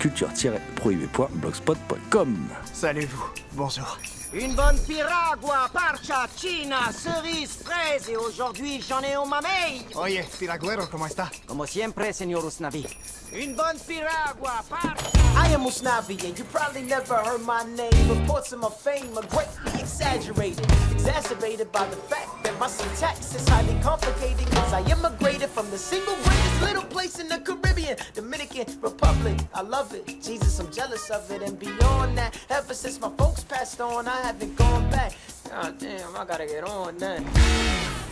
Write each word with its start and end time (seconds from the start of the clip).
culture-prohibée.blogspot.com. 0.00 2.48
Salut 2.72 3.06
vous, 3.06 3.24
bonjour. 3.52 3.98
Une 4.32 4.54
bonne 4.54 4.78
piragua, 4.86 5.68
parcha, 5.72 6.28
china, 6.36 6.92
cerise, 6.92 7.58
fraise 7.64 8.08
et 8.08 8.16
aujourd'hui 8.16 8.80
j'en 8.88 9.00
ai 9.02 9.16
au 9.16 9.24
mamey. 9.24 9.84
Oye, 9.96 10.24
Piraguero, 10.38 10.88
¿cómo 10.88 11.06
está? 11.06 11.28
Como 11.46 11.66
siempre, 11.66 12.12
señor 12.12 12.44
Usnavi. 12.44 12.86
Une 13.32 13.56
bonne 13.56 13.78
piragua, 13.86 14.62
parcha. 14.68 14.94
I 15.34 15.52
am 15.52 15.64
Usnavi 15.66 16.16
and 16.24 16.38
you 16.38 16.44
probably 16.52 16.82
never 16.82 17.16
heard 17.16 17.40
my 17.44 17.64
name. 17.76 17.90
Reports 18.08 18.52
of 18.52 18.60
my 18.60 18.70
fame 18.70 19.18
are 19.18 19.26
greatly 19.26 19.80
exaggerated, 19.80 20.64
exacerbated 20.92 21.72
by 21.72 21.84
the 21.86 21.96
fact 21.96 22.28
my 22.60 22.66
syntax 22.66 23.34
is 23.34 23.48
highly 23.48 23.74
complicated 23.80 24.46
cause 24.50 24.74
I 24.74 24.82
immigrated 24.92 25.48
from 25.48 25.70
the 25.70 25.78
single 25.78 26.14
greatest 26.16 26.60
little 26.60 26.82
place 26.82 27.18
in 27.18 27.26
the 27.26 27.38
Caribbean, 27.38 27.96
Dominican 28.12 28.66
Republic. 28.82 29.38
I 29.54 29.62
love 29.62 29.94
it, 29.94 30.06
Jesus, 30.20 30.58
I'm 30.58 30.70
jealous 30.70 31.08
of 31.08 31.30
it 31.30 31.40
and 31.40 31.58
beyond 31.58 32.18
that. 32.18 32.38
Ever 32.50 32.74
since 32.74 33.00
my 33.00 33.08
folks 33.16 33.42
passed 33.44 33.80
on, 33.80 34.06
I 34.06 34.20
haven't 34.20 34.56
gone 34.56 34.90
back. 34.90 35.14
God 35.48 35.78
damn, 35.78 36.14
I 36.14 36.26
gotta 36.26 36.44
get 36.44 36.64
on 36.64 36.98
that. 36.98 37.22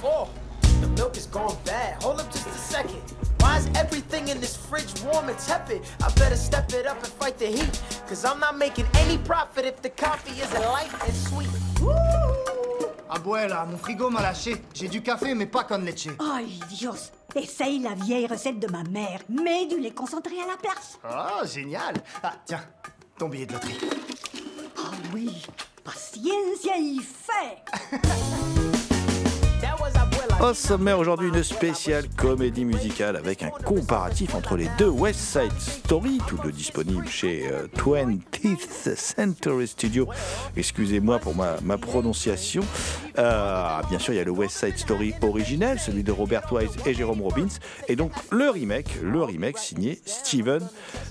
Oh, 0.02 0.30
the 0.80 0.88
milk 0.88 1.18
is 1.18 1.26
gone 1.26 1.58
bad. 1.66 2.02
Hold 2.02 2.20
up 2.20 2.32
just 2.32 2.46
a 2.46 2.50
second. 2.52 3.02
Why 3.40 3.58
is 3.58 3.66
everything 3.74 4.28
in 4.28 4.40
this 4.40 4.56
fridge 4.56 4.98
warm 5.02 5.28
and 5.28 5.38
tepid? 5.38 5.82
I 6.02 6.10
better 6.12 6.36
step 6.36 6.72
it 6.72 6.86
up 6.86 6.96
and 6.96 7.08
fight 7.08 7.38
the 7.38 7.48
heat. 7.48 7.82
Cause 8.06 8.24
I'm 8.24 8.40
not 8.40 8.56
making 8.56 8.86
any 8.94 9.18
profit 9.18 9.66
if 9.66 9.82
the 9.82 9.90
coffee 9.90 10.40
isn't 10.40 10.62
light 10.62 10.90
and 11.04 11.14
sweet. 11.14 11.48
Abuela, 13.10 13.64
mon 13.64 13.78
frigo 13.78 14.10
m'a 14.10 14.22
lâché. 14.22 14.56
J'ai 14.74 14.88
du 14.88 15.02
café, 15.02 15.34
mais 15.34 15.46
pas 15.46 15.64
con 15.64 15.78
leche. 15.78 16.08
Ay, 16.18 16.60
Dios. 16.68 17.12
Essaye 17.34 17.78
la 17.80 17.94
vieille 17.94 18.26
recette 18.26 18.58
de 18.58 18.70
ma 18.70 18.82
mère. 18.84 19.20
Mets 19.28 19.66
du 19.66 19.78
lait 19.78 19.90
concentré 19.92 20.40
à 20.40 20.46
la 20.46 20.56
place. 20.56 20.98
Ah, 21.04 21.40
génial. 21.44 21.94
Ah, 22.22 22.32
tiens, 22.44 22.64
ton 23.18 23.28
billet 23.28 23.46
de 23.46 23.52
loterie. 23.52 23.78
Ah 24.76 24.90
oui, 25.14 25.42
paciencia 25.84 26.76
y 26.78 26.98
fe. 26.98 28.58
Au 30.40 30.54
sommaire 30.54 31.00
aujourd'hui, 31.00 31.30
une 31.30 31.42
spéciale 31.42 32.04
comédie 32.16 32.64
musicale 32.64 33.16
avec 33.16 33.42
un 33.42 33.50
comparatif 33.50 34.36
entre 34.36 34.56
les 34.56 34.68
deux 34.78 34.88
West 34.88 35.18
Side 35.18 35.50
Story, 35.58 36.20
tous 36.28 36.38
deux 36.38 36.52
disponibles 36.52 37.08
chez 37.08 37.48
euh, 37.50 37.66
20th 37.76 38.94
Century 38.94 39.66
Studio. 39.66 40.06
Excusez-moi 40.56 41.18
pour 41.18 41.34
ma, 41.34 41.56
prononciation. 41.76 42.62
Euh, 43.18 43.80
bien 43.90 43.98
sûr, 43.98 44.14
il 44.14 44.18
y 44.18 44.20
a 44.20 44.24
le 44.24 44.30
West 44.30 44.64
Side 44.64 44.78
Story 44.78 45.12
originel, 45.22 45.80
celui 45.80 46.04
de 46.04 46.12
Robert 46.12 46.52
Wise 46.52 46.76
et 46.86 46.94
Jérôme 46.94 47.20
Robbins, 47.22 47.48
et 47.88 47.96
donc 47.96 48.12
le 48.30 48.48
remake, 48.48 48.96
le 49.02 49.24
remake 49.24 49.58
signé 49.58 50.00
Steven 50.06 50.64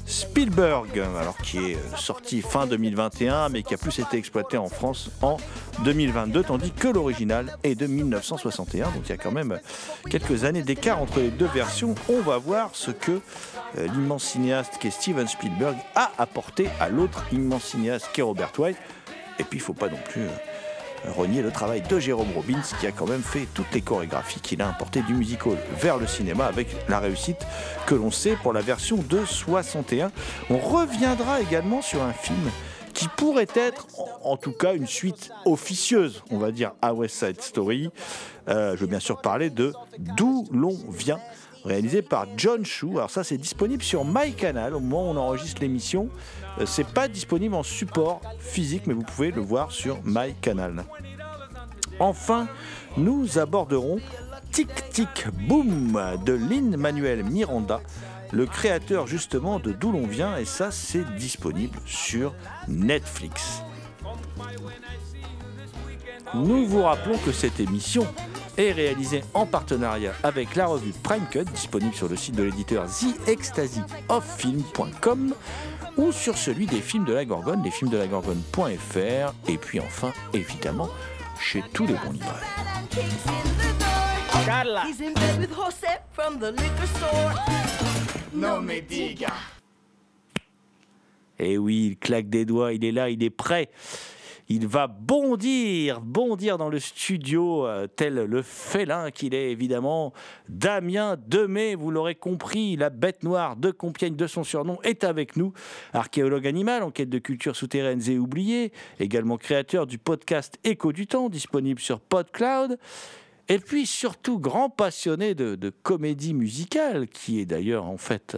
Spielberg, 0.06 0.98
alors 1.20 1.36
qui 1.38 1.58
est 1.58 1.76
euh, 1.76 1.98
sorti 1.98 2.42
fin 2.42 2.66
2021, 2.66 3.50
mais 3.50 3.62
qui 3.62 3.74
a 3.74 3.78
plus 3.78 4.00
été 4.00 4.16
exploité 4.16 4.58
en 4.58 4.70
France 4.70 5.12
en 5.22 5.36
2022, 5.84 6.44
tandis 6.44 6.72
que 6.72 6.88
l'original 6.88 7.58
est 7.64 7.76
de 7.76 7.88
1961. 7.88 8.86
Donc 8.92 9.04
il 9.04 9.10
y 9.10 9.12
a 9.12 9.17
quand 9.18 9.32
même 9.32 9.60
quelques 10.10 10.44
années 10.44 10.62
d'écart 10.62 11.02
entre 11.02 11.20
les 11.20 11.30
deux 11.30 11.50
versions. 11.54 11.96
On 12.10 12.22
va 12.22 12.38
voir 12.38 12.72
ce 12.74 12.92
que 12.92 13.20
euh, 13.78 13.88
l'immense 13.88 14.24
cinéaste 14.24 14.78
qui 14.80 14.88
est 14.88 14.92
Steven 14.92 15.28
Spielberg 15.28 15.76
a 15.96 16.12
apporté 16.18 16.70
à 16.80 16.90
l'autre 16.90 17.26
immense 17.32 17.64
cinéaste 17.64 18.10
qui 18.14 18.22
est 18.22 18.24
Robert 18.24 18.52
Wise. 18.58 18.76
Et 19.40 19.44
puis 19.44 19.60
il 19.60 19.62
ne 19.62 19.66
faut 19.66 19.74
pas 19.74 19.90
non 19.90 20.00
plus 20.10 20.24
euh, 20.24 21.12
renier 21.12 21.42
le 21.42 21.52
travail 21.52 21.82
de 21.82 22.00
Jérôme 22.00 22.32
Robbins 22.34 22.62
qui 22.80 22.88
a 22.88 22.92
quand 22.92 23.08
même 23.08 23.22
fait 23.22 23.48
toutes 23.54 23.72
les 23.74 23.82
chorégraphies 23.82 24.40
qu'il 24.40 24.62
a 24.62 24.68
importées 24.68 25.02
du 25.02 25.14
musical 25.14 25.58
vers 25.80 25.98
le 25.98 26.08
cinéma 26.08 26.46
avec 26.46 26.68
la 26.90 27.00
réussite 27.00 27.46
que 27.86 27.96
l'on 27.96 28.12
sait 28.12 28.36
pour 28.42 28.54
la 28.54 28.62
version 28.62 28.98
de 28.98 29.24
61. 29.26 30.12
On 30.50 30.58
reviendra 30.58 31.42
également 31.42 31.82
sur 31.82 32.02
un 32.02 32.14
film 32.14 32.50
qui 32.98 33.08
pourrait 33.10 33.48
être 33.54 33.86
en, 34.24 34.38
tout 34.38 34.54
cas 34.54 34.74
une 34.74 34.88
suite 34.88 35.30
officieuse, 35.46 36.24
on 36.32 36.40
va 36.40 36.52
dire, 36.52 36.72
à 36.82 36.96
West 36.96 37.24
Side 37.24 37.40
Story. 37.40 37.92
Euh, 38.50 38.76
je 38.76 38.82
veux 38.82 38.88
bien 38.88 39.00
sûr 39.00 39.22
parler 39.22 39.52
de 39.52 39.72
D'où 40.00 40.48
l'on 40.52 40.76
vient, 40.90 41.20
réalisé 41.64 42.02
par 42.02 42.26
John 42.38 42.66
Chu. 42.66 42.90
Alors 42.94 43.12
ça, 43.12 43.24
c'est 43.24 43.38
disponible 43.38 43.84
sur 43.84 44.04
MyCanal 44.04 44.74
au 44.74 44.80
moment 44.80 45.04
où 45.04 45.14
on 45.14 45.18
enregistre 45.18 45.62
l'émission. 45.62 46.10
Euh, 46.60 46.66
c'est 46.66 46.88
pas 46.88 47.08
disponible 47.08 47.54
en 47.54 47.62
support 47.62 48.20
physique, 48.40 48.88
mais 48.88 48.96
vous 48.96 49.04
pouvez 49.04 49.30
le 49.30 49.42
voir 49.42 49.72
sur 49.72 50.00
MyCanal. 50.04 50.84
Enfin, 52.00 52.48
nous 52.98 53.38
aborderons 53.38 54.00
Tic 54.52 54.70
Tic 54.90 55.28
Boom 55.48 56.02
de 56.26 56.34
Lin 56.34 56.78
Manuel 56.78 57.24
Miranda, 57.24 57.80
le 58.32 58.46
créateur 58.46 59.08
justement 59.08 59.60
de 59.60 59.72
D'où 59.72 59.92
l'on 59.92 60.06
vient, 60.08 60.38
et 60.38 60.46
ça 60.46 60.72
c'est 60.72 61.04
disponible 61.16 61.80
sur 61.86 62.34
Netflix. 62.68 63.64
Nous 66.34 66.66
vous 66.66 66.82
rappelons 66.84 67.18
que 67.20 67.32
cette 67.32 67.60
émission 67.60 68.08
est 68.58 68.72
réalisée 68.72 69.24
en 69.34 69.46
partenariat 69.46 70.14
avec 70.24 70.56
la 70.56 70.68
revue 70.68 70.94
Prime 71.04 71.28
Cut, 71.30 71.44
disponible 71.46 71.94
sur 71.94 72.10
le 72.10 72.16
site 72.16 72.36
de 72.36 72.44
l'éditeur 72.44 72.86
TheExtasyOfFilm.com 73.26 75.36
ou 75.98 76.12
sur 76.12 76.38
celui 76.38 76.66
des 76.66 76.82
films 76.82 77.06
de 77.06 77.14
la 77.14 77.24
Gorgone, 77.26 77.64
lesfilmsdelagorgone.fr, 77.64 79.34
et 79.48 79.58
puis 79.58 79.80
enfin, 79.80 80.12
évidemment, 80.34 80.90
chez 81.40 81.64
tous 81.74 81.88
les 81.88 81.96
bons 81.96 82.12
libraires. 82.12 82.44
Carla. 88.42 88.62
He's 88.62 88.62
in 88.62 88.62
bed 88.62 88.62
with 88.62 88.62
Jose 88.62 88.62
from 88.62 88.62
the 88.62 88.62
liquor 88.62 88.62
store. 88.62 88.62
No 88.62 88.62
me 88.62 88.82
diga. 88.82 89.34
Et 91.40 91.58
oui, 91.58 91.88
il 91.92 91.98
claque 91.98 92.30
des 92.30 92.46
doigts, 92.46 92.74
il 92.74 92.84
est 92.84 92.92
là, 92.92 93.10
il 93.10 93.24
est 93.24 93.30
prêt. 93.30 93.70
Il 94.50 94.66
va 94.66 94.88
bondir, 94.88 96.00
bondir 96.00 96.58
dans 96.58 96.70
le 96.70 96.80
studio, 96.80 97.68
euh, 97.68 97.86
tel 97.88 98.16
le 98.16 98.42
félin 98.42 99.12
qu'il 99.12 99.36
est 99.36 99.52
évidemment. 99.52 100.14
Damien 100.48 101.18
Demey, 101.28 101.76
vous 101.76 101.92
l'aurez 101.92 102.16
compris, 102.16 102.78
la 102.78 102.90
bête 102.90 103.24
noire 103.24 103.58
de 103.58 103.72
Compiègne 103.72 104.16
de 104.16 104.26
son 104.26 104.46
surnom, 104.46 104.80
est 104.84 105.04
avec 105.04 105.36
nous. 105.36 105.52
Archéologue 105.92 106.48
animal, 106.48 106.84
en 106.84 106.92
quête 106.92 107.10
de 107.10 107.20
cultures 107.20 107.58
souterraines 107.58 108.10
et 108.10 108.18
oubliées, 108.18 108.72
également 109.02 109.38
créateur 109.38 109.86
du 109.86 109.98
podcast 109.98 110.58
Écho 110.64 110.94
du 110.94 111.08
temps, 111.08 111.28
disponible 111.28 111.82
sur 111.82 112.00
PodCloud. 112.00 112.80
Et 113.50 113.60
puis 113.60 113.86
surtout 113.86 114.40
grand 114.40 114.70
passionné 114.70 115.34
de, 115.34 115.72
comédie 115.84 116.34
musicale, 116.34 117.08
qui 117.08 117.40
est 117.40 117.46
d'ailleurs 117.46 117.86
en 117.86 117.98
fait 117.98 118.38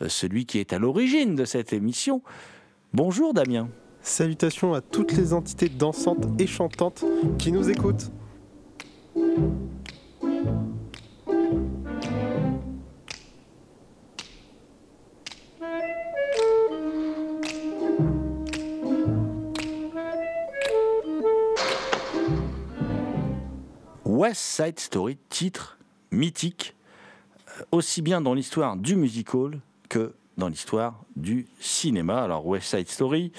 euh, 0.00 0.08
celui 0.08 0.46
qui 0.46 0.58
est 0.58 0.72
à 0.72 0.78
l'origine 0.78 1.34
de 1.34 1.44
cette 1.44 1.72
émission. 1.72 2.22
Bonjour 2.92 3.34
Damien. 3.34 3.68
Salutations 4.02 4.72
à 4.72 4.80
toutes 4.80 5.12
les 5.12 5.32
entités 5.32 5.68
dansantes 5.68 6.28
et 6.38 6.46
chantantes 6.46 7.04
qui 7.38 7.50
nous 7.50 7.68
écoutent. 7.70 8.12
West 24.16 24.40
Side 24.40 24.80
Story, 24.80 25.18
titre 25.28 25.76
mythique, 26.10 26.74
euh, 27.50 27.64
aussi 27.70 28.00
bien 28.00 28.22
dans 28.22 28.32
l'histoire 28.32 28.74
du 28.74 28.96
musical 28.96 29.60
que 29.90 30.14
dans 30.38 30.48
l'histoire 30.48 31.04
du 31.16 31.46
cinéma. 31.60 32.22
Alors 32.22 32.46
West 32.46 32.74
Side 32.74 32.88
Story, 32.88 33.30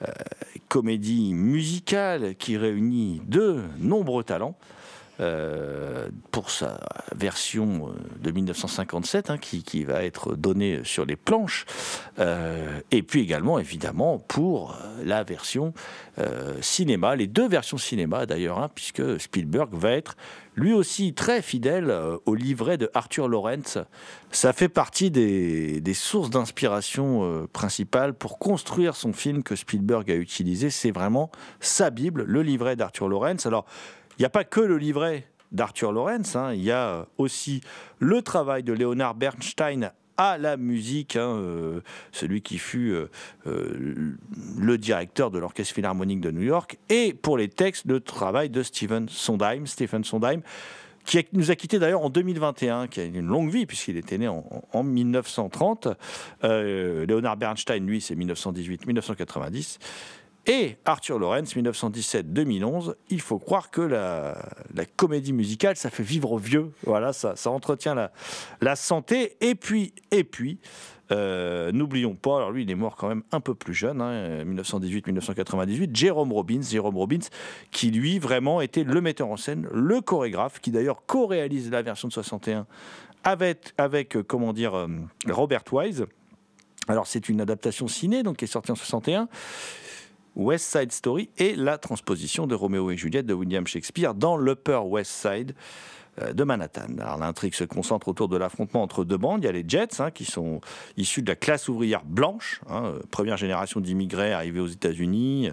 euh, 0.00 0.06
comédie 0.70 1.34
musicale 1.34 2.36
qui 2.36 2.56
réunit 2.56 3.20
de 3.26 3.64
nombreux 3.78 4.24
talents. 4.24 4.56
Euh, 5.20 6.08
pour 6.32 6.50
sa 6.50 6.80
version 7.14 7.88
euh, 7.88 7.92
de 8.20 8.32
1957 8.32 9.30
hein, 9.30 9.38
qui, 9.38 9.62
qui, 9.62 9.84
va 9.84 10.02
être 10.02 10.34
donnée 10.34 10.80
sur 10.82 11.04
les 11.04 11.14
planches. 11.14 11.66
Euh, 12.18 12.80
et 12.90 13.04
puis 13.04 13.20
également 13.20 13.60
évidemment 13.60 14.18
pour 14.18 14.76
la 15.04 15.22
version 15.22 15.72
cinéma 16.60 17.16
les 17.16 17.26
deux 17.26 17.48
versions 17.48 17.76
cinéma 17.76 18.26
d'ailleurs 18.26 18.58
hein, 18.58 18.70
puisque 18.72 19.20
Spielberg 19.20 19.74
va 19.74 19.90
être 19.90 20.16
lui 20.54 20.72
aussi 20.72 21.12
très 21.12 21.42
fidèle 21.42 21.92
au 22.24 22.34
livret 22.36 22.78
de 22.78 22.88
Arthur 22.94 23.28
Lawrence 23.28 23.78
ça 24.30 24.52
fait 24.52 24.68
partie 24.68 25.10
des, 25.10 25.80
des 25.80 25.94
sources 25.94 26.30
d'inspiration 26.30 27.48
principales 27.52 28.14
pour 28.14 28.38
construire 28.38 28.94
son 28.94 29.12
film 29.12 29.42
que 29.42 29.56
Spielberg 29.56 30.08
a 30.10 30.14
utilisé. 30.14 30.70
C'est 30.70 30.92
vraiment 30.92 31.30
sa 31.58 31.90
bible 31.90 32.22
le 32.22 32.42
livret 32.42 32.76
d'Arthur 32.76 33.08
Lawrence 33.08 33.46
alors 33.46 33.66
il 34.18 34.22
n'y 34.22 34.26
a 34.26 34.30
pas 34.30 34.44
que 34.44 34.60
le 34.60 34.78
livret 34.78 35.26
d'Arthur 35.52 35.92
Lawrence, 35.92 36.36
hein, 36.36 36.52
il 36.52 36.62
y 36.62 36.72
a 36.72 37.06
aussi 37.18 37.60
le 37.98 38.22
travail 38.22 38.62
de 38.62 38.72
Leonard 38.72 39.14
Bernstein 39.14 39.92
à 40.16 40.38
la 40.38 40.56
musique, 40.56 41.16
hein, 41.16 41.36
euh, 41.36 41.80
celui 42.12 42.40
qui 42.40 42.58
fut 42.58 42.92
euh, 42.92 43.10
euh, 43.46 44.14
le 44.56 44.78
directeur 44.78 45.30
de 45.30 45.38
l'Orchestre 45.38 45.74
Philharmonique 45.74 46.20
de 46.20 46.30
New 46.30 46.42
York, 46.42 46.78
et 46.88 47.14
pour 47.14 47.36
les 47.36 47.48
textes, 47.48 47.86
le 47.86 48.00
travail 48.00 48.50
de 48.50 48.62
Stephen 48.62 49.08
Sondheim, 49.08 49.66
Stephen 49.66 50.04
Sondheim 50.04 50.42
qui 51.04 51.26
nous 51.32 51.50
a 51.50 51.56
quitté 51.56 51.78
d'ailleurs 51.78 52.02
en 52.02 52.10
2021, 52.10 52.88
qui 52.88 53.00
a 53.00 53.04
une 53.04 53.26
longue 53.26 53.50
vie 53.50 53.66
puisqu'il 53.66 53.96
était 53.96 54.18
né 54.18 54.28
en, 54.28 54.44
en 54.72 54.82
1930. 54.82 55.88
Euh, 56.44 57.06
Leonard 57.06 57.36
Bernstein, 57.36 57.86
lui, 57.86 58.00
c'est 58.00 58.14
1918-1990. 58.14 59.78
Et 60.46 60.76
Arthur 60.84 61.18
Lawrence, 61.18 61.56
1917-2011, 61.56 62.94
il 63.08 63.20
faut 63.20 63.38
croire 63.38 63.70
que 63.70 63.80
la, 63.80 64.36
comédie 64.96 65.32
musicale, 65.32 65.76
ça 65.76 65.88
fait 65.90 66.02
vivre 66.02 66.38
vieux. 66.38 66.70
Voilà, 66.84 67.12
ça, 67.12 67.34
entretient 67.46 67.94
la, 68.60 68.76
santé. 68.76 69.36
Et 69.40 69.54
puis, 69.54 69.94
et 70.10 70.22
puis, 70.22 70.58
euh, 71.12 71.72
n'oublions 71.72 72.14
pas, 72.14 72.36
alors 72.36 72.50
lui, 72.50 72.62
il 72.64 72.70
est 72.70 72.74
mort 72.74 72.96
quand 72.96 73.08
même 73.08 73.22
un 73.32 73.40
peu 73.40 73.54
plus 73.54 73.74
jeune, 73.74 74.02
hein, 74.02 74.44
1918-1998, 74.44 75.94
Jérôme 75.94 76.32
Robbins, 76.32 76.62
Jérôme 76.62 76.96
Robbins, 76.96 77.26
qui 77.70 77.90
lui 77.90 78.18
vraiment 78.18 78.60
était 78.60 78.84
le 78.84 79.00
metteur 79.00 79.28
en 79.28 79.36
scène, 79.36 79.66
le 79.72 80.00
chorégraphe, 80.02 80.60
qui 80.60 80.70
d'ailleurs 80.70 81.04
co-réalise 81.06 81.70
la 81.70 81.82
version 81.82 82.08
de 82.08 82.12
61 82.12 82.66
avec, 83.22 83.72
avec 83.78 84.18
comment 84.26 84.52
dire, 84.52 84.74
euh, 84.74 84.88
Robert 85.28 85.64
Wise. 85.72 86.04
Alors 86.88 87.06
c'est 87.06 87.28
une 87.30 87.40
adaptation 87.40 87.88
ciné, 87.88 88.22
donc 88.22 88.36
qui 88.36 88.44
est 88.44 88.48
sortie 88.48 88.70
en 88.70 88.74
61. 88.74 89.28
West 90.36 90.76
Side 90.76 90.92
Story 90.92 91.30
et 91.38 91.54
la 91.56 91.78
transposition 91.78 92.46
de 92.46 92.54
Roméo 92.54 92.90
et 92.90 92.96
Juliette 92.96 93.26
de 93.26 93.34
William 93.34 93.66
Shakespeare 93.66 94.14
dans 94.14 94.36
l'Upper 94.36 94.80
West 94.84 95.10
Side 95.10 95.54
euh, 96.20 96.32
de 96.32 96.44
Manhattan. 96.44 96.86
L'intrigue 97.18 97.54
se 97.54 97.64
concentre 97.64 98.08
autour 98.08 98.28
de 98.28 98.36
l'affrontement 98.36 98.82
entre 98.82 99.04
deux 99.04 99.16
bandes. 99.16 99.42
Il 99.42 99.46
y 99.46 99.48
a 99.48 99.52
les 99.52 99.64
Jets, 99.66 100.00
hein, 100.00 100.10
qui 100.10 100.24
sont 100.24 100.60
issus 100.96 101.22
de 101.22 101.28
la 101.28 101.36
classe 101.36 101.68
ouvrière 101.68 102.04
blanche, 102.04 102.60
hein, 102.68 102.94
première 103.10 103.36
génération 103.36 103.80
d'immigrés 103.80 104.32
arrivés 104.32 104.60
aux 104.60 104.68
États-Unis. 104.68 105.50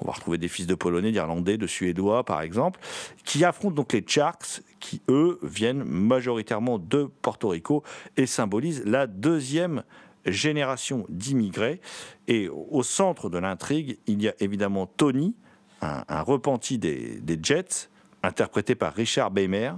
On 0.00 0.06
va 0.06 0.12
retrouver 0.12 0.38
des 0.38 0.48
fils 0.48 0.66
de 0.66 0.74
Polonais, 0.74 1.10
d'Irlandais, 1.10 1.56
de 1.56 1.66
Suédois, 1.66 2.24
par 2.24 2.42
exemple, 2.42 2.80
qui 3.24 3.44
affrontent 3.44 3.74
donc 3.74 3.92
les 3.92 4.04
Sharks, 4.06 4.62
qui 4.78 5.00
eux 5.08 5.40
viennent 5.42 5.82
majoritairement 5.82 6.78
de 6.78 7.08
Porto 7.22 7.48
Rico 7.48 7.82
et 8.16 8.26
symbolisent 8.26 8.84
la 8.84 9.06
deuxième 9.06 9.82
génération 10.26 11.06
d'immigrés. 11.08 11.80
Et 12.28 12.48
au 12.48 12.82
centre 12.82 13.28
de 13.30 13.38
l'intrigue, 13.38 13.98
il 14.06 14.22
y 14.22 14.28
a 14.28 14.34
évidemment 14.40 14.86
Tony, 14.86 15.34
un, 15.80 16.22
repenti 16.22 16.78
des, 16.78 17.20
des, 17.20 17.38
Jets, 17.42 17.88
interprété 18.22 18.74
par 18.74 18.94
Richard 18.94 19.30
Beymer. 19.30 19.72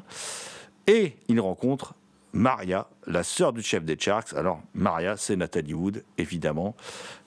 Et 0.87 1.17
il 1.29 1.41
rencontre 1.41 1.95
Maria, 2.37 2.87
la 3.07 3.23
sœur 3.23 3.53
du 3.53 3.63
chef 3.63 3.85
des 3.85 3.97
Sharks. 3.99 4.35
Alors, 4.35 4.61
Maria, 4.75 5.17
c'est 5.17 5.37
Nathalie 5.37 5.75
Wood, 5.75 6.05
évidemment, 6.19 6.77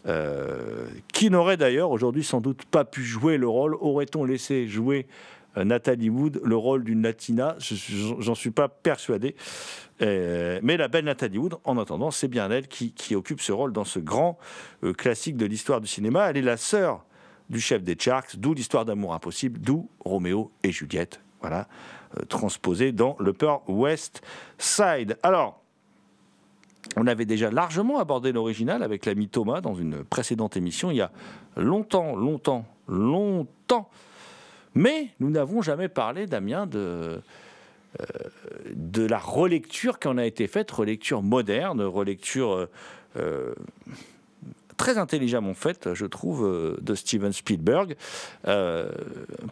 euh, 0.08 0.88
qui 1.12 1.30
n'aurait 1.32 1.58
d'ailleurs 1.58 1.90
aujourd'hui 1.90 2.24
sans 2.24 2.42
doute 2.42 2.64
pas 2.66 2.86
pu 2.86 3.04
jouer 3.04 3.38
le 3.38 3.48
rôle. 3.48 3.76
Aurait-on 3.76 4.24
laissé 4.24 4.68
jouer 4.68 5.08
Nathalie 5.66 6.10
Wood 6.10 6.42
le 6.44 6.56
rôle 6.56 6.84
d'une 6.84 7.02
Latina 7.02 7.56
J'en 7.60 8.36
suis 8.36 8.52
pas 8.52 8.68
persuadé. 8.68 9.36
Euh, 10.02 10.60
mais 10.64 10.78
la 10.78 10.88
belle 10.88 11.06
Nathalie 11.06 11.38
Wood, 11.38 11.56
en 11.64 11.78
attendant, 11.78 12.12
c'est 12.12 12.28
bien 12.28 12.50
elle 12.50 12.68
qui, 12.68 13.16
occupe 13.16 13.42
ce 13.42 13.52
rôle 13.52 13.74
dans 13.74 13.84
ce 13.84 14.00
grand 14.00 14.38
euh, 14.84 14.94
classique 14.94 15.38
de 15.38 15.46
l'histoire 15.46 15.82
du 15.82 15.88
cinéma. 15.88 16.30
Elle 16.30 16.38
est 16.38 16.42
la 16.42 16.58
sœur 16.58 17.06
du 17.50 17.60
chef 17.60 17.84
des 17.84 17.98
Sharks, 18.00 18.38
d'où 18.38 18.54
l'histoire 18.54 18.86
d'amour 18.86 19.14
impossible, 19.14 19.60
d'où 19.60 19.90
Roméo 20.00 20.52
et 20.64 20.72
Juliette, 20.72 21.22
voilà, 21.42 21.68
euh, 22.18 22.26
transposé 22.26 22.92
dans 22.92 23.16
le 23.20 23.34
Peur 23.34 23.68
West 23.68 24.22
Side. 24.58 25.18
Alors, 25.24 25.62
on 26.96 27.08
avait 27.08 27.26
déjà 27.26 27.52
largement 27.52 28.00
abordé 28.00 28.32
l'original 28.32 28.84
avec 28.84 29.06
l'ami 29.06 29.28
Thomas 29.28 29.62
dans 29.62 29.76
une 29.76 30.04
précédente 30.04 30.58
émission, 30.58 30.92
il 30.92 30.98
y 30.98 31.02
a 31.02 31.12
longtemps, 31.58 32.16
longtemps, 32.16 32.66
longtemps. 32.88 33.90
Mais 34.76 35.10
nous 35.20 35.30
n'avons 35.30 35.62
jamais 35.62 35.90
parlé, 35.90 36.26
Damien, 36.28 36.68
de, 36.68 36.78
euh, 36.78 38.06
de 38.74 39.06
la 39.06 39.18
relecture 39.18 40.00
qui 40.00 40.08
en 40.08 40.18
a 40.18 40.26
été 40.26 40.48
faite, 40.48 40.70
relecture 40.72 41.22
moderne, 41.22 41.82
relecture 41.82 42.68
euh, 43.18 43.54
très 44.80 44.98
intelligemment 44.98 45.54
faite, 45.54 45.94
je 45.94 46.06
trouve, 46.06 46.46
euh, 46.46 46.78
de 46.82 46.96
Steven 46.96 47.34
Spielberg. 47.34 47.98
Euh, 48.48 48.90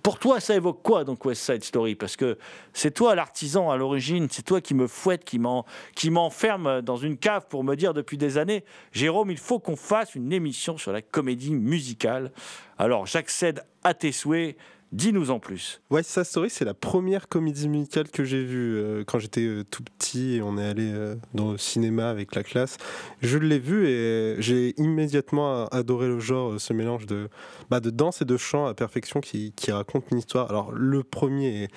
pour 0.01 0.19
toi, 0.19 0.39
ça 0.39 0.55
évoque 0.55 0.81
quoi 0.81 1.03
donc 1.03 1.25
West 1.25 1.43
Side 1.43 1.63
Story? 1.65 1.95
Parce 1.95 2.15
que 2.15 2.37
c'est 2.71 2.91
toi 2.91 3.13
l'artisan 3.13 3.69
à 3.69 3.75
l'origine, 3.75 4.27
c'est 4.31 4.45
toi 4.45 4.61
qui 4.61 4.73
me 4.73 4.87
fouette, 4.87 5.25
qui 5.25 6.09
m'enferme 6.09 6.81
dans 6.81 6.95
une 6.95 7.17
cave 7.17 7.45
pour 7.49 7.65
me 7.65 7.75
dire 7.75 7.93
depuis 7.93 8.17
des 8.17 8.37
années, 8.37 8.63
Jérôme, 8.93 9.29
il 9.29 9.37
faut 9.37 9.59
qu'on 9.59 9.75
fasse 9.75 10.15
une 10.15 10.31
émission 10.31 10.77
sur 10.77 10.93
la 10.93 11.01
comédie 11.01 11.53
musicale. 11.53 12.31
Alors 12.77 13.05
j'accède 13.05 13.65
à 13.83 13.93
tes 13.93 14.13
souhaits. 14.13 14.55
Dis-nous 14.93 15.31
en 15.31 15.39
plus. 15.39 15.81
West 15.89 16.09
Side 16.09 16.23
Story, 16.23 16.49
c'est 16.49 16.63
la 16.63 16.73
première 16.73 17.27
comédie 17.27 17.67
musicale 17.67 18.09
que 18.09 18.23
j'ai 18.23 18.41
vue 18.41 18.77
euh, 18.77 19.03
quand 19.05 19.19
j'étais 19.19 19.41
euh, 19.41 19.65
tout 19.69 19.83
petit 19.83 20.35
et 20.35 20.41
on 20.41 20.57
est 20.57 20.65
allé 20.65 20.89
euh, 20.93 21.15
dans 21.33 21.51
le 21.51 21.57
cinéma 21.57 22.09
avec 22.09 22.35
la 22.35 22.43
classe. 22.43 22.77
Je 23.21 23.37
l'ai 23.37 23.59
vu 23.59 23.85
et 23.85 24.37
j'ai 24.39 24.73
immédiatement 24.79 25.65
adoré 25.67 26.07
le 26.07 26.21
genre, 26.21 26.59
ce 26.61 26.71
mélange 26.71 27.05
de, 27.05 27.27
bah, 27.69 27.81
de 27.81 27.89
danse 27.89 28.21
et 28.21 28.25
de 28.25 28.37
chant 28.37 28.65
à 28.65 28.73
perfection 28.73 29.19
qui, 29.19 29.51
qui 29.57 29.73
raconte 29.73 30.05
une 30.09 30.19
histoire. 30.19 30.49
Alors, 30.49 30.71
le 30.71 31.03
premier 31.03 31.63
est 31.63 31.67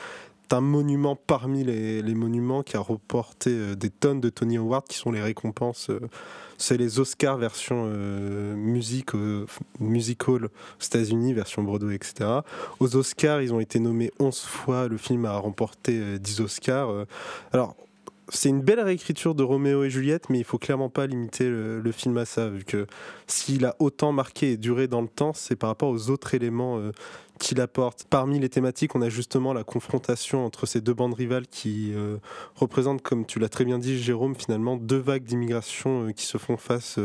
un 0.53 0.61
monument 0.61 1.17
parmi 1.17 1.65
les, 1.65 2.03
monuments 2.15 2.63
qui 2.63 2.77
a 2.77 2.81
reporté 2.81 3.51
euh, 3.51 3.75
des 3.75 3.91
tonnes 3.91 4.21
de 4.21 4.29
Tony 4.29 4.57
Award 4.57 4.87
qui 4.89 4.99
sont 4.99 5.13
les 5.13 5.23
récompenses. 5.23 5.91
Euh, 5.91 6.01
c'est 6.61 6.77
les 6.77 7.01
Oscars 7.01 7.39
version 7.39 7.87
euh, 7.89 8.55
musique, 8.55 9.15
euh, 9.15 9.47
musical 9.81 10.45
aux 10.45 10.85
États-Unis, 10.85 11.33
version 11.33 11.63
Broadway, 11.63 11.95
etc. 11.95 12.29
Aux 12.81 12.97
Oscars, 12.97 13.41
ils 13.41 13.55
ont 13.55 13.61
été 13.61 13.81
nommés 13.81 14.11
11 14.21 14.39
fois. 14.41 14.87
Le 14.87 14.99
film 14.99 15.25
a 15.25 15.39
remporté 15.39 15.99
euh, 15.99 16.19
10 16.19 16.43
Oscars. 16.43 17.07
alors, 17.53 17.77
c'est 18.33 18.49
une 18.49 18.63
belle 18.63 18.81
réécriture 18.81 19.35
de 19.35 19.43
Roméo 19.43 19.85
et 19.85 19.91
Juliette, 19.91 20.31
mais 20.31 20.39
il 20.39 20.45
faut 20.45 20.59
clairement 20.59 20.89
pas 20.89 21.07
limiter 21.07 21.49
le, 21.49 21.93
film 21.93 22.17
à 22.19 22.25
ça, 22.25 22.49
vu 22.49 22.65
que 22.65 22.87
s'il 23.27 23.65
a 23.65 23.75
autant 23.79 24.13
marqué 24.13 24.53
et 24.53 24.57
duré 24.57 24.89
dans 24.89 25.03
le 25.03 25.09
temps, 25.09 25.33
c'est 25.33 25.57
par 25.57 25.69
rapport 25.69 25.91
aux 25.91 26.11
autres 26.11 26.35
éléments 26.35 26.79
euh, 26.79 26.93
qu'il 27.39 27.61
apporte. 27.61 28.05
Parmi 28.09 28.39
les 28.39 28.49
thématiques, 28.49 28.95
on 28.95 29.03
a 29.03 29.09
justement 29.09 29.53
la 29.53 29.65
confrontation 29.65 30.45
entre 30.45 30.67
ces 30.67 30.81
deux 30.81 30.95
bandes 30.95 31.15
rivales 31.15 31.47
qui 31.47 31.93
euh, 31.95 32.19
représentent, 32.55 33.03
comme 33.03 33.27
tu 33.27 33.39
l'as 33.39 33.49
très 33.49 33.65
bien 33.65 33.79
dit, 33.79 33.99
Jérôme, 33.99 34.35
finalement 34.35 34.77
deux 34.77 34.99
vagues 34.99 35.25
d'immigration 35.25 36.07
euh, 36.07 36.13
qui 36.13 36.25
se 36.25 36.39
font 36.39 36.57
face. 36.57 36.99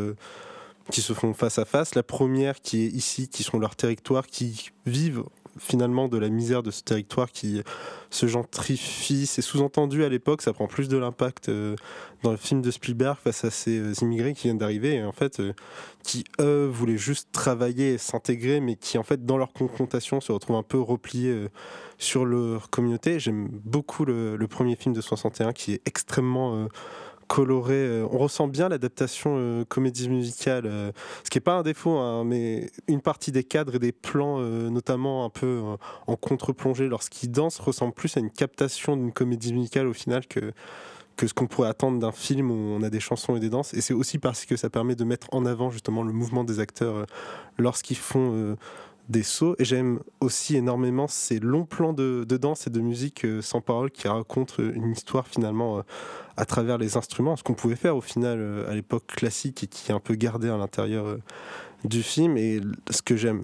Qui 0.91 1.01
se 1.01 1.13
font 1.13 1.34
face 1.34 1.58
à 1.58 1.65
face. 1.65 1.96
La 1.96 2.03
première 2.03 2.62
qui 2.62 2.86
est 2.86 2.89
ici, 2.89 3.27
qui 3.27 3.41
sont 3.41 3.58
leurs 3.58 3.75
territoires, 3.75 4.27
qui 4.27 4.70
vivent 4.86 5.24
finalement 5.59 6.07
de 6.07 6.17
la 6.17 6.29
misère 6.29 6.63
de 6.63 6.71
ce 6.71 6.83
territoire 6.83 7.31
qui 7.31 7.62
se 8.09 8.27
gentrifie. 8.27 9.25
C'est 9.25 9.41
sous-entendu 9.41 10.03
à 10.03 10.09
l'époque, 10.09 10.41
ça 10.41 10.53
prend 10.53 10.67
plus 10.67 10.88
de 10.88 10.97
l'impact 10.97 11.50
euh, 11.50 11.75
dans 12.24 12.31
le 12.31 12.38
film 12.38 12.62
de 12.62 12.71
Spielberg 12.71 13.17
face 13.17 13.45
à 13.45 13.51
ces 13.51 13.77
euh, 13.77 13.93
immigrés 14.01 14.33
qui 14.33 14.43
viennent 14.43 14.57
d'arriver 14.57 14.95
et 14.95 15.03
en 15.03 15.12
fait 15.12 15.39
euh, 15.39 15.53
qui 16.03 16.24
eux 16.39 16.65
voulaient 16.65 16.97
juste 16.97 17.29
travailler 17.31 17.93
et 17.93 17.97
s'intégrer, 17.97 18.59
mais 18.59 18.75
qui 18.75 18.97
en 18.97 19.03
fait 19.03 19.25
dans 19.25 19.38
leur 19.38 19.53
confrontation 19.53 20.21
se 20.21 20.31
retrouvent 20.31 20.57
un 20.57 20.63
peu 20.63 20.79
repliés 20.79 21.47
sur 21.97 22.25
leur 22.25 22.69
communauté. 22.69 23.19
J'aime 23.19 23.50
beaucoup 23.63 24.05
le, 24.05 24.38
premier 24.47 24.75
film 24.75 24.93
de 24.93 25.01
61 25.01 25.51
qui 25.53 25.74
est 25.74 25.81
extrêmement 25.85 26.67
coloré. 27.27 28.03
on 28.03 28.17
ressent 28.17 28.48
bien 28.48 28.70
l'adaptation 28.70 29.65
comédie 29.67 30.10
musicale, 30.10 30.94
ce 31.24 31.29
qui 31.29 31.38
n'est 31.38 31.44
pas 31.44 31.55
un 31.55 31.63
défaut, 31.63 31.98
hein, 31.98 32.24
mais 32.24 32.70
une 32.88 33.01
partie 33.01 33.32
des 33.32 33.44
cadres 33.44 33.75
et 33.75 33.79
des 33.79 33.91
plans, 33.91 34.39
notamment 34.39 35.25
un 35.25 35.29
peu 35.29 35.62
en 36.08 36.15
contre-plongée 36.15 36.88
lorsqu'il 36.88 37.32
danse, 37.32 37.60
ressemble 37.60 37.94
plus 37.94 38.15
à 38.17 38.20
une 38.20 38.32
captation 38.32 38.96
d'une 38.96 39.12
comédie 39.12 39.53
musicale 39.53 39.88
au 39.88 39.94
final 39.94 40.27
que 40.27 40.53
que 41.15 41.27
ce 41.27 41.34
qu'on 41.34 41.48
pourrait 41.48 41.70
attendre 41.70 42.00
d'un 42.00 42.12
film 42.12 42.51
où 42.51 42.53
on 42.53 42.84
a 42.84 42.89
des 42.89 43.00
chansons 43.00 43.36
et 43.36 43.39
des 43.39 43.50
danses. 43.50 43.74
Et 43.74 43.82
c'est 43.82 43.94
aussi 43.94 44.17
parce 44.17 44.46
que 44.46 44.55
ça 44.55 44.70
permet 44.70 44.96
de 44.96 45.03
mettre 45.03 45.27
en 45.32 45.46
avant 45.46 45.70
justement 45.70 46.03
le 46.03 46.13
mouvement 46.13 46.44
des 46.44 46.60
acteurs 46.60 46.96
euh, 46.96 47.05
lorsqu'ils 47.58 47.98
font 47.98 48.32
euh, 48.34 48.55
des 49.09 49.24
sauts. 49.24 49.55
Et 49.59 49.65
j'aime 49.65 50.00
aussi 50.19 50.55
énormément 50.55 51.07
ces 51.07 51.39
longs 51.39 51.65
plans 51.65 51.93
de, 51.93 52.24
danse 52.24 52.67
et 52.67 52.69
de 52.69 52.81
musique 52.81 53.25
euh, 53.25 53.41
sans 53.41 53.62
parole 53.62 53.91
qui 53.91 54.07
racontent 54.07 54.55
une 54.59 54.91
histoire 54.91 55.27
finalement 55.27 55.83
à 56.38 56.45
travers 56.45 56.77
les 56.77 56.97
instruments, 56.97 57.35
ce 57.35 57.43
qu'on 57.43 57.53
pouvait 57.53 57.75
faire 57.75 57.95
au 57.95 58.01
final 58.01 58.65
à 58.67 58.74
l'époque 58.74 59.07
classique 59.07 59.63
et 59.63 59.67
qui 59.67 59.91
est 59.91 59.95
un 59.95 60.00
peu 60.00 60.15
gardé 60.15 60.50
à 60.50 60.57
l'intérieur 60.57 61.17
du 61.83 62.03
film. 62.03 62.38
Et 62.38 62.62
ce 62.89 63.01
que 63.01 63.15
j'aime 63.15 63.43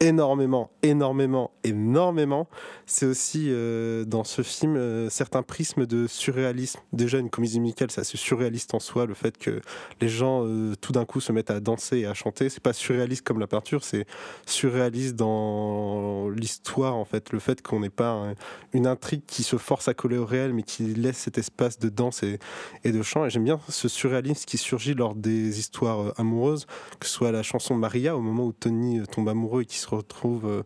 énormément, 0.00 0.70
énormément, 0.82 1.50
énormément, 1.64 2.48
c'est 2.86 3.06
aussi 3.06 3.46
euh, 3.48 4.04
dans 4.04 4.24
ce 4.24 4.42
film 4.42 4.76
euh, 4.76 5.08
certains 5.10 5.42
prismes 5.42 5.86
de 5.86 6.06
surréalisme. 6.06 6.80
Déjà, 6.92 7.18
une 7.18 7.30
comédie 7.30 7.60
musicale, 7.60 7.90
c'est 7.90 8.00
assez 8.00 8.16
surréaliste 8.16 8.74
en 8.74 8.80
soi, 8.80 9.06
le 9.06 9.14
fait 9.14 9.38
que 9.38 9.60
les 10.00 10.08
gens 10.08 10.44
euh, 10.44 10.74
tout 10.80 10.92
d'un 10.92 11.04
coup 11.04 11.20
se 11.20 11.32
mettent 11.32 11.50
à 11.50 11.60
danser 11.60 11.98
et 11.98 12.06
à 12.06 12.14
chanter. 12.14 12.48
C'est 12.48 12.62
pas 12.62 12.72
surréaliste 12.72 13.26
comme 13.26 13.40
la 13.40 13.46
peinture, 13.46 13.84
c'est 13.84 14.06
surréaliste 14.44 15.16
dans 15.16 16.28
l'histoire 16.30 16.96
en 16.96 17.04
fait. 17.04 17.32
Le 17.32 17.38
fait 17.38 17.62
qu'on 17.62 17.80
n'ait 17.80 17.90
pas 17.90 18.34
une 18.72 18.86
intrigue 18.86 19.22
qui 19.26 19.42
se 19.42 19.56
force 19.56 19.88
à 19.88 19.94
coller 19.94 20.18
au 20.18 20.26
réel, 20.26 20.52
mais 20.52 20.62
qui 20.62 20.94
laisse 20.94 21.18
cet 21.18 21.38
espace 21.38 21.78
de 21.78 21.88
danse 21.88 22.22
et, 22.22 22.38
et 22.84 22.92
de 22.92 23.02
chant. 23.02 23.24
Et 23.24 23.30
j'aime 23.30 23.44
bien 23.44 23.60
ce 23.68 23.88
surréalisme 23.88 24.44
qui 24.46 24.58
surgit 24.58 24.94
lors 24.94 25.14
des 25.14 25.58
histoires 25.58 26.12
amoureuses, 26.18 26.66
que 27.00 27.06
ce 27.06 27.12
soit 27.12 27.32
la 27.32 27.42
chanson 27.42 27.74
Maria, 27.74 28.16
au 28.16 28.20
moment 28.20 28.44
où 28.44 28.52
Tony 28.52 29.00
tombe 29.10 29.28
amoureux 29.28 29.62
et 29.62 29.66
qui 29.66 29.78
se 29.86 29.94
retrouve 29.94 30.46
euh, 30.46 30.62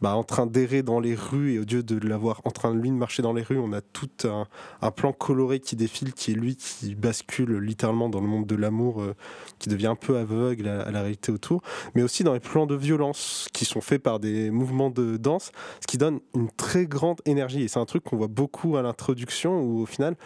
bah, 0.00 0.16
en 0.16 0.24
train 0.24 0.46
d'errer 0.46 0.82
dans 0.82 1.00
les 1.00 1.14
rues 1.14 1.54
et 1.54 1.58
au 1.58 1.64
lieu 1.64 1.82
de 1.82 2.06
l'avoir 2.06 2.40
en 2.44 2.50
train 2.50 2.74
de 2.74 2.80
lui 2.80 2.90
de 2.90 2.94
marcher 2.94 3.22
dans 3.22 3.32
les 3.32 3.42
rues, 3.42 3.58
on 3.58 3.72
a 3.72 3.80
tout 3.80 4.10
un, 4.24 4.90
plan 4.90 5.12
coloré 5.12 5.60
qui 5.60 5.76
défile, 5.76 6.12
qui 6.12 6.32
est 6.32 6.34
lui 6.34 6.56
qui 6.56 6.94
bascule 6.94 7.58
littéralement 7.58 8.08
dans 8.08 8.20
le 8.20 8.26
monde 8.26 8.46
de 8.46 8.54
l'amour, 8.54 9.00
euh, 9.00 9.14
qui 9.58 9.68
devient 9.68 9.86
un 9.86 9.94
peu 9.94 10.16
aveugle 10.16 10.68
à, 10.68 10.90
la 10.90 11.00
réalité 11.00 11.32
autour, 11.32 11.62
mais 11.94 12.02
aussi 12.02 12.24
dans 12.24 12.34
les 12.34 12.40
plans 12.40 12.66
de 12.66 12.74
violence 12.74 13.48
qui 13.52 13.64
sont 13.64 13.80
faits 13.80 14.02
par 14.02 14.20
des 14.20 14.50
mouvements 14.50 14.90
de 14.90 15.16
danse, 15.16 15.52
ce 15.80 15.86
qui 15.86 15.96
donne 15.96 16.20
une 16.34 16.50
très 16.50 16.86
grande 16.86 17.20
énergie. 17.24 17.62
Et 17.62 17.68
c'est 17.68 17.80
un 17.80 17.86
truc 17.86 18.04
qu'on 18.04 18.16
voit 18.16 18.28
beaucoup 18.28 18.76
à 18.76 18.82
l'introduction 18.82 19.60
où 19.62 19.82
au 19.82 19.86
final 19.86 20.16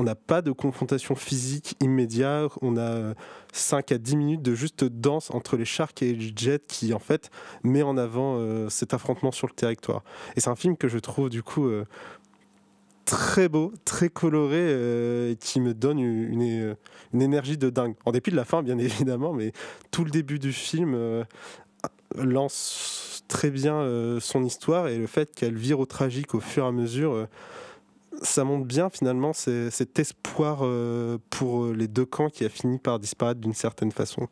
on 0.00 0.04
n'a 0.04 0.14
pas 0.14 0.40
de 0.40 0.50
confrontation 0.50 1.14
physique 1.14 1.76
immédiate, 1.80 2.52
on 2.62 2.78
a 2.78 3.12
5 3.52 3.92
à 3.92 3.98
10 3.98 4.16
minutes 4.16 4.42
de 4.42 4.54
juste 4.54 4.82
danse 4.84 5.30
entre 5.30 5.58
les 5.58 5.66
Sharks 5.66 6.02
et 6.02 6.14
les 6.14 6.32
Jets 6.34 6.64
qui 6.66 6.94
en 6.94 6.98
fait 6.98 7.30
met 7.64 7.82
en 7.82 7.98
avant 7.98 8.36
euh, 8.38 8.70
cet 8.70 8.94
affrontement 8.94 9.30
sur 9.30 9.46
le 9.46 9.52
territoire. 9.52 10.02
Et 10.36 10.40
c'est 10.40 10.48
un 10.48 10.56
film 10.56 10.78
que 10.78 10.88
je 10.88 10.98
trouve 10.98 11.28
du 11.28 11.42
coup 11.42 11.66
euh, 11.66 11.84
très 13.04 13.50
beau, 13.50 13.74
très 13.84 14.08
coloré, 14.08 14.56
euh, 14.58 15.34
qui 15.38 15.60
me 15.60 15.74
donne 15.74 15.98
une, 15.98 16.76
une, 17.12 17.22
énergie 17.22 17.58
de 17.58 17.68
dingue. 17.68 17.94
En 18.06 18.12
dépit 18.12 18.30
de 18.30 18.36
la 18.36 18.46
fin 18.46 18.62
bien 18.62 18.78
évidemment, 18.78 19.34
mais 19.34 19.52
tout 19.90 20.04
le 20.04 20.10
début 20.10 20.38
du 20.38 20.54
film 20.54 21.26
lance 22.16 23.22
très 23.28 23.50
bien 23.50 24.18
son 24.18 24.44
histoire 24.44 24.88
et 24.88 24.96
le 24.96 25.06
fait 25.06 25.34
qu'elle 25.34 25.56
vire 25.56 25.78
au 25.78 25.86
tragique 25.86 26.34
au 26.34 26.40
fur 26.40 26.64
et 26.64 26.68
à 26.68 26.72
mesure 26.72 27.28
ça 28.22 28.44
montre 28.44 28.66
bien 28.66 28.90
finalement 28.90 29.32
cet 29.32 29.98
espoir 29.98 30.60
euh, 30.62 31.18
pour 31.30 31.66
les 31.66 31.88
deux 31.88 32.04
camps 32.04 32.28
qui 32.28 32.44
a 32.44 32.48
fini 32.48 32.78
par 32.78 32.98
disparaître 32.98 33.40
d'une 33.40 33.54
certaine 33.54 33.92
façon. 33.92 34.28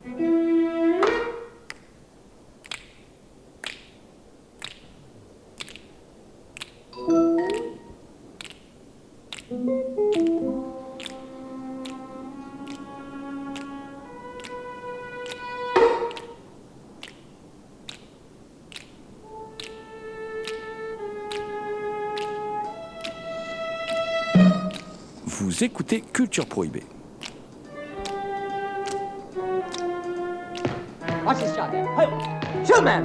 Écoutez 25.65 26.01
Culture 26.01 26.47
Prohibée. 26.47 26.85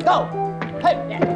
Go. 0.04 1.33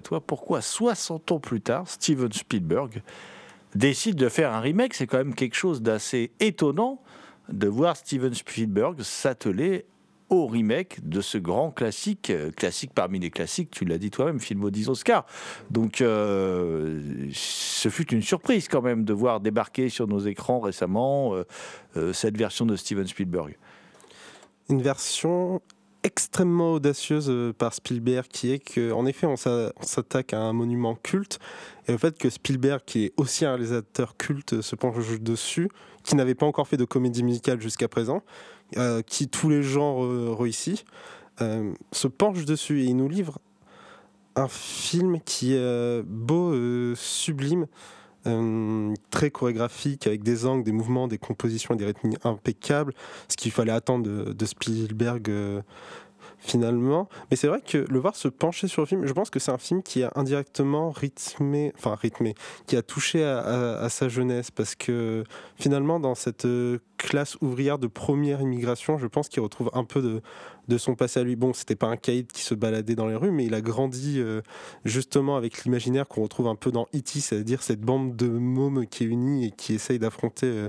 Toi, 0.00 0.20
pourquoi 0.20 0.60
60 0.60 1.32
ans 1.32 1.40
plus 1.40 1.60
tard, 1.60 1.88
Steven 1.88 2.32
Spielberg 2.32 3.02
décide 3.74 4.16
de 4.16 4.28
faire 4.28 4.52
un 4.52 4.60
remake? 4.60 4.94
C'est 4.94 5.06
quand 5.06 5.18
même 5.18 5.34
quelque 5.34 5.56
chose 5.56 5.82
d'assez 5.82 6.30
étonnant 6.40 7.00
de 7.48 7.68
voir 7.68 7.96
Steven 7.96 8.34
Spielberg 8.34 9.00
s'atteler 9.02 9.86
au 10.28 10.46
remake 10.46 11.08
de 11.08 11.20
ce 11.20 11.38
grand 11.38 11.70
classique, 11.70 12.30
euh, 12.30 12.50
classique 12.50 12.90
parmi 12.94 13.18
les 13.18 13.30
classiques, 13.30 13.70
tu 13.70 13.84
l'as 13.84 13.98
dit 13.98 14.10
toi-même, 14.10 14.40
film 14.40 14.64
aux 14.64 14.70
10 14.70 14.88
Oscars. 14.88 15.24
Donc 15.70 16.00
euh, 16.00 17.00
ce 17.32 17.88
fut 17.88 18.12
une 18.12 18.22
surprise 18.22 18.66
quand 18.68 18.82
même 18.82 19.04
de 19.04 19.12
voir 19.12 19.40
débarquer 19.40 19.88
sur 19.88 20.08
nos 20.08 20.18
écrans 20.18 20.58
récemment 20.58 21.34
euh, 21.96 22.12
cette 22.12 22.36
version 22.36 22.66
de 22.66 22.74
Steven 22.74 23.06
Spielberg. 23.06 23.56
Une 24.68 24.82
version 24.82 25.62
extrêmement 26.06 26.74
audacieuse 26.74 27.26
euh, 27.28 27.52
par 27.52 27.74
Spielberg 27.74 28.28
qui 28.28 28.52
est 28.52 28.60
qu'en 28.60 29.06
effet 29.06 29.26
on 29.26 29.34
s'attaque 29.36 30.32
à 30.32 30.40
un 30.40 30.52
monument 30.52 30.94
culte. 30.94 31.40
Et 31.88 31.92
le 31.92 31.98
fait 31.98 32.16
que 32.16 32.30
Spielberg 32.30 32.80
qui 32.86 33.06
est 33.06 33.12
aussi 33.16 33.44
un 33.44 33.50
réalisateur 33.50 34.16
culte 34.16 34.62
se 34.62 34.76
penche 34.76 35.20
dessus 35.20 35.68
qui 36.04 36.14
n'avait 36.14 36.36
pas 36.36 36.46
encore 36.46 36.68
fait 36.68 36.76
de 36.76 36.84
comédie 36.84 37.24
musicale 37.24 37.60
jusqu'à 37.60 37.88
présent 37.88 38.22
euh, 38.76 39.02
qui 39.02 39.28
tous 39.28 39.48
les 39.48 39.64
genres 39.64 40.04
euh, 40.04 40.32
réussit 40.32 40.84
se 41.92 42.08
penche 42.08 42.46
dessus 42.46 42.80
et 42.80 42.84
il 42.84 42.96
nous 42.96 43.10
livre 43.10 43.38
un 44.36 44.48
film 44.48 45.20
qui 45.20 45.52
est 45.52 46.02
beau 46.02 46.54
sublime 46.94 47.66
très 49.10 49.30
chorégraphique, 49.30 50.06
avec 50.06 50.22
des 50.22 50.46
angles, 50.46 50.64
des 50.64 50.72
mouvements, 50.72 51.08
des 51.08 51.18
compositions 51.18 51.74
et 51.74 51.76
des 51.76 51.86
rythmes 51.86 52.10
impeccables, 52.24 52.92
ce 53.28 53.36
qu'il 53.36 53.52
fallait 53.52 53.72
attendre 53.72 54.32
de, 54.32 54.46
Spielberg 54.46 55.30
finalement. 56.46 57.08
Mais 57.30 57.36
c'est 57.36 57.48
vrai 57.48 57.60
que 57.60 57.78
le 57.78 57.98
voir 57.98 58.16
se 58.16 58.28
pencher 58.28 58.68
sur 58.68 58.82
le 58.82 58.86
film, 58.86 59.06
je 59.06 59.12
pense 59.12 59.30
que 59.30 59.38
c'est 59.38 59.50
un 59.50 59.58
film 59.58 59.82
qui 59.82 60.02
a 60.02 60.12
indirectement 60.14 60.90
rythmé, 60.90 61.72
enfin 61.76 61.94
rythmé, 61.94 62.34
qui 62.66 62.76
a 62.76 62.82
touché 62.82 63.24
à, 63.24 63.88
sa 63.88 64.08
jeunesse, 64.08 64.50
parce 64.50 64.74
que 64.74 65.24
finalement, 65.56 66.00
dans 66.00 66.14
cette 66.14 66.44
euh, 66.44 66.78
classe 66.98 67.36
ouvrière 67.40 67.78
de 67.78 67.88
première 67.88 68.40
immigration, 68.40 68.96
je 68.96 69.06
pense 69.06 69.28
qu'il 69.28 69.42
retrouve 69.42 69.70
un 69.74 69.84
peu 69.84 70.20
de, 70.68 70.78
son 70.78 70.94
passé 70.94 71.20
à 71.20 71.24
lui. 71.24 71.36
Bon, 71.36 71.52
c'était 71.52 71.76
pas 71.76 71.88
un 71.88 71.96
caïd 71.96 72.30
qui 72.30 72.42
se 72.42 72.54
baladait 72.54 72.94
dans 72.94 73.06
les 73.06 73.16
rues, 73.16 73.30
mais 73.30 73.44
il 73.44 73.54
a 73.54 73.60
grandi 73.60 74.20
euh, 74.20 74.40
justement 74.84 75.36
avec 75.36 75.64
l'imaginaire 75.64 76.06
qu'on 76.06 76.22
retrouve 76.22 76.46
un 76.46 76.56
peu 76.56 76.70
dans 76.70 76.86
E.T., 76.94 77.20
c'est-à-dire 77.20 77.62
cette 77.62 77.80
bande 77.80 78.16
de 78.16 78.28
mômes 78.28 78.86
qui 78.86 79.04
est 79.04 79.06
unie 79.06 79.46
et 79.46 79.50
qui 79.50 79.74
essaye 79.74 79.98
d'affronter 79.98 80.46
euh, 80.46 80.68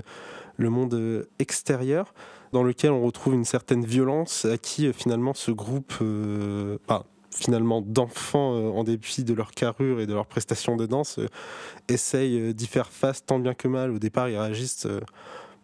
le 0.56 0.70
monde 0.70 1.26
extérieur, 1.38 2.12
dans 2.52 2.62
lequel 2.62 2.90
on 2.90 3.02
retrouve 3.02 3.34
une 3.34 3.44
certaine 3.44 3.84
violence 3.84 4.44
à 4.44 4.58
qui 4.58 4.92
finalement 4.92 5.34
ce 5.34 5.50
groupe, 5.50 5.94
finalement 7.30 7.82
d'enfants 7.82 8.54
en 8.54 8.84
dépit 8.84 9.24
de 9.24 9.34
leur 9.34 9.52
carrure 9.52 10.00
et 10.00 10.06
de 10.06 10.14
leur 10.14 10.26
prestation 10.26 10.76
de 10.76 10.86
danse, 10.86 11.20
essayent 11.88 12.54
d'y 12.54 12.66
faire 12.66 12.88
face 12.88 13.24
tant 13.24 13.38
bien 13.38 13.54
que 13.54 13.68
mal. 13.68 13.90
Au 13.90 13.98
départ, 13.98 14.28
ils 14.28 14.38
réagissent 14.38 14.86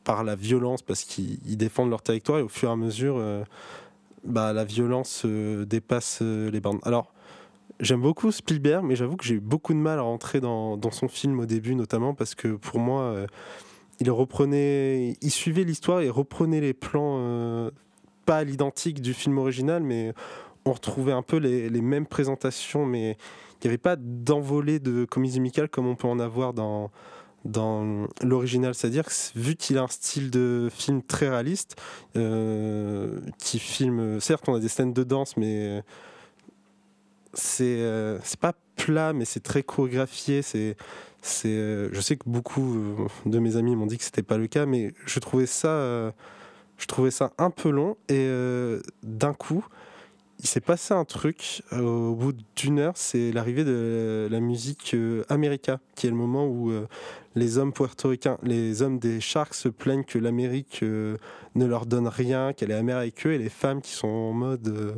par 0.04 0.22
la 0.22 0.36
violence 0.36 0.82
parce 0.82 1.04
qu'ils 1.04 1.56
défendent 1.56 1.90
leur 1.90 2.02
territoire 2.02 2.38
et 2.38 2.42
au 2.42 2.48
fur 2.48 2.68
et 2.68 2.72
à 2.72 2.76
mesure, 2.76 3.16
euh, 3.18 3.42
bah, 4.22 4.52
la 4.52 4.64
violence 4.64 5.22
euh, 5.24 5.64
dépasse 5.64 6.20
euh, 6.22 6.50
les 6.50 6.60
bandes. 6.60 6.78
Alors, 6.84 7.12
j'aime 7.80 8.02
beaucoup 8.02 8.30
Spielberg, 8.30 8.84
mais 8.84 8.94
j'avoue 8.94 9.16
que 9.16 9.24
j'ai 9.24 9.36
eu 9.36 9.40
beaucoup 9.40 9.72
de 9.72 9.78
mal 9.78 9.98
à 9.98 10.02
rentrer 10.02 10.40
dans, 10.40 10.78
son 10.92 11.08
film 11.08 11.40
au 11.40 11.46
début, 11.46 11.74
notamment 11.74 12.14
parce 12.14 12.34
que 12.34 12.48
pour 12.48 12.78
moi, 12.78 13.26
il 14.00 14.10
reprenait, 14.10 15.16
il 15.20 15.30
suivait 15.30 15.64
l'histoire 15.64 16.00
et 16.00 16.10
reprenait 16.10 16.60
les 16.60 16.74
plans, 16.74 17.70
pas 18.26 18.38
à 18.38 18.44
l'identique 18.44 19.00
du 19.00 19.14
film 19.14 19.38
original, 19.38 19.82
mais 19.82 20.12
on 20.64 20.72
retrouvait 20.72 21.12
un 21.12 21.22
peu 21.22 21.36
les, 21.36 21.68
les 21.68 21.80
mêmes 21.80 22.06
présentations, 22.06 22.86
mais 22.86 23.16
il 23.62 23.66
n'y 23.66 23.68
avait 23.68 23.78
pas 23.78 23.96
d'envolée 23.96 24.78
de 24.78 25.04
comédie 25.04 25.40
musicale 25.40 25.68
comme 25.68 25.86
on 25.86 25.96
peut 25.96 26.08
en 26.08 26.18
avoir 26.18 26.54
dans 26.54 26.90
dans 27.44 28.06
l'original, 28.22 28.74
c'est-à-dire 28.74 29.04
que 29.04 29.12
vu 29.38 29.54
qu'il 29.54 29.76
a 29.76 29.82
un 29.82 29.88
style 29.88 30.30
de 30.30 30.68
film 30.72 31.02
très 31.02 31.28
réaliste, 31.28 31.76
euh, 32.16 33.20
qui 33.38 33.58
filme, 33.58 34.18
certes 34.18 34.48
on 34.48 34.54
a 34.54 34.60
des 34.60 34.68
scènes 34.68 34.94
de 34.94 35.04
danse, 35.04 35.36
mais 35.36 35.82
c'est 37.34 37.80
euh, 37.80 38.18
pas 38.40 38.54
plat, 38.76 39.12
mais 39.12 39.24
c'est 39.24 39.42
très 39.42 39.62
chorégraphié. 39.62 40.42
C'est 40.42 40.76
c'est, 41.24 41.48
euh, 41.48 41.88
je 41.92 42.00
sais 42.00 42.16
que 42.16 42.28
beaucoup 42.28 43.08
de 43.26 43.38
mes 43.38 43.56
amis 43.56 43.76
m'ont 43.76 43.86
dit 43.86 43.98
que 43.98 44.04
c'était 44.04 44.22
pas 44.22 44.38
le 44.38 44.46
cas, 44.46 44.66
mais 44.66 44.92
je 45.06 45.18
trouvais 45.20 45.46
ça, 45.46 46.12
je 46.78 46.86
trouvais 46.86 47.10
ça 47.10 47.32
un 47.38 47.50
peu 47.50 47.70
long 47.70 47.96
et 48.08 48.28
d'un 49.02 49.34
coup 49.34 49.64
il 50.40 50.46
s'est 50.46 50.60
passé 50.60 50.92
un 50.92 51.04
truc 51.04 51.62
au 51.72 52.14
bout 52.14 52.34
d'une 52.56 52.78
heure, 52.78 52.94
c'est 52.96 53.32
l'arrivée 53.32 53.64
de 53.64 54.28
la 54.30 54.40
musique 54.40 54.94
America, 55.28 55.80
qui 55.94 56.06
est 56.06 56.10
le 56.10 56.16
moment 56.16 56.46
où 56.46 56.72
les 57.34 57.58
hommes 57.58 57.72
puertoricains, 57.72 58.38
les 58.42 58.82
hommes 58.82 58.98
des 58.98 59.20
Sharks 59.20 59.54
se 59.54 59.68
plaignent 59.68 60.04
que 60.04 60.18
l'Amérique 60.18 60.80
euh, 60.82 61.16
ne 61.54 61.66
leur 61.66 61.86
donne 61.86 62.08
rien, 62.08 62.52
qu'elle 62.52 62.70
est 62.70 62.74
amère 62.74 62.98
avec 62.98 63.26
eux, 63.26 63.32
et 63.32 63.38
les 63.38 63.48
femmes 63.48 63.80
qui 63.80 63.92
sont 63.92 64.08
en 64.08 64.32
mode 64.32 64.68
euh, 64.68 64.94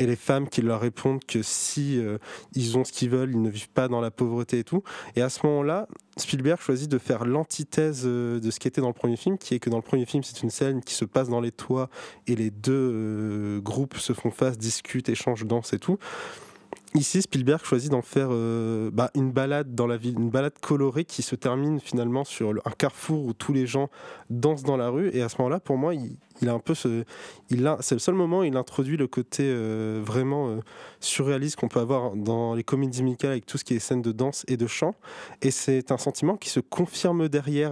et 0.00 0.06
les 0.06 0.16
femmes 0.16 0.48
qui 0.48 0.62
leur 0.62 0.80
répondent 0.80 1.24
que 1.24 1.42
si 1.42 1.98
euh, 1.98 2.18
ils 2.54 2.76
ont 2.76 2.84
ce 2.84 2.90
qu'ils 2.90 3.10
veulent, 3.10 3.30
ils 3.30 3.40
ne 3.40 3.50
vivent 3.50 3.68
pas 3.68 3.86
dans 3.86 4.00
la 4.00 4.10
pauvreté 4.10 4.58
et 4.58 4.64
tout. 4.64 4.82
Et 5.14 5.22
à 5.22 5.28
ce 5.28 5.46
moment-là, 5.46 5.86
Spielberg 6.16 6.60
choisit 6.60 6.90
de 6.90 6.98
faire 6.98 7.24
l'antithèse 7.24 8.04
de 8.04 8.50
ce 8.50 8.58
qui 8.58 8.66
était 8.66 8.80
dans 8.80 8.88
le 8.88 8.94
premier 8.94 9.16
film, 9.16 9.38
qui 9.38 9.54
est 9.54 9.58
que 9.58 9.70
dans 9.70 9.76
le 9.76 9.82
premier 9.82 10.06
film, 10.06 10.22
c'est 10.22 10.42
une 10.42 10.50
scène 10.50 10.82
qui 10.82 10.94
se 10.94 11.04
passe 11.04 11.28
dans 11.28 11.40
les 11.40 11.52
toits 11.52 11.88
et 12.26 12.34
les 12.34 12.50
deux 12.50 13.60
groupes 13.60 13.96
se 13.96 14.12
font 14.12 14.30
face, 14.30 14.58
discutent, 14.58 15.08
échangent, 15.08 15.46
dansent 15.46 15.72
et 15.72 15.78
tout. 15.78 15.98
Ici, 16.96 17.22
Spielberg 17.22 17.64
choisit 17.64 17.92
d'en 17.92 18.02
faire 18.02 18.30
euh, 18.32 18.90
bah, 18.92 19.12
une 19.14 19.30
balade 19.30 19.76
dans 19.76 19.86
la 19.86 19.96
ville, 19.96 20.18
une 20.18 20.28
balade 20.28 20.58
colorée 20.60 21.04
qui 21.04 21.22
se 21.22 21.36
termine 21.36 21.78
finalement 21.78 22.24
sur 22.24 22.50
un 22.50 22.70
carrefour 22.76 23.26
où 23.26 23.32
tous 23.32 23.52
les 23.52 23.64
gens 23.64 23.90
dansent 24.28 24.64
dans 24.64 24.76
la 24.76 24.88
rue. 24.88 25.08
Et 25.12 25.22
à 25.22 25.28
ce 25.28 25.36
moment-là, 25.38 25.60
pour 25.60 25.78
moi, 25.78 25.94
il, 25.94 26.48
a 26.48 26.52
un 26.52 26.58
peu 26.58 26.74
il 27.48 27.64
a, 27.68 27.76
c'est 27.78 27.94
le 27.94 28.00
seul 28.00 28.16
moment 28.16 28.40
où 28.40 28.44
il 28.44 28.56
introduit 28.56 28.96
le 28.96 29.06
côté 29.06 29.44
euh, 29.46 30.02
vraiment 30.04 30.48
euh, 30.48 30.60
surréaliste 30.98 31.60
qu'on 31.60 31.68
peut 31.68 31.78
avoir 31.78 32.16
dans 32.16 32.54
les 32.54 32.64
comédies 32.64 33.04
musicales 33.04 33.30
avec 33.30 33.46
tout 33.46 33.56
ce 33.56 33.62
qui 33.62 33.74
est 33.74 33.78
scènes 33.78 34.02
de 34.02 34.10
danse 34.10 34.44
et 34.48 34.56
de 34.56 34.66
chant. 34.66 34.96
Et 35.42 35.52
c'est 35.52 35.92
un 35.92 35.98
sentiment 35.98 36.36
qui 36.36 36.50
se 36.50 36.58
confirme 36.58 37.28
derrière 37.28 37.70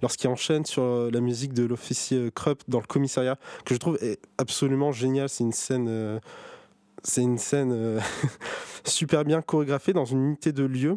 lorsqu'il 0.00 0.30
enchaîne 0.30 0.64
sur 0.64 1.10
la 1.10 1.20
musique 1.20 1.54
de 1.54 1.64
l'officier 1.64 2.30
Krupp 2.32 2.62
dans 2.68 2.78
le 2.78 2.86
commissariat, 2.86 3.36
que 3.64 3.74
je 3.74 3.80
trouve 3.80 3.98
absolument 4.38 4.92
génial. 4.92 5.28
C'est 5.28 5.42
une 5.42 5.52
scène 5.52 6.20
c'est 7.04 7.22
une 7.22 7.38
scène 7.38 7.72
euh, 7.72 8.00
super 8.84 9.24
bien 9.24 9.42
chorégraphiée 9.42 9.92
dans 9.92 10.06
une 10.06 10.24
unité 10.24 10.52
de 10.52 10.64
lieu. 10.64 10.96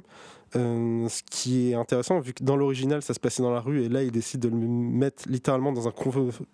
Euh, 0.55 1.09
ce 1.09 1.23
qui 1.29 1.71
est 1.71 1.73
intéressant, 1.73 2.21
vu 2.21 2.33
que 2.33 2.41
dans 2.41 2.55
l'original 2.55 3.01
ça 3.01 3.13
se 3.13 3.19
passait 3.19 3.43
dans 3.43 3.51
la 3.51 3.59
rue, 3.59 3.83
et 3.83 3.89
là 3.89 4.01
il 4.01 4.11
décide 4.11 4.39
de 4.39 4.47
le 4.47 4.55
mettre 4.55 5.27
littéralement 5.27 5.73
dans 5.73 5.89
un, 5.89 5.93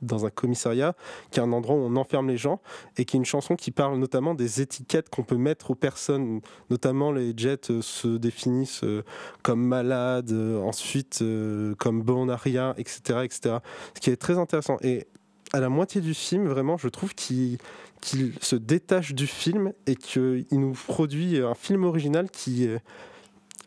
dans 0.02 0.26
un 0.26 0.32
commissariat, 0.32 0.96
qui 1.30 1.40
est 1.40 1.44
un 1.44 1.52
endroit 1.54 1.76
où 1.76 1.80
on 1.80 1.96
enferme 1.96 2.28
les 2.28 2.38
gens, 2.38 2.60
et 2.98 3.06
qui 3.06 3.16
est 3.16 3.20
une 3.20 3.26
chanson 3.26 3.56
qui 3.56 3.70
parle 3.70 4.00
notamment 4.00 4.34
des 4.34 4.62
étiquettes 4.62 5.10
qu'on 5.10 5.22
peut 5.22 5.38
mettre 5.38 5.70
aux 5.70 5.76
personnes, 5.76 6.42
notamment 6.72 7.12
les 7.12 7.34
Jets 7.38 7.70
euh, 7.70 7.84
se 7.84 8.08
définissent 8.08 8.84
comme 9.44 9.64
malades, 9.64 10.32
ensuite 10.32 11.24
comme 11.78 12.02
bon 12.02 12.30
à 12.30 12.36
rien, 12.36 12.74
etc., 12.80 13.20
etc. 13.24 13.58
Ce 13.94 14.00
qui 14.02 14.10
est 14.10 14.18
très 14.18 14.40
intéressant. 14.40 14.78
Et 14.82 15.06
à 15.54 15.60
la 15.60 15.70
moitié 15.70 16.02
du 16.02 16.16
film, 16.16 16.48
vraiment, 16.48 16.78
je 16.78 16.88
trouve 16.88 17.14
qu'il 17.14 17.60
qu'il 18.04 18.34
se 18.42 18.56
détache 18.56 19.14
du 19.14 19.28
film 19.28 19.72
et 19.88 19.96
qu'il 19.96 20.46
nous 20.52 20.74
produit 20.74 21.38
un 21.38 21.56
film 21.56 21.86
original 21.86 22.30
qui 22.30 22.68
euh, 22.68 22.78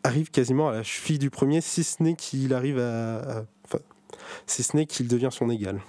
arrive 0.04 0.30
quasiment 0.30 0.68
à 0.68 0.72
la 0.72 0.82
cheville 0.82 1.18
du 1.18 1.30
premier, 1.30 1.62
si 1.62 1.82
ce 1.82 2.02
n'est 2.02 2.14
qu'il 2.14 2.52
arrive 2.52 2.78
à, 2.78 3.46
si 4.46 4.62
ce 4.62 4.76
n'est 4.76 4.86
qu'il 4.86 5.08
devient 5.08 5.30
son 5.32 5.48
égal. 5.50 5.80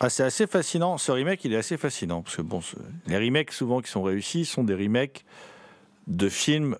Ah, 0.00 0.10
c'est 0.10 0.22
assez 0.22 0.46
fascinant. 0.46 0.96
Ce 0.96 1.10
remake, 1.10 1.44
il 1.44 1.52
est 1.52 1.56
assez 1.56 1.76
fascinant 1.76 2.22
parce 2.22 2.36
que 2.36 2.42
bon, 2.42 2.60
les 3.08 3.18
remakes 3.18 3.52
souvent 3.52 3.80
qui 3.80 3.90
sont 3.90 4.02
réussis 4.02 4.44
sont 4.44 4.62
des 4.62 4.74
remakes 4.74 5.24
de 6.06 6.28
films 6.28 6.76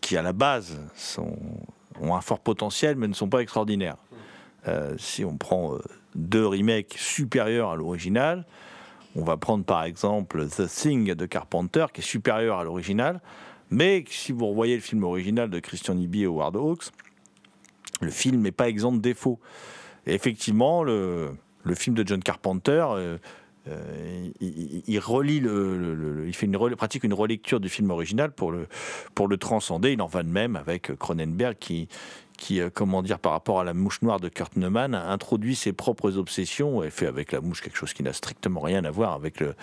qui 0.00 0.16
à 0.16 0.22
la 0.22 0.32
base 0.32 0.78
ont 2.00 2.14
un 2.14 2.20
fort 2.20 2.40
potentiel 2.40 2.96
mais 2.96 3.06
ne 3.06 3.14
sont 3.14 3.28
pas 3.28 3.40
extraordinaires. 3.40 3.96
Euh, 4.66 4.96
si 4.98 5.24
on 5.24 5.36
prend 5.36 5.74
euh, 5.74 5.78
deux 6.16 6.44
remakes 6.44 6.96
supérieurs 6.98 7.70
à 7.70 7.76
l'original, 7.76 8.44
on 9.16 9.24
va 9.24 9.36
prendre 9.36 9.64
par 9.64 9.84
exemple 9.84 10.46
The 10.46 10.66
Thing 10.68 11.14
de 11.14 11.26
Carpenter, 11.26 11.86
qui 11.92 12.00
est 12.00 12.04
supérieur 12.04 12.58
à 12.58 12.64
l'original, 12.64 13.20
mais 13.70 14.04
si 14.08 14.32
vous 14.32 14.46
revoyez 14.46 14.76
le 14.76 14.82
film 14.82 15.02
original 15.02 15.50
de 15.50 15.58
Christian 15.58 15.94
Nibi 15.94 16.22
et 16.22 16.26
Howard 16.26 16.56
Hawks, 16.56 16.90
le 18.00 18.10
film 18.10 18.42
n'est 18.42 18.52
pas 18.52 18.68
exempt 18.68 18.92
de 18.92 19.00
défauts. 19.00 19.40
Effectivement, 20.06 20.84
le, 20.84 21.36
film 21.74 21.96
de 21.96 22.06
John 22.06 22.22
Carpenter, 22.22 22.86
euh, 22.90 23.18
euh, 23.68 24.28
il, 24.40 24.98
relie 24.98 25.40
le, 25.40 26.24
il 26.26 26.34
fait 26.34 26.46
une 26.46 26.76
pratique 26.76 27.04
une 27.04 27.14
relecture 27.14 27.60
du 27.60 27.68
film 27.68 27.90
original 27.90 28.32
pour 28.32 28.52
le 28.52 28.66
pour 29.14 29.28
le 29.28 29.36
transcender. 29.36 29.92
Il 29.92 30.02
en 30.02 30.06
va 30.06 30.22
de 30.22 30.28
même 30.28 30.56
avec 30.56 30.96
Cronenberg 30.96 31.56
qui 31.58 31.88
qui, 32.36 32.60
euh, 32.60 32.70
comment 32.72 33.02
dire, 33.02 33.18
par 33.18 33.32
rapport 33.32 33.60
à 33.60 33.64
la 33.64 33.74
mouche 33.74 34.02
noire 34.02 34.20
de 34.20 34.28
Kurt 34.28 34.56
Neumann, 34.56 34.94
introduit 34.94 35.56
ses 35.56 35.72
propres 35.72 36.18
obsessions 36.18 36.82
et 36.82 36.90
fait 36.90 37.06
avec 37.06 37.32
la 37.32 37.40
mouche 37.40 37.62
quelque 37.62 37.78
chose 37.78 37.94
qui 37.94 38.02
n'a 38.02 38.12
strictement 38.12 38.60
rien 38.60 38.84
à 38.84 38.90
voir 38.90 39.14
avec 39.14 39.40
le, 39.40 39.54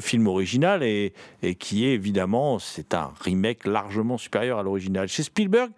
film 0.00 0.26
original 0.26 0.82
et, 0.82 1.12
et, 1.42 1.54
qui 1.54 1.86
est 1.86 1.94
évidemment, 1.94 2.58
c'est 2.58 2.94
un 2.94 3.12
remake 3.20 3.66
largement 3.66 4.18
supérieur 4.18 4.58
à 4.58 4.62
l'original. 4.62 5.08
Chez 5.08 5.22
Spielberg, 5.22 5.70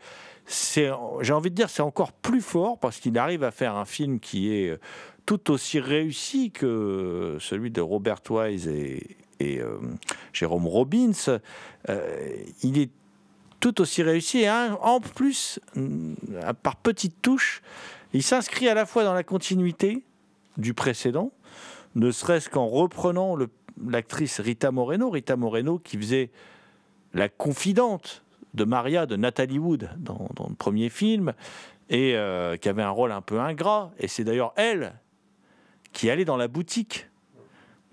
j'ai 0.46 1.32
envie 1.32 1.50
de 1.50 1.54
dire, 1.54 1.70
c'est 1.70 1.82
encore 1.82 2.12
plus 2.12 2.40
fort 2.40 2.78
parce 2.78 2.98
qu'il 2.98 3.16
arrive 3.18 3.44
à 3.44 3.50
faire 3.50 3.76
un 3.76 3.84
film 3.84 4.20
qui 4.20 4.52
est 4.52 4.78
tout 5.26 5.50
aussi 5.50 5.80
réussi 5.80 6.50
que 6.50 7.36
celui 7.40 7.70
de 7.70 7.80
Robert 7.80 8.20
Wise 8.28 8.68
et, 8.68 9.16
euh, 9.40 9.78
Jérôme 10.32 10.66
Robbins. 10.66 11.12
Euh, 11.88 12.36
il 12.62 12.78
est 12.78 12.90
tout 13.60 13.80
aussi 13.80 14.02
réussi. 14.02 14.40
Et 14.40 14.50
en 14.50 15.00
plus, 15.00 15.60
par 16.62 16.76
petites 16.76 17.20
touches, 17.22 17.62
il 18.12 18.22
s'inscrit 18.22 18.68
à 18.68 18.74
la 18.74 18.86
fois 18.86 19.04
dans 19.04 19.14
la 19.14 19.22
continuité 19.22 20.04
du 20.58 20.74
précédent, 20.74 21.32
ne 21.94 22.10
serait-ce 22.10 22.50
qu'en 22.50 22.66
reprenant 22.66 23.36
l'actrice 23.86 24.40
Rita 24.40 24.70
Moreno, 24.70 25.10
Rita 25.10 25.36
Moreno 25.36 25.78
qui 25.78 25.96
faisait 25.96 26.30
la 27.14 27.28
confidente 27.28 28.24
de 28.54 28.64
Maria 28.64 29.06
de 29.06 29.16
Nathalie 29.16 29.58
Wood 29.58 29.90
dans, 29.98 30.28
le 30.48 30.54
premier 30.54 30.88
film 30.88 31.32
et 31.88 32.16
euh, 32.16 32.56
qui 32.56 32.68
avait 32.68 32.82
un 32.82 32.90
rôle 32.90 33.12
un 33.12 33.22
peu 33.22 33.40
ingrat. 33.40 33.92
Et 33.98 34.08
c'est 34.08 34.24
d'ailleurs 34.24 34.52
elle 34.56 34.94
qui 35.92 36.10
allait 36.10 36.24
dans 36.24 36.36
la 36.36 36.48
boutique 36.48 37.08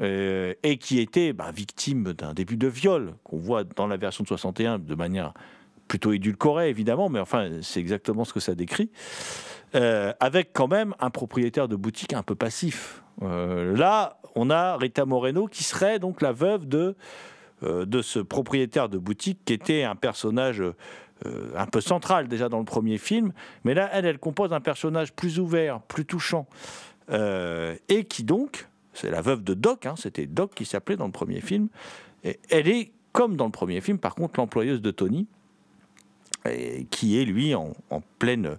euh, 0.02 0.54
et 0.64 0.78
qui 0.78 1.00
était 1.00 1.34
bah, 1.34 1.52
victime 1.52 2.14
d'un 2.14 2.34
début 2.34 2.56
de 2.56 2.68
viol 2.68 3.16
qu'on 3.26 3.38
voit 3.38 3.66
dans 3.66 3.86
la 3.86 3.98
version 3.98 4.24
de 4.24 4.30
61 4.30 4.80
de 4.80 4.96
manière 4.96 5.34
plutôt 5.90 6.14
édulcoré 6.14 6.70
évidemment, 6.70 7.10
mais 7.10 7.20
enfin 7.20 7.50
c'est 7.62 7.82
exactement 7.82 8.24
ce 8.24 8.32
que 8.32 8.40
ça 8.40 8.56
décrit, 8.56 8.92
euh, 9.76 10.14
avec 10.22 10.54
quand 10.54 10.70
même 10.70 10.96
un 11.00 11.10
propriétaire 11.10 11.68
de 11.68 11.76
boutique 11.76 12.14
un 12.14 12.24
peu 12.24 12.36
passif. 12.36 13.04
Euh, 13.24 13.76
là, 13.76 14.22
on 14.36 14.50
a 14.50 14.78
Rita 14.78 15.06
Moreno 15.06 15.48
qui 15.48 15.66
serait 15.66 16.00
donc 16.00 16.22
la 16.22 16.32
veuve 16.32 16.66
de, 16.66 16.96
de 17.62 18.02
ce 18.02 18.20
propriétaire 18.20 18.88
de 18.88 18.98
boutique 18.98 19.40
qui 19.44 19.52
était 19.52 19.84
un 19.84 19.96
personnage 19.96 20.64
un 21.56 21.66
peu 21.66 21.82
central 21.82 22.30
déjà 22.30 22.48
dans 22.48 22.60
le 22.60 22.66
premier 22.66 22.98
film, 22.98 23.34
mais 23.66 23.74
là, 23.74 23.90
elle, 23.92 24.06
elle 24.06 24.20
compose 24.20 24.54
un 24.54 24.62
personnage 24.62 25.12
plus 25.12 25.40
ouvert, 25.40 25.82
plus 25.82 26.06
touchant, 26.06 26.48
et 27.12 28.04
qui 28.06 28.24
donc, 28.24 28.68
c'est 28.94 29.10
la 29.10 29.22
veuve 29.22 29.44
de 29.44 29.54
Doc, 29.54 29.86
hein, 29.86 29.96
c'était 29.98 30.26
Doc 30.26 30.54
qui 30.56 30.66
s'appelait 30.66 30.98
dans 30.98 31.06
le 31.06 31.12
premier 31.12 31.42
film, 31.42 31.70
et 32.24 32.40
elle 32.50 32.68
est 32.68 32.92
comme 33.12 33.36
dans 33.36 33.46
le 33.46 33.52
premier 33.52 33.82
film, 33.82 33.98
par 33.98 34.16
contre, 34.16 34.40
l'employeuse 34.40 34.82
de 34.82 34.92
Tony, 34.92 35.28
qui 36.90 37.20
est 37.20 37.26
lui 37.26 37.54
en, 37.56 37.74
pleine 38.18 38.58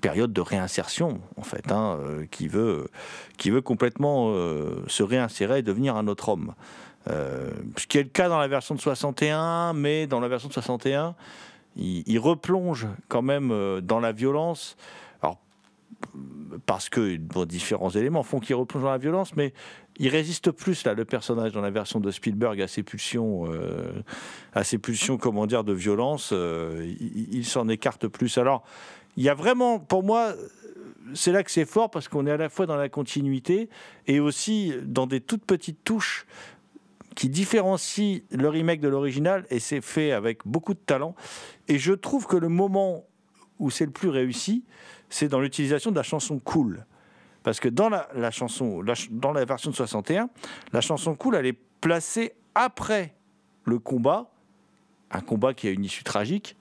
période 0.00 0.32
de 0.32 0.40
réinsertion, 0.40 1.20
en 1.36 1.42
fait, 1.42 1.70
hein, 1.72 1.98
qui, 2.30 2.48
veut, 2.48 2.88
qui 3.36 3.50
veut 3.50 3.62
complètement 3.62 4.32
se 4.86 5.02
réinsérer 5.02 5.58
et 5.58 5.62
devenir 5.62 5.96
un 5.96 6.06
autre 6.06 6.28
homme. 6.28 6.54
ce 7.06 7.86
qui 7.88 7.98
est 7.98 8.02
le 8.02 8.08
cas 8.08 8.28
dans 8.28 8.38
la 8.38 8.48
version 8.48 8.74
de 8.74 8.80
61, 8.80 9.72
mais 9.72 10.06
dans 10.06 10.20
la 10.20 10.28
version 10.28 10.48
de 10.48 10.54
61, 10.54 11.14
il, 11.76 12.18
replonge 12.18 12.86
quand 13.08 13.22
même 13.22 13.80
dans 13.80 14.00
la 14.00 14.12
violence. 14.12 14.76
Parce 16.66 16.88
que 16.88 17.16
différents 17.44 17.90
éléments 17.90 18.22
font 18.22 18.40
qu'il 18.40 18.54
replonge 18.54 18.82
dans 18.82 18.90
la 18.90 18.98
violence, 18.98 19.36
mais 19.36 19.52
il 19.98 20.08
résiste 20.08 20.50
plus 20.50 20.84
là 20.84 20.94
le 20.94 21.04
personnage 21.04 21.52
dans 21.52 21.60
la 21.60 21.70
version 21.70 22.00
de 22.00 22.10
Spielberg 22.10 22.60
à 22.60 22.68
ses 22.68 22.82
pulsions, 22.82 23.50
euh, 23.52 23.92
à 24.52 24.64
ses 24.64 24.78
pulsions 24.78 25.16
comment 25.16 25.46
dire 25.46 25.64
de 25.64 25.72
violence. 25.72 26.30
Euh, 26.32 26.92
il, 27.00 27.44
s'en 27.44 27.68
écarte 27.68 28.08
plus. 28.08 28.38
Alors 28.38 28.64
il 29.16 29.22
y 29.22 29.28
a 29.28 29.34
vraiment 29.34 29.78
pour 29.78 30.02
moi 30.02 30.34
c'est 31.12 31.32
là 31.32 31.42
que 31.42 31.50
c'est 31.50 31.66
fort 31.66 31.90
parce 31.90 32.08
qu'on 32.08 32.26
est 32.26 32.30
à 32.30 32.36
la 32.36 32.48
fois 32.48 32.66
dans 32.66 32.76
la 32.76 32.88
continuité 32.88 33.68
et 34.06 34.20
aussi 34.20 34.72
dans 34.82 35.06
des 35.06 35.20
toutes 35.20 35.44
petites 35.44 35.84
touches 35.84 36.26
qui 37.14 37.28
différencient 37.28 38.20
le 38.30 38.48
remake 38.48 38.80
de 38.80 38.88
l'original 38.88 39.46
et 39.50 39.60
c'est 39.60 39.80
fait 39.80 40.12
avec 40.12 40.40
beaucoup 40.44 40.74
de 40.74 40.80
talent. 40.84 41.14
Et 41.68 41.78
je 41.78 41.92
trouve 41.92 42.26
que 42.26 42.36
le 42.36 42.48
moment 42.48 43.04
où 43.58 43.70
c'est 43.70 43.84
le 43.84 43.92
plus 43.92 44.08
réussi, 44.08 44.64
c'est 45.14 45.28
dans 45.28 45.38
l'utilisation 45.38 45.92
de 45.92 45.96
la 45.96 46.02
chanson 46.02 46.40
Cool. 46.40 46.84
Parce 47.44 47.60
que 47.60 47.68
dans 47.68 47.88
la, 47.88 48.30
chanson, 48.32 48.82
dans 49.10 49.32
la 49.32 49.44
version 49.44 49.70
de 49.70 49.76
61, 49.76 50.28
la 50.72 50.80
chanson 50.80 51.14
cool, 51.14 51.36
elle 51.36 51.46
est 51.46 51.58
placée 51.80 52.32
après 52.54 53.14
le 53.64 53.78
combat, 53.78 54.30
un 55.10 55.20
combat 55.20 55.52
qui 55.52 55.68
a 55.68 55.70
une 55.70 55.84
issue 55.84 56.04
tragique, 56.04 56.56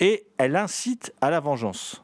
et 0.00 0.26
elle 0.38 0.56
incite 0.56 1.12
à 1.20 1.30
la 1.30 1.40
vengeance. 1.40 2.02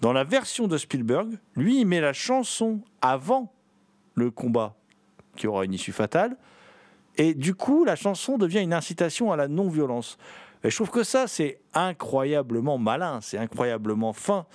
Dans 0.00 0.12
la 0.12 0.22
version 0.22 0.68
de 0.68 0.76
Spielberg, 0.76 1.38
lui, 1.56 1.80
il 1.80 1.86
met 1.86 2.02
la 2.02 2.12
chanson 2.12 2.82
avant 3.00 3.52
le 4.14 4.30
combat 4.30 4.76
qui 5.34 5.46
aura 5.46 5.64
une 5.64 5.72
issue 5.72 5.92
fatale, 5.92 6.36
et 7.16 7.34
du 7.34 7.54
coup, 7.54 7.84
la 7.84 7.96
chanson 7.96 8.36
devient 8.36 8.60
une 8.60 8.74
incitation 8.74 9.32
à 9.32 9.36
la 9.36 9.48
non-violence. 9.48 10.18
Et 10.64 10.70
je 10.70 10.76
trouve 10.76 10.90
que 10.90 11.04
ça, 11.04 11.26
c'est 11.26 11.60
incroyablement 11.74 12.78
malin, 12.78 13.20
c'est 13.22 13.38
incroyablement 13.38 14.12
fin 14.12 14.46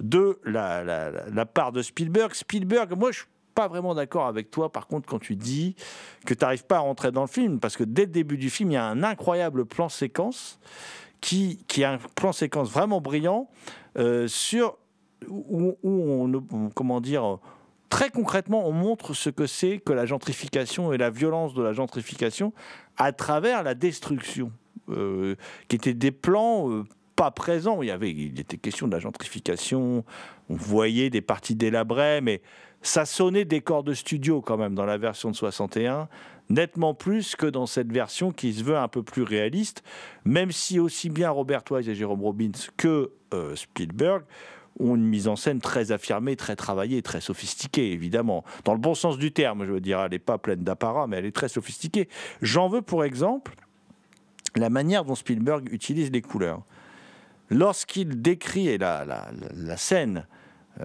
de 0.00 0.38
la, 0.44 1.46
part 1.46 1.72
de 1.72 1.82
Spielberg. 1.82 2.34
Spielberg, 2.34 2.96
moi 2.96 3.12
je 3.12 3.18
suis 3.18 3.26
pas 3.54 3.68
vraiment 3.68 3.94
d'accord 3.94 4.26
avec 4.26 4.50
toi, 4.50 4.72
par 4.72 4.86
contre, 4.86 5.06
quand 5.06 5.18
tu 5.18 5.36
dis 5.36 5.76
que 6.24 6.34
tu 6.34 6.42
n'arrives 6.42 6.64
pas 6.64 6.76
à 6.76 6.80
rentrer 6.80 7.12
dans 7.12 7.20
le 7.20 7.28
film, 7.28 7.60
parce 7.60 7.76
que 7.76 7.84
dès 7.84 8.02
le 8.02 8.10
début 8.10 8.38
du 8.38 8.50
film, 8.50 8.70
il 8.70 8.74
y 8.74 8.78
a 8.78 8.86
un 8.86 9.02
incroyable 9.02 9.66
plan 9.66 9.88
séquence 9.88 10.58
qui, 11.20 11.62
qui 11.68 11.82
est 11.82 11.86
un 11.86 11.98
plan 12.16 12.32
séquence 12.32 12.70
vraiment 12.70 13.00
brillant 13.00 13.48
euh, 13.98 14.26
sur 14.26 14.78
où, 15.28 15.76
on, 15.84 16.70
comment 16.74 17.00
dire, 17.00 17.38
très 17.88 18.10
concrètement, 18.10 18.66
on 18.66 18.72
montre 18.72 19.14
ce 19.14 19.30
que 19.30 19.46
c'est 19.46 19.78
que 19.78 19.92
la 19.92 20.06
gentrification 20.06 20.92
et 20.92 20.98
la 20.98 21.10
violence 21.10 21.54
de 21.54 21.62
la 21.62 21.72
gentrification 21.72 22.52
à 22.96 23.12
travers 23.12 23.62
la 23.62 23.74
destruction, 23.74 24.50
euh, 24.96 25.36
qui 25.68 25.76
étaient 25.76 25.94
des 25.94 26.10
plans 26.10 26.70
euh, 26.70 26.84
pas 27.16 27.30
présent. 27.30 27.82
Il 27.82 27.88
y 27.88 27.90
avait, 27.90 28.10
il 28.10 28.38
était 28.38 28.56
question 28.56 28.86
de 28.86 28.92
la 28.92 28.98
gentrification. 28.98 30.04
On 30.48 30.54
voyait 30.54 31.10
des 31.10 31.20
parties 31.20 31.54
délabrées, 31.54 32.20
mais 32.20 32.42
ça 32.82 33.04
sonnait 33.04 33.44
décor 33.44 33.84
de 33.84 33.94
studio 33.94 34.40
quand 34.40 34.56
même 34.56 34.74
dans 34.74 34.84
la 34.84 34.98
version 34.98 35.30
de 35.30 35.36
61, 35.36 36.08
nettement 36.50 36.94
plus 36.94 37.36
que 37.36 37.46
dans 37.46 37.66
cette 37.66 37.92
version 37.92 38.32
qui 38.32 38.52
se 38.52 38.64
veut 38.64 38.76
un 38.76 38.88
peu 38.88 39.02
plus 39.02 39.22
réaliste, 39.22 39.82
même 40.24 40.50
si 40.50 40.80
aussi 40.80 41.08
bien 41.08 41.30
Robert 41.30 41.62
Wise 41.70 41.88
et 41.88 41.94
Jérôme 41.94 42.22
Robbins 42.22 42.50
que 42.76 43.12
euh, 43.32 43.54
Spielberg 43.56 44.24
ont 44.80 44.96
une 44.96 45.04
mise 45.04 45.28
en 45.28 45.36
scène 45.36 45.60
très 45.60 45.92
affirmée, 45.92 46.34
très 46.34 46.56
travaillée, 46.56 47.02
très 47.02 47.20
sophistiquée, 47.20 47.92
évidemment. 47.92 48.42
Dans 48.64 48.72
le 48.72 48.80
bon 48.80 48.94
sens 48.94 49.18
du 49.18 49.32
terme, 49.32 49.64
je 49.64 49.72
veux 49.72 49.80
dire, 49.80 50.00
elle 50.00 50.10
n'est 50.10 50.18
pas 50.18 50.38
pleine 50.38 50.64
d'apparat, 50.64 51.06
mais 51.06 51.18
elle 51.18 51.26
est 51.26 51.34
très 51.36 51.48
sophistiquée. 51.48 52.08
J'en 52.40 52.68
veux 52.68 52.82
pour 52.82 53.04
exemple 53.04 53.54
la 54.56 54.70
manière 54.70 55.04
dont 55.04 55.14
Spielberg 55.14 55.68
utilise 55.72 56.10
les 56.10 56.22
couleurs 56.22 56.62
lorsqu'il 57.50 58.22
décrit 58.22 58.78
la, 58.78 59.04
la, 59.04 59.76
scène 59.76 60.26
euh, 60.80 60.84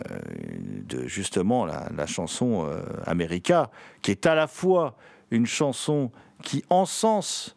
de 0.88 1.08
justement 1.08 1.66
la, 1.66 2.06
chanson 2.06 2.66
euh, 2.66 2.82
America, 3.06 3.72
qui 4.02 4.12
est 4.12 4.26
à 4.26 4.36
la 4.36 4.48
fois 4.48 4.98
une 5.32 5.46
chanson 5.46 6.12
qui 6.44 6.64
encense 6.70 7.56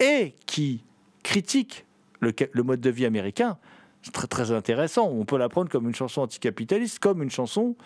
et 0.00 0.34
qui 0.46 0.84
critique 1.22 1.86
le, 2.20 2.62
mode 2.62 2.80
de 2.80 2.90
vie 2.90 3.06
américain, 3.06 3.58
c'est 4.02 4.12
très, 4.12 4.26
très 4.26 4.52
intéressant. 4.52 5.08
On 5.08 5.24
peut 5.24 5.38
la 5.38 5.48
prendre 5.48 5.70
comme 5.70 5.88
une 5.88 5.94
chanson 5.94 6.22
anticapitaliste, 6.22 6.98
comme 6.98 7.22
une 7.22 7.30
chanson 7.30 7.76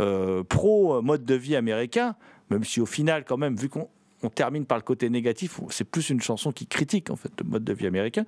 euh, 0.00 0.42
pro-mode 0.44 1.24
de 1.24 1.34
vie 1.34 1.56
américain, 1.56 2.16
même 2.50 2.64
si 2.64 2.80
au 2.80 2.86
final, 2.86 3.24
quand 3.24 3.36
même, 3.36 3.56
vu 3.56 3.68
qu'on 3.68 3.88
termine 4.30 4.66
par 4.66 4.78
le 4.78 4.82
côté 4.82 5.10
négatif, 5.10 5.60
c'est 5.70 5.84
plus 5.84 6.10
une 6.10 6.20
chanson 6.20 6.52
qui 6.52 6.66
critique 6.66 7.10
en 7.10 7.16
fait 7.16 7.32
le 7.42 7.48
mode 7.48 7.64
de 7.64 7.72
vie 7.72 7.86
américain. 7.86 8.24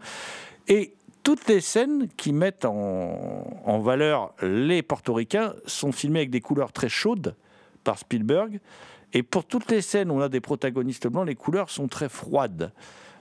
Et 0.68 0.94
toutes 1.24 1.48
les 1.48 1.60
scènes 1.60 2.08
qui 2.16 2.32
mettent 2.32 2.66
en, 2.66 3.78
valeur 3.80 4.34
les 4.42 4.82
portoricains 4.82 5.54
sont 5.66 5.90
filmées 5.90 6.20
avec 6.20 6.30
des 6.30 6.40
couleurs 6.40 6.72
très 6.72 6.88
chaudes 6.88 7.34
par 7.82 7.98
Spielberg. 7.98 8.60
Et 9.12 9.22
pour 9.22 9.44
toutes 9.44 9.70
les 9.70 9.80
scènes 9.80 10.10
où 10.10 10.14
on 10.14 10.20
a 10.20 10.28
des 10.28 10.40
protagonistes 10.40 11.08
blancs, 11.08 11.26
les 11.26 11.34
couleurs 11.34 11.70
sont 11.70 11.88
très 11.88 12.08
froides. 12.08 12.72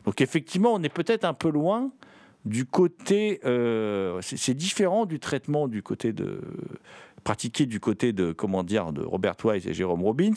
Donc 0.06 0.20
effectivement, 0.22 0.74
on 0.74 0.84
est 0.84 0.94
peut-être 0.94 1.24
un 1.24 1.34
peu 1.34 1.50
loin 1.50 1.92
du 2.46 2.66
côté... 2.66 3.40
Euh, 3.46 4.20
c'est 4.22 4.54
différent 4.54 5.06
du 5.06 5.20
traitement 5.20 5.68
du 5.68 5.82
côté 5.82 6.12
de... 6.12 6.42
pratiqué 7.24 7.66
du 7.66 7.80
côté 7.80 8.12
de, 8.12 8.34
comment 8.34 8.64
dire, 8.64 8.92
de 8.92 9.02
Robert 9.02 9.36
Wise 9.46 9.66
et 9.66 9.74
Jérôme 9.74 10.04
Robbins, 10.04 10.34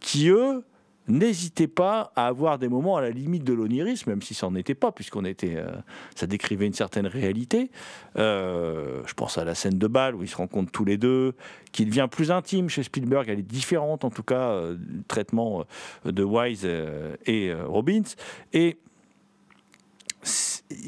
qui 0.00 0.28
eux 0.28 0.64
n'hésitez 1.08 1.68
pas 1.68 2.12
à 2.16 2.26
avoir 2.26 2.58
des 2.58 2.68
moments 2.68 2.96
à 2.96 3.00
la 3.00 3.10
limite 3.10 3.44
de 3.44 3.52
l'onirisme, 3.52 4.10
même 4.10 4.22
si 4.22 4.34
ça 4.34 4.46
n'en 4.48 4.54
était 4.56 4.74
pas, 4.74 4.92
puisqu'on 4.92 5.24
était, 5.24 5.56
euh, 5.56 5.70
ça 6.14 6.26
décrivait 6.26 6.66
une 6.66 6.74
certaine 6.74 7.06
réalité. 7.06 7.70
Euh, 8.18 9.02
je 9.06 9.14
pense 9.14 9.38
à 9.38 9.44
la 9.44 9.54
scène 9.54 9.78
de 9.78 9.86
bal 9.86 10.14
où 10.14 10.22
ils 10.22 10.28
se 10.28 10.36
rencontrent 10.36 10.72
tous 10.72 10.84
les 10.84 10.96
deux, 10.96 11.34
qui 11.72 11.84
devient 11.84 12.08
plus 12.10 12.30
intime 12.30 12.68
chez 12.68 12.82
Spielberg. 12.82 13.28
Elle 13.28 13.40
est 13.40 13.42
différente, 13.42 14.04
en 14.04 14.10
tout 14.10 14.22
cas, 14.22 14.50
euh, 14.50 14.76
du 14.76 15.02
traitement 15.04 15.64
de 16.04 16.22
Wise 16.24 16.68
et 17.26 17.54
Robbins. 17.54 18.02
Et 18.52 18.78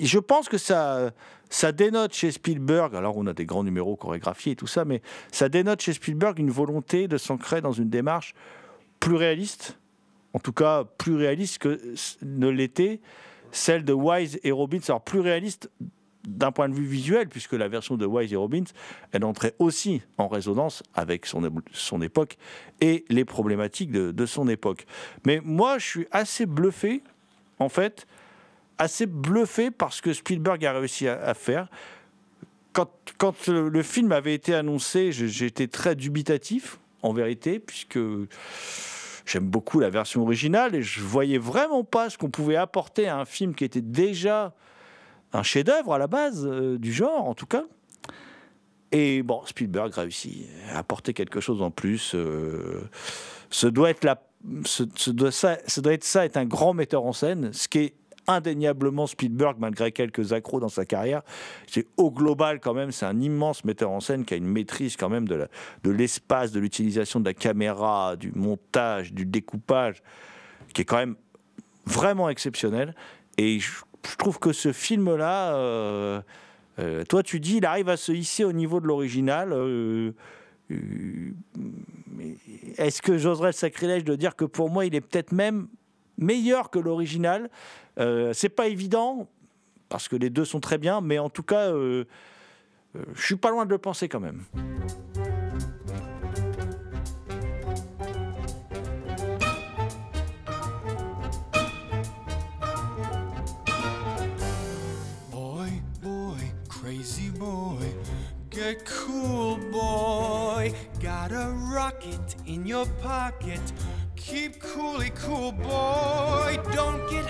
je 0.02 0.18
pense 0.18 0.48
que 0.48 0.58
ça, 0.58 1.12
ça 1.50 1.72
dénote 1.72 2.12
chez 2.12 2.30
Spielberg, 2.30 2.94
alors 2.94 3.16
on 3.16 3.26
a 3.26 3.32
des 3.32 3.46
grands 3.46 3.64
numéros 3.64 3.96
chorégraphiés 3.96 4.52
et 4.52 4.56
tout 4.56 4.66
ça, 4.66 4.84
mais 4.84 5.02
ça 5.32 5.48
dénote 5.48 5.80
chez 5.80 5.92
Spielberg 5.92 6.38
une 6.38 6.50
volonté 6.50 7.08
de 7.08 7.16
s'ancrer 7.16 7.60
dans 7.60 7.72
une 7.72 7.88
démarche 7.88 8.34
plus 9.00 9.14
réaliste, 9.14 9.78
en 10.34 10.38
tout 10.38 10.52
cas 10.52 10.84
plus 10.84 11.16
réaliste 11.16 11.58
que 11.58 11.80
ne 12.22 12.48
l'était 12.48 13.00
celle 13.50 13.84
de 13.84 13.92
Wise 13.92 14.38
et 14.42 14.50
Robbins. 14.50 14.80
Alors 14.88 15.02
plus 15.02 15.20
réaliste 15.20 15.70
d'un 16.26 16.52
point 16.52 16.68
de 16.68 16.74
vue 16.74 16.84
visuel, 16.84 17.28
puisque 17.28 17.54
la 17.54 17.68
version 17.68 17.96
de 17.96 18.04
Wise 18.04 18.32
et 18.32 18.36
Robbins, 18.36 18.64
elle 19.12 19.24
entrait 19.24 19.54
aussi 19.58 20.02
en 20.18 20.28
résonance 20.28 20.82
avec 20.94 21.24
son, 21.24 21.48
son 21.72 22.02
époque 22.02 22.36
et 22.80 23.04
les 23.08 23.24
problématiques 23.24 23.90
de, 23.90 24.26
son 24.26 24.48
époque. 24.48 24.84
Mais 25.24 25.40
moi, 25.42 25.78
je 25.78 25.86
suis 25.86 26.06
assez 26.10 26.44
bluffé, 26.44 27.02
en 27.58 27.68
fait, 27.68 28.06
assez 28.76 29.06
bluffé 29.06 29.70
par 29.70 29.92
ce 29.92 30.02
que 30.02 30.12
Spielberg 30.12 30.64
a 30.66 30.72
réussi 30.72 31.08
à, 31.08 31.34
faire. 31.34 31.68
Quand, 32.72 32.90
quand 33.16 33.48
le, 33.48 33.82
film 33.82 34.12
avait 34.12 34.34
été 34.34 34.54
annoncé, 34.54 35.12
j'étais 35.12 35.66
très 35.66 35.96
dubitatif, 35.96 36.78
en 37.02 37.12
vérité, 37.12 37.58
puisque 37.60 37.98
J'aime 39.28 39.44
beaucoup 39.44 39.78
la 39.78 39.90
version 39.90 40.22
originale 40.22 40.74
et 40.74 40.80
je 40.80 41.02
voyais 41.02 41.36
vraiment 41.36 41.84
pas 41.84 42.08
ce 42.08 42.16
qu'on 42.16 42.30
pouvait 42.30 42.56
apporter 42.56 43.08
à 43.08 43.18
un 43.18 43.26
film 43.26 43.54
qui 43.54 43.62
était 43.62 43.82
déjà 43.82 44.54
un 45.34 45.42
chef-d'œuvre 45.42 45.92
à 45.92 45.98
la 45.98 46.06
base 46.06 46.46
euh, 46.46 46.78
du 46.78 46.94
genre, 46.94 47.28
en 47.28 47.34
tout 47.34 47.44
cas. 47.44 47.64
Et 48.90 49.22
bon, 49.22 49.42
Spielberg 49.44 49.92
réussit 49.92 50.48
à 50.72 50.78
apporter 50.78 51.12
quelque 51.12 51.40
chose 51.40 51.60
en 51.60 51.70
plus. 51.70 52.12
Euh, 52.14 52.88
ce 53.50 53.66
doit 53.66 53.90
être 53.90 54.06
ça, 54.64 54.84
doit 55.12 55.92
être 55.92 56.04
ça, 56.04 56.24
être 56.24 56.36
un 56.38 56.46
grand 56.46 56.72
metteur 56.72 57.04
en 57.04 57.12
scène, 57.12 57.52
ce 57.52 57.68
qui 57.68 57.78
est 57.80 57.94
indéniablement 58.28 59.06
Spielberg, 59.06 59.56
malgré 59.58 59.90
quelques 59.90 60.32
accros 60.32 60.60
dans 60.60 60.68
sa 60.68 60.84
carrière. 60.84 61.22
C'est 61.66 61.86
au 61.96 62.10
global 62.10 62.60
quand 62.60 62.74
même, 62.74 62.92
c'est 62.92 63.06
un 63.06 63.20
immense 63.20 63.64
metteur 63.64 63.90
en 63.90 64.00
scène 64.00 64.24
qui 64.24 64.34
a 64.34 64.36
une 64.36 64.46
maîtrise 64.46 64.96
quand 64.96 65.08
même 65.08 65.26
de 65.26 65.90
l'espace, 65.90 66.52
de 66.52 66.60
l'utilisation 66.60 67.18
de 67.18 67.24
la 67.24 67.34
caméra, 67.34 68.14
du 68.16 68.30
montage, 68.32 69.12
du 69.12 69.24
découpage, 69.24 70.02
qui 70.74 70.82
est 70.82 70.84
quand 70.84 70.98
même 70.98 71.16
vraiment 71.86 72.28
exceptionnel. 72.28 72.94
Et 73.38 73.58
je, 73.58 73.70
trouve 74.18 74.38
que 74.38 74.52
ce 74.52 74.72
film-là, 74.72 75.54
euh, 75.54 76.20
euh, 76.78 77.04
toi 77.04 77.22
tu 77.22 77.40
dis, 77.40 77.56
il 77.56 77.66
arrive 77.66 77.88
à 77.88 77.96
se 77.96 78.12
hisser 78.12 78.44
au 78.44 78.52
niveau 78.52 78.80
de 78.80 78.86
l'original. 78.86 79.52
Euh, 79.52 80.12
est-ce 82.76 83.02
que 83.02 83.18
j'oserais 83.18 83.48
le 83.48 83.52
sacrilège 83.52 84.04
de 84.04 84.14
dire 84.14 84.36
que 84.36 84.44
pour 84.44 84.70
moi, 84.70 84.86
il 84.86 84.94
est 84.94 85.00
peut-être 85.00 85.32
même 85.32 85.68
meilleur 86.18 86.70
que 86.70 86.78
l'original? 86.78 87.50
C'est 88.32 88.48
pas 88.48 88.68
évident 88.68 89.28
parce 89.88 90.08
que 90.08 90.16
les 90.16 90.30
deux 90.30 90.44
sont 90.44 90.60
très 90.60 90.78
bien, 90.78 91.00
mais 91.00 91.18
en 91.18 91.30
tout 91.30 91.42
cas, 91.42 91.70
euh, 91.72 92.04
Euh, 92.96 93.04
je 93.14 93.22
suis 93.22 93.36
pas 93.36 93.50
loin 93.50 93.66
de 93.66 93.70
le 93.70 93.78
penser 93.78 94.08
quand 94.08 94.20
même. 94.20 94.44
Boy, 105.30 105.82
boy, 106.02 106.38
crazy 106.68 107.30
boy, 107.30 107.84
get 108.50 108.84
cool, 108.86 109.58
boy. 109.70 110.72
Got 111.00 111.32
a 111.32 111.50
rocket 111.74 112.36
in 112.46 112.66
your 112.66 112.86
pocket. 113.02 113.60
Keep 114.16 114.60
coolly 114.60 115.10
cool, 115.10 115.52
boy. 115.52 116.58
Don't 116.74 117.08
get 117.10 117.27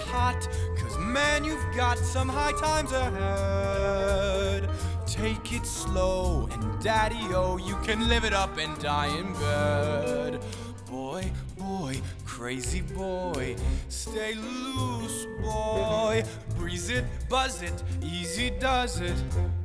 cause 0.77 0.99
man, 0.99 1.45
you've 1.45 1.67
got 1.75 1.99
some 1.99 2.29
high 2.29 2.53
times 2.53 2.93
ahead. 2.93 4.69
Take 5.07 5.53
it 5.53 5.67
slow, 5.67 6.49
and 6.53 6.83
daddy 6.83 7.35
o, 7.35 7.57
you 7.57 7.77
can 7.83 8.09
live 8.09 8.25
it 8.25 8.33
up 8.33 8.57
and 8.59 8.79
die 8.79 9.09
in 9.19 9.33
bed. 9.35 10.41
Boy, 10.89 11.31
boy, 11.57 12.01
crazy 12.25 12.83
boy, 12.83 13.57
stay 13.89 14.35
loose, 14.35 15.27
boy. 15.43 16.23
Breeze 16.57 16.91
it, 16.91 17.05
buzz 17.29 17.63
it, 17.63 17.83
easy 18.03 18.51
does 18.51 19.01
it. 19.01 19.17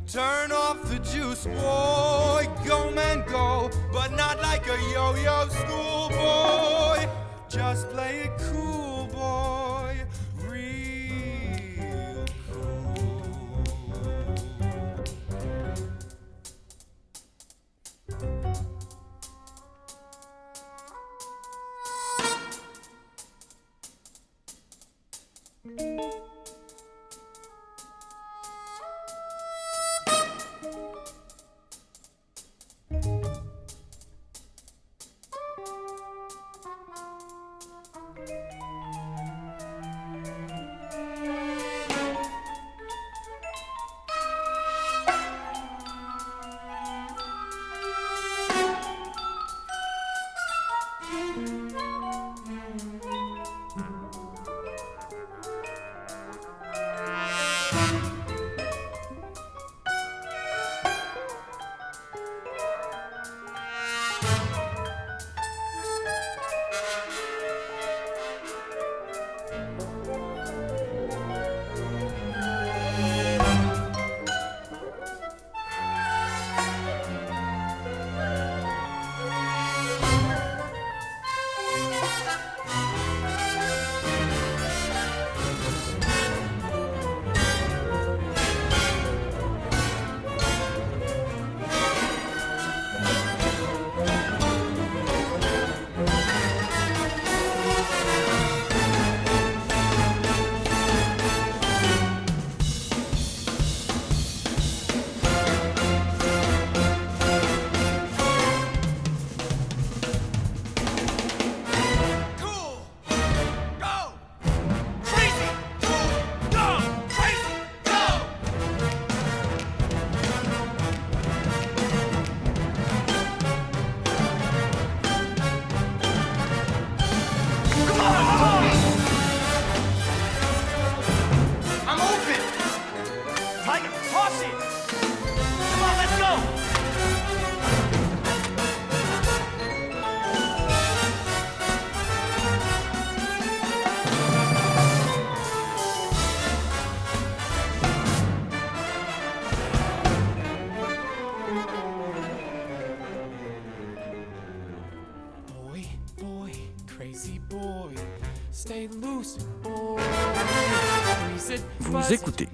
Turn 0.07 0.51
off 0.51 0.81
the 0.89 0.99
juice, 0.99 1.45
boy. 1.45 2.47
Go, 2.67 2.91
man, 2.91 3.23
go, 3.27 3.69
but 3.91 4.11
not 4.11 4.41
like 4.41 4.67
a 4.67 4.77
yo 4.91 5.15
yo 5.15 5.47
schoolboy. 5.49 7.07
Just 7.49 7.89
play 7.91 8.21
it 8.25 8.31
cool, 8.51 8.92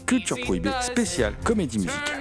Culture 0.09 0.39
Prohibée 0.39 0.71
spéciale 0.81 1.35
comédie 1.43 1.77
musicale. 1.77 2.18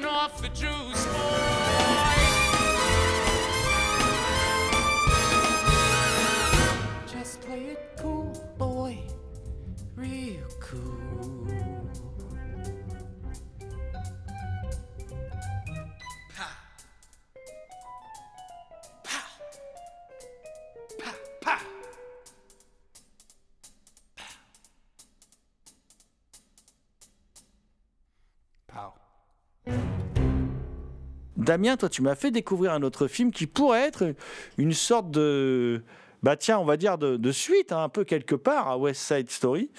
Damien, 31.39 31.77
toi, 31.77 31.89
tu 31.89 32.03
m'as 32.03 32.17
fait 32.17 32.33
découvrir 32.33 32.73
un 32.73 32.83
autre 32.83 33.07
film 33.07 33.31
qui 33.31 33.47
pourrait 33.47 33.83
être 33.83 34.13
une 34.59 34.73
sorte 34.73 35.11
de. 35.13 35.83
Bah 36.25 36.37
tiens, 36.37 36.59
on 36.59 36.65
va 36.65 36.77
dire 36.77 36.99
de, 36.99 37.17
de 37.17 37.33
suite, 37.33 37.71
hein, 37.71 37.85
un 37.85 37.89
peu 37.89 38.03
quelque 38.03 38.35
part, 38.35 38.67
à 38.67 38.77
West 38.77 39.01
Side 39.03 39.31
Story. 39.31 39.71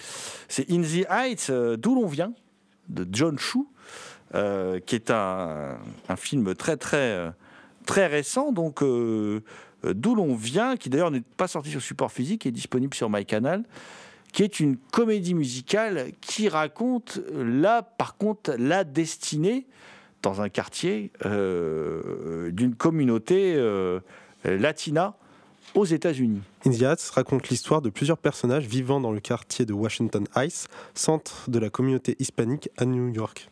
C'est 0.48 0.70
In 0.70 0.80
the 0.80 1.06
Heights, 1.10 1.48
euh, 1.50 1.76
d'où 1.76 1.94
l'on 1.94 2.06
vient, 2.06 2.32
de 2.88 3.06
John 3.12 3.38
Chu, 3.38 3.58
euh, 4.34 4.80
qui 4.80 4.94
est 4.94 5.10
un, 5.10 5.76
un 6.08 6.16
film 6.16 6.54
très 6.54 6.78
très 6.78 6.96
euh, 6.96 7.30
très 7.84 8.06
récent, 8.06 8.52
donc 8.52 8.82
d'où 8.82 10.14
l'on 10.14 10.34
vient, 10.34 10.76
qui 10.78 10.88
d'ailleurs 10.88 11.10
n'est 11.10 11.22
pas 11.36 11.48
sorti 11.48 11.70
sur 11.70 11.82
support 11.82 12.10
physique, 12.10 12.46
est 12.46 12.52
disponible 12.52 12.94
sur 12.94 13.10
MyCanal, 13.10 13.64
qui 14.32 14.42
est 14.44 14.60
une 14.60 14.78
comédie 14.92 15.34
musicale 15.34 16.12
qui 16.22 16.48
raconte 16.48 17.20
là, 17.34 17.82
par 17.82 18.16
contre, 18.16 18.54
la 18.58 18.84
destinée 18.84 19.66
dans 20.22 20.40
un 20.40 20.48
quartier 20.48 21.10
euh, 21.24 22.50
d'une 22.50 22.74
communauté 22.74 23.54
euh, 23.56 24.00
latina 24.44 25.14
aux 25.74 25.84
États-Unis. 25.84 26.42
Indiats 26.66 26.96
raconte 27.14 27.48
l'histoire 27.48 27.80
de 27.80 27.90
plusieurs 27.90 28.18
personnages 28.18 28.66
vivant 28.66 29.00
dans 29.00 29.12
le 29.12 29.20
quartier 29.20 29.64
de 29.64 29.72
Washington 29.72 30.26
Heights, 30.34 30.68
centre 30.94 31.48
de 31.48 31.58
la 31.58 31.70
communauté 31.70 32.16
hispanique 32.18 32.70
à 32.76 32.84
New 32.84 33.08
York. 33.08 33.48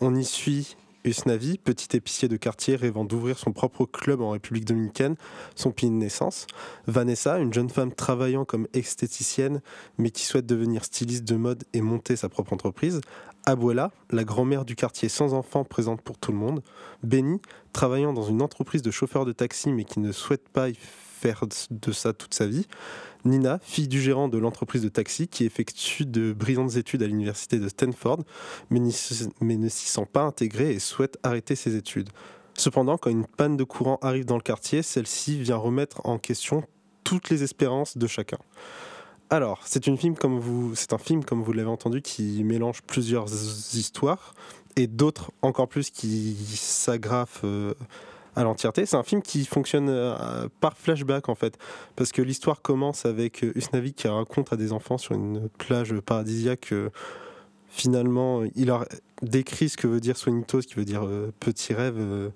On 0.00 0.14
y 0.14 0.24
suit 0.24 0.76
Usnavi, 1.04 1.58
petit 1.58 1.96
épicier 1.96 2.28
de 2.28 2.36
quartier 2.36 2.76
rêvant 2.76 3.04
d'ouvrir 3.04 3.38
son 3.38 3.52
propre 3.52 3.84
club 3.86 4.20
en 4.20 4.30
République 4.30 4.64
dominicaine, 4.64 5.16
son 5.56 5.72
pays 5.72 5.90
de 5.90 5.94
naissance. 5.94 6.46
Vanessa, 6.86 7.38
une 7.38 7.52
jeune 7.52 7.70
femme 7.70 7.92
travaillant 7.92 8.44
comme 8.44 8.68
esthéticienne 8.72 9.60
mais 9.98 10.10
qui 10.10 10.24
souhaite 10.24 10.46
devenir 10.46 10.84
styliste 10.84 11.24
de 11.24 11.34
mode 11.34 11.64
et 11.72 11.80
monter 11.80 12.14
sa 12.16 12.28
propre 12.28 12.52
entreprise. 12.52 13.00
Abuela, 13.46 13.90
la 14.10 14.24
grand-mère 14.24 14.64
du 14.64 14.76
quartier 14.76 15.08
sans 15.08 15.34
enfants 15.34 15.64
présente 15.64 16.00
pour 16.00 16.18
tout 16.18 16.32
le 16.32 16.38
monde. 16.38 16.62
Benny, 17.02 17.40
travaillant 17.72 18.12
dans 18.12 18.22
une 18.22 18.42
entreprise 18.42 18.82
de 18.82 18.90
chauffeur 18.90 19.24
de 19.24 19.32
taxi 19.32 19.72
mais 19.72 19.84
qui 19.84 20.00
ne 20.00 20.12
souhaite 20.12 20.48
pas 20.48 20.68
y 20.68 20.74
faire 20.74 21.44
de 21.70 21.92
ça 21.92 22.12
toute 22.12 22.34
sa 22.34 22.46
vie. 22.46 22.66
Nina, 23.24 23.60
fille 23.62 23.88
du 23.88 24.00
gérant 24.00 24.28
de 24.28 24.38
l'entreprise 24.38 24.82
de 24.82 24.88
taxi 24.88 25.28
qui 25.28 25.44
effectue 25.44 26.04
de 26.04 26.32
brillantes 26.32 26.76
études 26.76 27.02
à 27.02 27.06
l'université 27.06 27.58
de 27.58 27.68
Stanford, 27.68 28.24
mais, 28.70 28.80
ne 28.80 28.90
s'y 28.90 29.88
sent 29.88 30.06
pas 30.12 30.22
intégrée 30.22 30.72
et 30.72 30.80
souhaite 30.80 31.18
arrêter 31.22 31.54
ses 31.54 31.76
études. 31.76 32.10
Cependant, 32.54 32.98
quand 32.98 33.10
une 33.10 33.26
panne 33.26 33.56
de 33.56 33.64
courant 33.64 33.98
arrive 34.02 34.24
dans 34.24 34.36
le 34.36 34.42
quartier, 34.42 34.82
celle-ci 34.82 35.40
vient 35.40 35.56
remettre 35.56 36.04
en 36.04 36.18
question 36.18 36.64
toutes 37.04 37.30
les 37.30 37.42
espérances 37.42 37.96
de 37.96 38.06
chacun. 38.06 38.38
Alors, 39.32 39.60
c'est 39.64 39.88
un 39.88 39.96
film 39.96 40.14
comme 40.14 40.38
vous 41.42 41.52
l'avez 41.54 41.70
entendu 41.70 42.02
qui 42.02 42.44
mélange 42.44 42.82
plusieurs 42.82 43.32
histoires 43.32 44.34
et 44.76 44.86
d'autres 44.86 45.30
encore 45.40 45.68
plus 45.68 45.88
qui 45.88 46.34
s'agrafent 46.54 47.40
euh, 47.42 47.72
à 48.36 48.44
l'entièreté. 48.44 48.84
C'est 48.84 48.96
un 48.98 49.02
film 49.02 49.22
qui 49.22 49.46
fonctionne 49.46 49.88
euh, 49.88 50.48
par 50.60 50.76
flashback 50.76 51.30
en 51.30 51.34
fait, 51.34 51.56
parce 51.96 52.12
que 52.12 52.20
l'histoire 52.20 52.60
commence 52.60 53.06
avec 53.06 53.42
euh, 53.42 53.56
Usnavi 53.56 53.94
qui 53.94 54.06
raconte 54.06 54.52
à 54.52 54.56
des 54.56 54.70
enfants 54.70 54.98
sur 54.98 55.14
une 55.14 55.48
plage 55.56 55.98
paradisiaque. 56.00 56.66
que 56.68 56.90
finalement, 57.70 58.42
il 58.54 58.66
leur 58.66 58.84
décrit 59.22 59.70
ce 59.70 59.78
que 59.78 59.86
veut 59.86 60.00
dire 60.00 60.18
Sueñitos, 60.18 60.60
qui 60.60 60.74
veut 60.74 60.84
dire 60.84 61.08
petit 61.40 61.72
rêve 61.72 62.30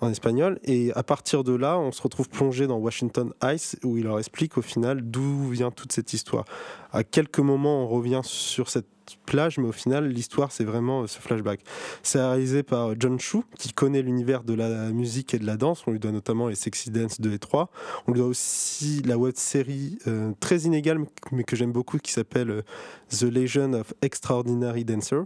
en 0.00 0.10
espagnol. 0.10 0.58
Et 0.64 0.92
à 0.94 1.02
partir 1.02 1.44
de 1.44 1.54
là, 1.54 1.78
on 1.78 1.92
se 1.92 2.02
retrouve 2.02 2.28
plongé 2.28 2.66
dans 2.66 2.76
Washington 2.76 3.32
Ice, 3.44 3.76
où 3.84 3.96
il 3.96 4.04
leur 4.04 4.18
explique 4.18 4.58
au 4.58 4.62
final 4.62 5.02
d'où 5.02 5.48
vient 5.48 5.70
toute 5.70 5.92
cette 5.92 6.12
histoire. 6.12 6.44
À 6.92 7.04
quelques 7.04 7.38
moments, 7.38 7.84
on 7.84 7.88
revient 7.88 8.20
sur 8.24 8.68
cette 8.68 8.86
plage, 9.26 9.58
mais 9.58 9.68
au 9.68 9.72
final, 9.72 10.08
l'histoire, 10.08 10.52
c'est 10.52 10.64
vraiment 10.64 11.02
euh, 11.02 11.06
ce 11.06 11.18
flashback. 11.20 11.60
C'est 12.02 12.20
réalisé 12.20 12.62
par 12.62 12.92
John 12.98 13.18
Chu, 13.18 13.38
qui 13.58 13.72
connaît 13.72 14.02
l'univers 14.02 14.44
de 14.44 14.54
la 14.54 14.90
musique 14.90 15.34
et 15.34 15.38
de 15.38 15.46
la 15.46 15.56
danse. 15.56 15.82
On 15.86 15.92
lui 15.92 15.98
doit 15.98 16.12
notamment 16.12 16.48
les 16.48 16.54
Sexy 16.54 16.90
Dance 16.90 17.20
2 17.20 17.32
et 17.32 17.38
3. 17.38 17.70
On 18.06 18.12
lui 18.12 18.20
doit 18.20 18.28
aussi 18.28 19.02
la 19.02 19.18
web 19.18 19.34
série 19.36 19.98
euh, 20.06 20.32
très 20.40 20.60
inégale, 20.60 21.00
mais 21.32 21.44
que 21.44 21.56
j'aime 21.56 21.72
beaucoup, 21.72 21.98
qui 21.98 22.12
s'appelle 22.12 22.50
euh, 22.50 22.62
The 23.10 23.24
Legend 23.24 23.74
of 23.74 23.94
Extraordinary 24.02 24.84
Dancer. 24.84 25.22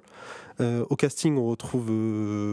au 0.61 0.97
casting, 0.97 1.37
on 1.37 1.47
retrouve 1.47 1.91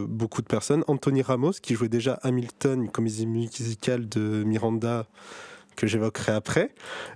beaucoup 0.08 0.42
de 0.42 0.46
personnes. 0.46 0.84
Anthony 0.88 1.22
Ramos, 1.22 1.52
qui 1.62 1.74
jouait 1.74 1.88
déjà 1.88 2.18
Hamilton, 2.22 2.82
une 2.82 2.90
comédie 2.90 3.26
musicale 3.26 4.08
de 4.08 4.42
Miranda 4.44 5.06
que 5.76 5.86
j'évoquerai 5.86 6.32
après. 6.32 6.70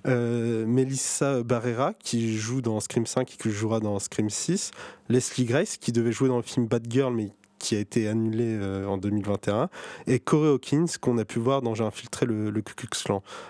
Euh, 0.07 0.67
Melissa 0.67 1.43
Barrera, 1.43 1.95
qui 1.95 2.37
joue 2.37 2.61
dans 2.61 2.81
Scream 2.81 3.07
5 3.07 3.33
et 3.33 3.37
qui 3.37 3.51
jouera 3.51 3.81
dans 3.81 3.99
Scream 3.99 4.31
6. 4.31 4.71
Leslie 5.09 5.45
Grace, 5.45 5.77
qui 5.77 5.93
devait 5.93 6.13
jouer 6.13 6.29
dans 6.29 6.37
le 6.37 6.43
film 6.43 6.67
Bad 6.67 6.87
Girl, 6.91 7.15
mais 7.15 7.31
qui 7.59 7.75
a 7.75 7.79
été 7.79 8.07
annulé 8.07 8.45
euh, 8.45 8.87
en 8.87 8.99
2021, 8.99 9.71
et 10.07 10.19
Corey 10.19 10.51
Hawkins, 10.51 10.87
qu'on 11.01 11.19
a 11.19 11.25
pu 11.25 11.39
voir 11.39 11.63
dans 11.63 11.75
J'ai 11.75 11.85
infiltré 11.85 12.27
le, 12.27 12.51
le 12.51 12.61
Ku. 12.61 12.75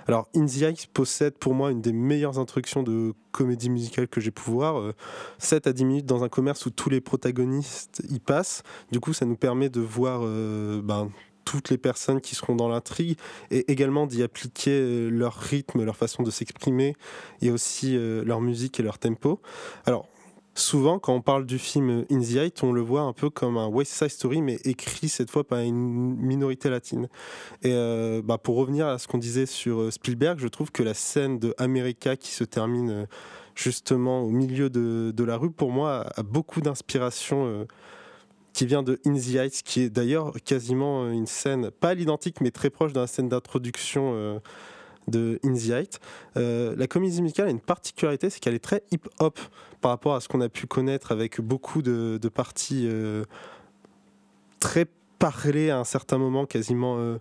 Alors, 0.07 0.29
In 0.35 0.47
the 0.47 0.57
Ice 0.57 0.87
possède 0.87 1.35
pour 1.39 1.55
moi 1.55 1.71
une 1.71 1.81
des 1.81 1.93
meilleures 1.93 2.39
introductions 2.39 2.83
de 2.83 3.15
comédie 3.33 3.71
musicale 3.71 4.09
que 4.09 4.21
j'ai 4.21 4.31
pu 4.31 4.43
voir. 4.43 4.93
7 5.39 5.67
euh, 5.67 5.71
à 5.71 5.73
10 5.73 5.85
minutes 5.85 6.07
dans 6.07 6.25
un 6.25 6.29
commerce 6.29 6.67
où 6.67 6.71
tous 6.71 6.89
les 6.89 7.01
protagonistes 7.01 8.03
y 8.09 8.21
passent. 8.21 8.63
Du 8.93 9.01
coup, 9.01 9.13
ça 9.13 9.27
nous 9.27 9.37
permet 9.37 9.69
de 9.69 9.81
voir 9.81 10.21
ben, 10.21 11.11
toutes 11.47 11.71
les 11.71 11.79
personnes 11.79 12.21
qui 12.21 12.35
seront 12.35 12.57
dans 12.57 12.69
l'intrigue 12.69 13.17
et 13.51 13.71
également 13.71 14.07
d'y 14.07 14.23
appliquer 14.23 14.73
euh, 14.73 15.09
leur 15.09 15.35
rythme, 15.35 15.85
leur 15.85 15.97
façon 15.97 16.23
de 16.23 16.31
s'exprimer 16.31 16.95
et 17.41 17.51
aussi 17.51 17.97
euh, 17.97 18.25
leur 18.25 18.43
musique 18.43 18.79
et 18.81 18.83
leur 18.83 18.99
tempo. 18.99 19.41
Alors, 19.87 20.09
souvent, 20.57 20.99
quand 20.99 21.15
on 21.15 21.23
parle 21.23 21.47
du 21.47 21.59
film 21.59 22.05
In 22.11 22.21
the 22.21 22.35
Height, 22.35 22.65
on 22.65 22.73
le 22.73 22.81
voit 22.81 23.03
un 23.03 23.13
peu 23.13 23.31
comme 23.31 23.57
un 23.57 23.69
West 23.69 23.93
Side 23.93 24.09
Story, 24.09 24.43
mais 24.43 24.59
écrit 24.65 25.09
cette 25.09 25.31
fois 25.31 25.45
par 25.45 25.61
une 25.61 26.17
minorité 26.17 26.69
latine. 26.69 27.09
Et 27.63 27.73
euh, 27.73 28.23
bah, 28.25 28.39
pour 28.39 28.57
revenir 28.57 28.89
à 28.89 28.99
ce 28.99 29.07
qu'on 29.07 29.19
disait 29.19 29.47
sur 29.47 29.93
Spielberg, 29.93 30.41
je 30.41 30.49
trouve 30.49 30.73
que 30.73 30.83
la 30.83 30.95
scène 30.95 31.39
de 31.39 31.55
America 31.59 32.17
qui 32.17 32.33
se 32.33 32.43
termine 32.43 33.07
justement 33.55 34.23
au 34.23 34.31
milieu 34.31 34.69
de, 34.69 35.13
de 35.15 35.25
la 35.25 35.37
rue, 35.37 35.53
pour 35.53 35.71
moi, 35.71 36.07
a 36.17 36.23
beaucoup 36.25 36.61
d'inspiration 36.61 37.67
qui 38.57 38.65
vient 38.65 38.83
de 38.83 38.99
In 39.05 39.13
the 39.13 39.35
Heights, 39.35 39.63
qui 39.63 39.83
est 39.83 39.91
d'ailleurs 39.91 40.33
quasiment 40.43 41.11
une 41.11 41.27
scène, 41.27 41.71
pas 41.71 41.93
l'identique, 41.93 42.41
mais 42.41 42.51
très 42.51 42.71
proche 42.71 42.95
de 42.95 43.01
la 43.01 43.07
scène 43.07 43.29
d'introduction 43.29 44.13
euh, 44.15 44.39
de 45.09 45.39
In 45.45 45.53
the 45.53 45.69
Heights. 45.69 46.01
Euh, 46.39 46.75
la 46.75 46.87
comédie 46.87 47.21
musicale 47.21 47.49
a 47.49 47.51
une 47.51 47.61
particularité, 47.61 48.31
c'est 48.31 48.41
qu'elle 48.41 48.55
est 48.55 48.65
très 48.65 48.83
hip-hop 48.93 49.39
par 49.83 49.91
rapport 49.91 50.15
à 50.15 50.21
ce 50.21 50.29
qu'on 50.29 50.41
a 50.41 50.49
pu 50.49 50.67
connaître 50.67 51.13
avec 51.13 51.39
beaucoup 51.39 51.83
de, 51.83 52.19
parties 52.33 52.89
euh, 52.91 53.27
très 54.59 54.87
parlées 55.19 55.69
à 55.69 55.79
un 55.79 55.85
certain 55.85 56.17
moment, 56.17 56.47
quasiment 56.47 57.19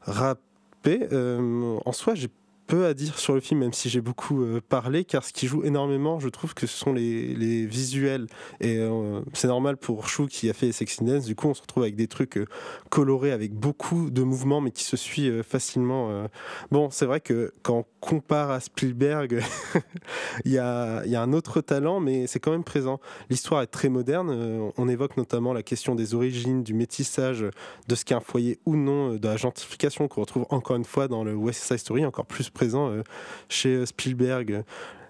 rappées. 0.00 1.08
en 1.12 1.92
soi, 1.92 2.14
j'ai 2.14 2.30
peu 2.66 2.86
à 2.86 2.94
dire 2.94 3.18
sur 3.18 3.34
le 3.34 3.40
film, 3.40 3.60
même 3.60 3.72
si 3.72 3.88
j'ai 3.88 4.00
beaucoup 4.00 4.42
euh, 4.42 4.60
parlé, 4.66 5.04
car 5.04 5.24
ce 5.24 5.32
qui 5.32 5.46
joue 5.46 5.64
énormément, 5.64 6.18
je 6.18 6.28
trouve 6.28 6.54
que 6.54 6.66
ce 6.66 6.76
sont 6.76 6.92
les, 6.92 7.34
les 7.34 7.66
visuels. 7.66 8.26
Et 8.60 8.78
euh, 8.78 9.20
c'est 9.32 9.48
normal 9.48 9.76
pour 9.76 10.08
Chou 10.08 10.26
qui 10.26 10.48
a 10.50 10.52
fait 10.52 10.72
Sexy 10.72 11.04
Dance, 11.04 11.24
du 11.24 11.34
coup 11.34 11.48
on 11.48 11.54
se 11.54 11.62
retrouve 11.62 11.82
avec 11.82 11.96
des 11.96 12.08
trucs 12.08 12.38
euh, 12.38 12.46
colorés, 12.90 13.32
avec 13.32 13.52
beaucoup 13.52 14.10
de 14.10 14.22
mouvements, 14.22 14.60
mais 14.60 14.70
qui 14.70 14.84
se 14.84 14.96
suivent 14.96 15.42
facilement. 15.42 16.28
Bon, 16.70 16.90
c'est 16.90 17.06
vrai 17.06 17.20
que 17.20 17.52
quand 17.62 17.78
on 17.78 17.84
compare 18.00 18.50
à 18.50 18.60
Spielberg, 18.60 19.42
il 20.44 20.52
y, 20.52 20.58
a, 20.58 21.04
y, 21.06 21.14
a, 21.14 21.22
un 21.22 21.32
autre 21.32 21.60
talent, 21.60 22.00
mais 22.00 22.26
c'est 22.26 22.40
quand 22.40 22.50
même 22.50 22.64
présent. 22.64 23.00
L'histoire 23.30 23.62
est 23.62 23.66
très 23.66 23.88
moderne, 23.88 24.72
on 24.76 24.88
évoque 24.88 25.16
notamment 25.16 25.52
la 25.52 25.62
question 25.62 25.94
des 25.94 26.14
origines, 26.14 26.62
du 26.62 26.74
métissage, 26.74 27.44
de 27.88 27.94
ce 27.94 28.04
qu'est 28.04 28.14
un 28.14 28.20
foyer 28.20 28.58
ou 28.66 28.76
non, 28.76 29.14
de 29.14 29.28
la 29.28 29.36
gentrification 29.36 30.08
qu'on 30.08 30.22
retrouve 30.22 30.46
encore 30.50 30.76
une 30.76 30.84
fois 30.84 31.08
dans 31.08 31.24
le 31.24 31.34
West 31.34 31.62
Side 31.62 31.78
Story, 31.78 32.04
encore 32.04 32.26
plus 32.26 32.50
présent 32.54 32.90
euh, 32.90 33.02
chez 33.50 33.74
euh, 33.74 33.86
Spielberg. 33.86 34.64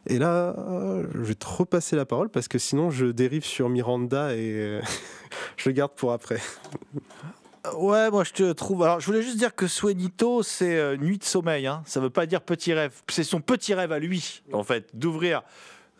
Et 0.07 0.19
là, 0.19 0.55
euh, 0.59 1.07
je 1.15 1.21
vais 1.21 1.35
trop 1.35 1.65
passer 1.65 1.95
la 1.95 2.05
parole 2.05 2.29
parce 2.29 2.49
que 2.49 2.59
sinon 2.59 2.91
je 2.91 3.07
dérive 3.07 3.45
sur 3.45 3.69
Miranda 3.69 4.35
et 4.35 4.81
je 5.57 5.69
le 5.69 5.73
garde 5.73 5.93
pour 5.95 6.13
après. 6.13 6.41
Ouais, 7.79 8.11
moi 8.11 8.25
je 8.25 8.33
te 8.33 8.53
trouve. 8.53 8.83
Alors 8.83 9.01
je 9.01 9.07
voulais 9.07 9.23
juste 9.23 9.39
dire 9.39 9.55
que 9.55 9.67
Suenito, 9.67 10.43
c'est 10.43 10.99
nuit 10.99 11.17
de 11.17 11.25
sommeil. 11.25 11.67
Hein. 11.67 11.83
Ça 11.87 12.01
veut 12.01 12.11
pas 12.11 12.27
dire 12.27 12.43
petit 12.43 12.75
rêve. 12.75 12.93
C'est 13.09 13.25
son 13.25 13.41
petit 13.41 13.73
rêve 13.73 13.93
à 13.93 13.99
lui, 13.99 14.43
en 14.53 14.63
fait, 14.63 14.91
d'ouvrir 14.93 15.43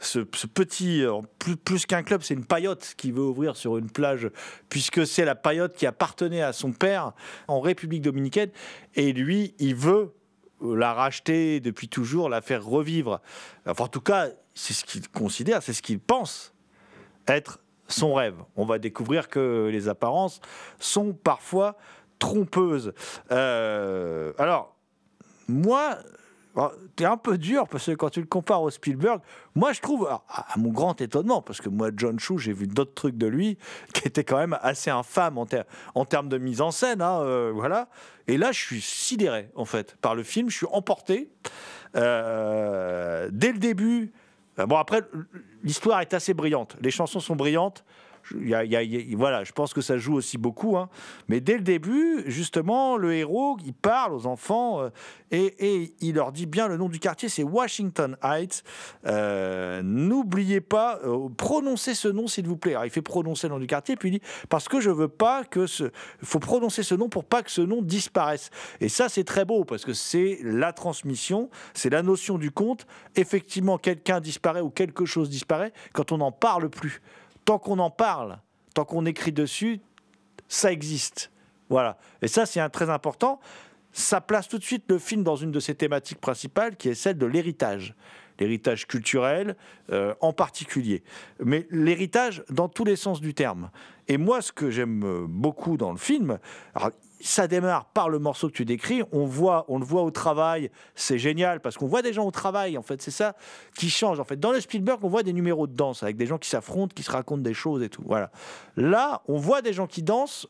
ce, 0.01 0.19
petit, 0.19 1.03
plus, 1.39 1.57
plus 1.57 1.87
qu'un 1.87 2.03
club, 2.03 2.21
c'est 2.23 2.35
une 2.35 2.45
paillote 2.45 2.93
qui 2.99 3.11
veut 3.11 3.23
ouvrir 3.23 3.57
sur 3.57 3.79
une 3.79 3.89
plage, 3.89 4.29
puisque 4.69 5.07
c'est 5.07 5.25
la 5.25 5.35
paillote 5.35 5.75
qui 5.75 5.87
appartenait 5.87 6.43
à 6.43 6.53
son 6.53 6.73
père 6.73 7.13
en 7.49 7.61
République 7.61 8.03
dominicaine. 8.03 8.51
Et 8.97 9.15
lui, 9.15 9.55
il 9.59 9.75
veut 9.75 10.13
la 10.63 10.93
racheter 10.95 11.61
depuis 11.61 11.89
toujours, 11.89 12.29
la 12.29 12.41
faire 12.41 12.65
revivre. 12.65 13.21
Enfin, 13.67 13.85
en 13.85 13.89
tout 13.89 14.01
cas, 14.01 14.29
c'est 14.55 14.73
ce 14.73 14.85
qu'il 14.85 15.09
considère, 15.09 15.63
c'est 15.63 15.73
ce 15.73 15.83
qu'il 15.83 15.99
pense 15.99 16.55
être 17.27 17.61
son 17.89 18.15
rêve. 18.15 18.37
On 18.57 18.65
va 18.65 18.79
découvrir 18.79 19.29
que 19.29 19.69
les 19.71 19.89
apparences 19.89 20.41
sont 20.79 21.13
parfois 21.13 21.77
trompeuses. 22.19 22.93
Euh, 23.31 24.33
alors, 24.39 24.77
moi, 25.49 25.99
T'es 26.95 27.05
un 27.05 27.17
peu 27.17 27.37
dur 27.37 27.67
parce 27.67 27.87
que 27.87 27.93
quand 27.93 28.11
tu 28.11 28.21
le 28.21 28.27
compares 28.27 28.63
au 28.63 28.71
Spielberg, 28.71 29.21
moi 29.57 29.73
je 29.73 29.81
trouve, 29.81 30.07
à 30.09 30.47
mon 30.57 30.71
grand 30.71 31.01
étonnement, 31.01 31.43
parce 31.43 31.61
que 31.61 31.69
moi 31.69 31.91
John 31.97 32.21
Chu, 32.21 32.39
j'ai 32.39 32.53
vu 32.53 32.69
d'autres 32.69 32.95
trucs 32.95 33.17
de 33.17 33.27
lui 33.27 33.59
qui 33.93 34.07
étaient 34.07 34.23
quand 34.25 34.39
même 34.39 34.57
assez 34.63 34.91
infâmes 34.91 35.37
en, 35.39 36.05
termes 36.05 36.29
de 36.29 36.39
mise 36.39 36.61
en 36.61 36.71
scène, 36.71 37.03
hein, 37.03 37.21
euh, 37.23 37.51
voilà. 37.53 37.89
Et 38.29 38.39
là, 38.39 38.53
je 38.53 38.61
suis 38.61 38.81
sidéré 38.81 39.51
en 39.57 39.65
fait 39.65 39.97
par 39.97 40.15
le 40.15 40.23
film, 40.23 40.49
je 40.49 40.57
suis 40.59 40.67
emporté 40.71 41.29
euh, 41.97 43.29
dès 43.33 43.53
le 43.53 43.59
début. 43.59 44.13
Bon 44.57 44.77
après, 44.77 45.03
l'histoire 45.65 46.01
est 46.01 46.15
assez 46.15 46.35
brillante, 46.35 46.77
les 46.81 46.93
chansons 46.93 47.19
sont 47.19 47.35
brillantes 47.35 47.85
voilà, 49.17 49.45
je 49.45 49.53
pense 49.53 49.75
que 49.75 49.81
ça 49.81 49.99
joue 49.99 50.15
aussi 50.15 50.39
beaucoup. 50.39 50.77
Hein. 50.77 50.89
Mais 51.29 51.41
dès 51.41 51.55
le 51.55 51.63
début, 51.63 52.25
justement, 52.27 52.97
le 52.97 53.15
héros, 53.15 53.57
il 53.65 53.75
parle 53.75 54.13
aux 54.15 54.27
enfants 54.27 54.83
euh, 54.83 54.91
et, 55.31 55.95
il 56.01 56.15
leur 56.15 56.33
dit 56.33 56.47
bien 56.47 56.69
le 56.69 56.77
nom 56.77 56.89
du 56.89 56.99
quartier, 56.99 57.29
c'est 57.29 57.43
Washington 57.43 58.17
Heights. 58.23 58.63
Euh, 59.07 59.83
n'oubliez 59.83 60.61
pas, 60.61 61.01
euh, 61.05 61.29
prononcez 61.37 61.95
ce 61.95 62.09
nom 62.09 62.27
s'il 62.27 62.47
vous 62.47 62.57
plaît. 62.57 62.73
Alors, 62.73 62.87
il 62.87 62.91
fait 62.91 63.03
prononcer 63.03 63.49
le 63.49 63.55
nom 63.55 63.61
du 63.61 63.67
quartier, 63.67 63.97
puis 63.97 64.11
il 64.11 64.13
dit 64.13 64.27
parce 64.49 64.69
que 64.69 64.81
je 64.81 64.91
veux 64.91 65.09
pas 65.09 65.45
que 65.45 65.67
ce, 65.67 65.91
faut 66.23 66.39
prononcer 66.39 66.83
ce 66.83 66.95
nom 66.95 67.09
pour 67.09 67.25
pas 67.25 67.43
que 67.43 67.51
ce 67.51 67.61
nom 67.61 67.83
disparaisse. 67.83 68.51
Et 68.81 68.89
ça, 68.89 69.09
c'est 69.09 69.25
très 69.25 69.45
beau 69.45 69.65
parce 69.65 69.85
que 69.85 69.93
c'est 69.93 70.39
la 70.43 70.73
transmission, 70.73 71.51
c'est 71.75 71.91
la 71.91 72.03
notion 72.03 72.39
du 72.39 72.51
conte. 72.51 72.87
Effectivement, 73.17 73.79
quelqu'un 73.79 74.21
disparaît 74.21 74.61
ou 74.61 74.71
quelque 74.71 75.05
chose 75.05 75.31
disparaît 75.31 75.73
quand 75.93 76.13
on 76.13 76.19
n'en 76.19 76.33
parle 76.33 76.69
plus 76.69 77.01
tant 77.45 77.59
qu'on 77.59 77.79
en 77.79 77.91
parle, 77.91 78.39
tant 78.75 78.85
qu'on 78.85 79.07
écrit 79.07 79.33
dessus, 79.33 79.81
ça 80.49 80.73
existe. 80.73 81.31
Voilà. 81.69 81.99
Et 82.23 82.29
ça, 82.29 82.47
c'est 82.47 82.61
un 82.61 82.69
très 82.69 82.91
important. 82.91 83.41
Ça 83.93 84.21
place 84.21 84.49
tout 84.49 84.59
de 84.59 84.65
suite 84.65 84.85
le 84.89 84.99
film 84.99 85.23
dans 85.23 85.37
une 85.37 85.51
de 85.53 85.61
ses 85.61 85.75
thématiques 85.75 86.21
principales, 86.21 86.77
qui 86.77 86.89
est 86.89 86.95
celle 86.95 87.19
de 87.19 87.27
l'héritage. 87.27 87.95
L'héritage 88.41 88.87
culturel 88.87 89.57
euh, 89.91 90.15
en 90.21 90.33
particulier. 90.33 91.05
Mais 91.43 91.69
l'héritage 91.71 92.43
dans 92.51 92.69
tous 92.69 92.85
les 92.85 92.97
sens 92.97 93.21
du 93.21 93.33
terme. 93.33 93.71
Et 94.09 94.19
moi, 94.19 94.43
ce 94.43 94.51
que 94.51 94.71
j'aime 94.71 95.27
beaucoup 95.29 95.77
dans 95.77 95.93
le 95.93 95.99
film, 95.99 96.39
ça 97.27 97.49
démarre 97.49 97.87
par 97.87 98.09
le 98.09 98.19
morceau 98.19 98.49
que 98.49 98.53
tu 98.53 98.65
décris. 98.65 99.03
On 99.13 99.25
voit, 99.25 99.65
on 99.69 99.79
le 99.79 99.85
voit 99.85 100.03
au 100.03 100.11
travail, 100.11 100.71
c'est 100.95 101.19
génial 101.19 101.61
parce 101.61 101.77
qu'on 101.77 101.87
voit 101.87 102.03
des 102.03 102.13
gens 102.13 102.27
au 102.27 102.31
travail. 102.31 102.77
En 102.77 102.83
fait, 102.83 103.01
c'est 103.01 103.11
ça 103.11 103.35
qui 103.79 103.89
change. 103.89 104.21
En 104.21 104.25
fait, 104.25 104.39
dans 104.39 104.53
le 104.53 104.61
Spielberg, 104.61 105.01
on 105.03 105.09
voit 105.09 105.23
des 105.23 105.33
numéros 105.33 105.67
de 105.67 105.75
danse 105.75 106.03
avec 106.03 106.17
des 106.17 106.27
gens 106.27 106.39
qui 106.39 106.49
s'affrontent, 106.49 106.93
qui 106.95 107.03
se 107.03 107.11
racontent 107.11 107.43
des 107.43 107.55
choses 107.55 107.83
et 107.83 107.89
tout. 107.89 108.03
Voilà. 108.07 108.31
Là, 108.77 109.23
on 109.27 109.39
voit 109.39 109.63
des 109.63 109.73
gens 109.73 109.87
qui 109.87 110.03
dansent 110.03 110.47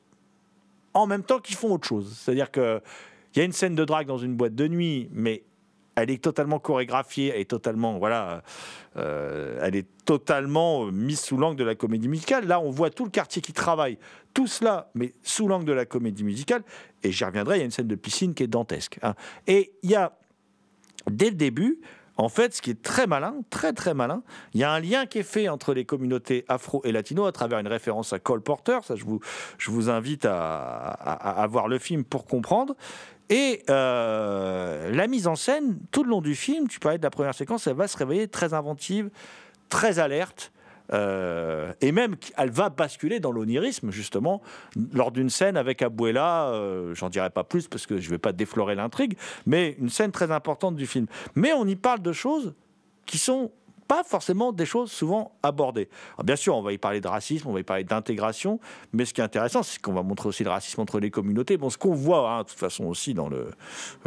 en 0.95 1.07
même 1.07 1.23
temps 1.23 1.39
qu'ils 1.39 1.57
font 1.57 1.73
autre 1.73 1.87
chose. 1.87 2.19
C'est-à-dire 2.19 2.51
que 2.51 2.81
il 3.35 3.39
y 3.39 3.43
a 3.43 3.45
une 3.45 3.53
scène 3.53 3.75
de 3.75 3.85
drague 3.85 4.07
dans 4.07 4.19
une 4.19 4.37
boîte 4.37 4.55
de 4.55 4.69
nuit, 4.69 5.09
mais 5.13 5.43
elle 5.97 6.11
est 6.11 6.23
totalement 6.23 6.59
chorégraphiée, 6.59 7.33
elle 7.35 7.41
est 7.41 7.51
totalement, 7.51 7.99
voilà, 7.99 8.43
euh, 8.97 9.59
elle 9.63 9.77
est 9.77 9.87
totalement 10.05 10.87
mise 10.87 11.21
sous 11.21 11.37
l'angle 11.37 11.57
de 11.57 11.65
la 11.65 11.75
comédie 11.75 12.09
musicale. 12.09 12.47
Là, 12.47 12.61
on 12.61 12.71
voit 12.71 12.91
tout 12.91 13.05
le 13.05 13.11
quartier 13.11 13.41
qui 13.43 13.53
travaille, 13.53 13.99
tout 14.33 14.47
cela, 14.47 14.91
mais 14.95 15.15
sous 15.23 15.49
l'angle 15.49 15.65
de 15.65 15.73
la 15.73 15.85
comédie 15.85 16.25
musicale. 16.25 16.63
Et 17.03 17.13
j'y 17.13 17.25
reviendrai, 17.25 17.57
il 17.57 17.59
y 17.61 17.63
a 17.63 17.65
une 17.65 17.71
scène 17.71 17.89
de 17.89 17.95
piscine 17.95 18.35
qui 18.35 18.43
est 18.43 18.49
dantesque. 18.49 18.99
Hein. 19.03 19.15
Et 19.47 19.73
il 19.83 19.91
y 19.91 19.95
a, 19.95 20.17
dès 21.11 21.31
le 21.31 21.37
début, 21.37 21.81
en 22.17 22.29
fait, 22.29 22.55
ce 22.55 22.63
qui 22.63 22.71
est 22.71 22.81
très 22.81 23.09
malin, 23.09 23.35
très 23.51 23.73
très 23.73 23.93
malin, 23.93 24.23
il 24.53 24.61
y 24.61 24.65
a 24.65 24.71
un 24.71 24.79
lien 24.79 25.05
qui 25.05 25.19
est 25.19 25.25
fait 25.25 25.49
entre 25.49 25.75
les 25.75 25.85
communautés 25.85 26.45
afro 26.47 26.81
et 26.85 26.93
latino 26.93 27.27
à 27.27 27.33
travers 27.33 27.59
une 27.59 27.67
référence 27.67 28.13
à 28.13 28.21
Cole 28.21 28.41
Porter. 28.41 28.79
Ça, 28.85 28.95
je 28.95 29.05
vous, 29.05 29.19
je 29.59 29.73
vous 29.73 29.91
invite 29.91 30.25
à 30.25 31.45
voir 31.51 31.67
le 31.67 31.79
film 31.81 32.05
pour 32.05 32.25
comprendre. 32.27 32.77
Et 33.31 33.63
euh, 33.71 34.91
la 34.91 35.07
mise 35.07 35.27
en 35.27 35.37
scène, 35.37 35.79
tout 35.91 36.05
le 36.05 36.11
long 36.11 36.21
du 36.21 36.35
film, 36.35 36.69
tu 36.69 36.79
parlais 36.79 36.99
de 36.99 37.03
la 37.03 37.11
première 37.11 37.35
séquence, 37.35 37.67
elle 37.67 37.77
va 37.77 37.89
se 37.89 37.97
réveiller 37.97 38.29
très 38.29 38.53
inventive, 38.53 39.11
très 39.69 39.99
alerte. 39.99 40.53
Euh, 40.93 41.73
et 41.81 41.93
même, 41.93 42.17
elle 42.37 42.51
va 42.51 42.69
basculer 42.69 43.19
dans 43.19 43.33
l'onirisme, 43.33 43.91
justement, 43.91 44.43
lors 44.93 45.11
d'une 45.11 45.31
scène 45.31 45.57
avec 45.57 45.81
Abuela. 45.81 46.49
Euh, 46.49 46.95
j'en 46.95 47.09
dirai 47.09 47.31
pas 47.31 47.45
plus 47.45 47.69
parce 47.69 47.87
que 47.87 47.99
je 47.99 48.11
vais 48.11 48.19
pas 48.19 48.33
déflorer 48.33 48.75
l'intrigue, 48.75 49.17
mais 49.47 49.77
une 49.79 49.89
scène 49.89 50.13
très 50.13 50.31
importante 50.31 50.77
du 50.77 50.87
film. 50.87 51.07
Mais 51.35 51.55
on 51.55 51.67
y 51.67 51.77
parle 51.77 52.03
de 52.03 52.13
choses 52.13 52.55
qui 53.07 53.17
sont 53.17 53.51
pas 53.87 54.03
forcément 54.05 54.53
des 54.53 54.67
choses 54.67 54.91
souvent 54.91 55.33
abordées. 55.43 55.89
bien 56.25 56.37
sûr, 56.37 56.57
on 56.57 56.63
va 56.63 56.73
y 56.73 56.79
parler 56.79 57.01
de 57.01 57.09
racisme, 57.09 57.49
on 57.49 57.53
va 57.53 57.61
y 57.61 57.65
parler 57.65 57.85
d'intégration, 57.85 58.61
mais 58.93 59.05
ce 59.05 59.15
qui 59.15 59.21
est 59.21 59.25
intéressant, 59.25 59.63
c'est 59.63 59.81
qu'on 59.81 59.93
va 59.93 60.03
montrer 60.03 60.29
aussi 60.29 60.45
le 60.45 60.51
racisme 60.51 60.81
entre 60.81 61.01
les 61.01 61.11
communautés. 61.11 61.57
Bon, 61.57 61.71
ce 61.71 61.79
qu'on 61.79 61.95
voit, 61.95 62.31
hein, 62.31 62.43
de 62.43 62.49
toute 62.49 62.59
façon, 62.59 62.85
aussi 62.85 63.15
dans 63.15 63.29
le, 63.29 63.51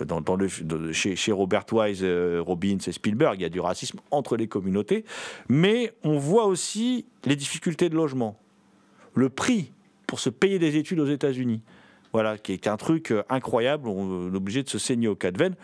dans, 0.06 0.36
le, 0.36 0.48
chez, 0.92 1.16
chez, 1.16 1.32
Robert 1.32 1.66
Wise, 1.72 2.00
euh, 2.04 2.42
Robbins 2.46 2.78
et 2.86 2.92
Spielberg, 2.92 3.40
il 3.40 3.44
y 3.44 3.46
a 3.46 3.50
du 3.50 3.60
racisme 3.60 4.00
entre 4.12 4.38
les 4.38 4.48
communautés, 4.48 5.06
mais 5.50 5.94
on 6.04 6.18
voit 6.18 6.46
aussi 6.46 7.06
les 7.26 7.36
difficultés 7.36 7.90
de 7.90 7.96
logement, 7.96 8.38
le 9.14 9.30
prix 9.30 9.72
pour 10.08 10.20
se 10.20 10.30
payer 10.30 10.58
des 10.58 10.78
études 10.78 11.00
aux 11.00 11.08
États-Unis. 11.08 11.62
Voilà, 12.14 12.38
qui 12.38 12.54
est 12.54 12.68
un 12.68 12.78
truc 12.78 13.12
euh, 13.12 13.24
incroyable. 13.30 13.90
On 13.90 14.32
est 14.32 14.36
obligé 14.36 14.64
de 14.64 14.70
se 14.70 14.80
saigner 14.80 15.08
au 15.08 15.16
cas 15.16 15.32
de 15.32 15.38
veine. 15.38 15.56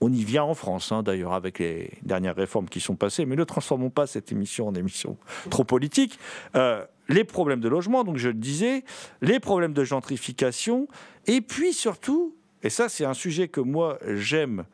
On 0.00 0.12
y 0.12 0.24
vient 0.24 0.44
en 0.44 0.54
France, 0.54 0.92
hein, 0.92 1.02
d'ailleurs, 1.02 1.32
avec 1.32 1.58
les 1.58 1.90
dernières 2.02 2.36
réformes 2.36 2.68
qui 2.68 2.80
sont 2.80 2.96
passées, 2.96 3.24
mais 3.24 3.36
ne 3.36 3.44
transformons 3.44 3.90
pas 3.90 4.06
cette 4.06 4.30
émission 4.30 4.68
en 4.68 4.74
émission 4.74 5.16
trop 5.48 5.64
politique. 5.64 6.18
Euh, 6.54 6.84
les 7.08 7.24
problèmes 7.24 7.60
de 7.60 7.68
logement, 7.68 8.04
donc 8.04 8.16
je 8.16 8.28
le 8.28 8.34
disais, 8.34 8.84
les 9.22 9.40
problèmes 9.40 9.72
de 9.72 9.84
gentrification, 9.84 10.88
et 11.26 11.40
puis 11.40 11.72
surtout, 11.72 12.34
et 12.62 12.70
ça 12.70 12.88
c'est 12.88 13.04
un 13.04 13.14
sujet 13.14 13.48
que 13.48 13.60
moi 13.60 13.98
j'aime 14.16 14.64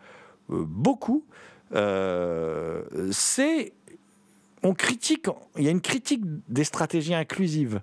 euh, 0.50 0.64
beaucoup, 0.66 1.24
euh, 1.74 2.82
c'est 3.10 3.72
on 4.62 4.74
critique, 4.74 5.26
il 5.56 5.64
y 5.64 5.68
a 5.68 5.72
une 5.72 5.80
critique 5.80 6.22
des 6.48 6.64
stratégies 6.64 7.14
inclusives, 7.14 7.80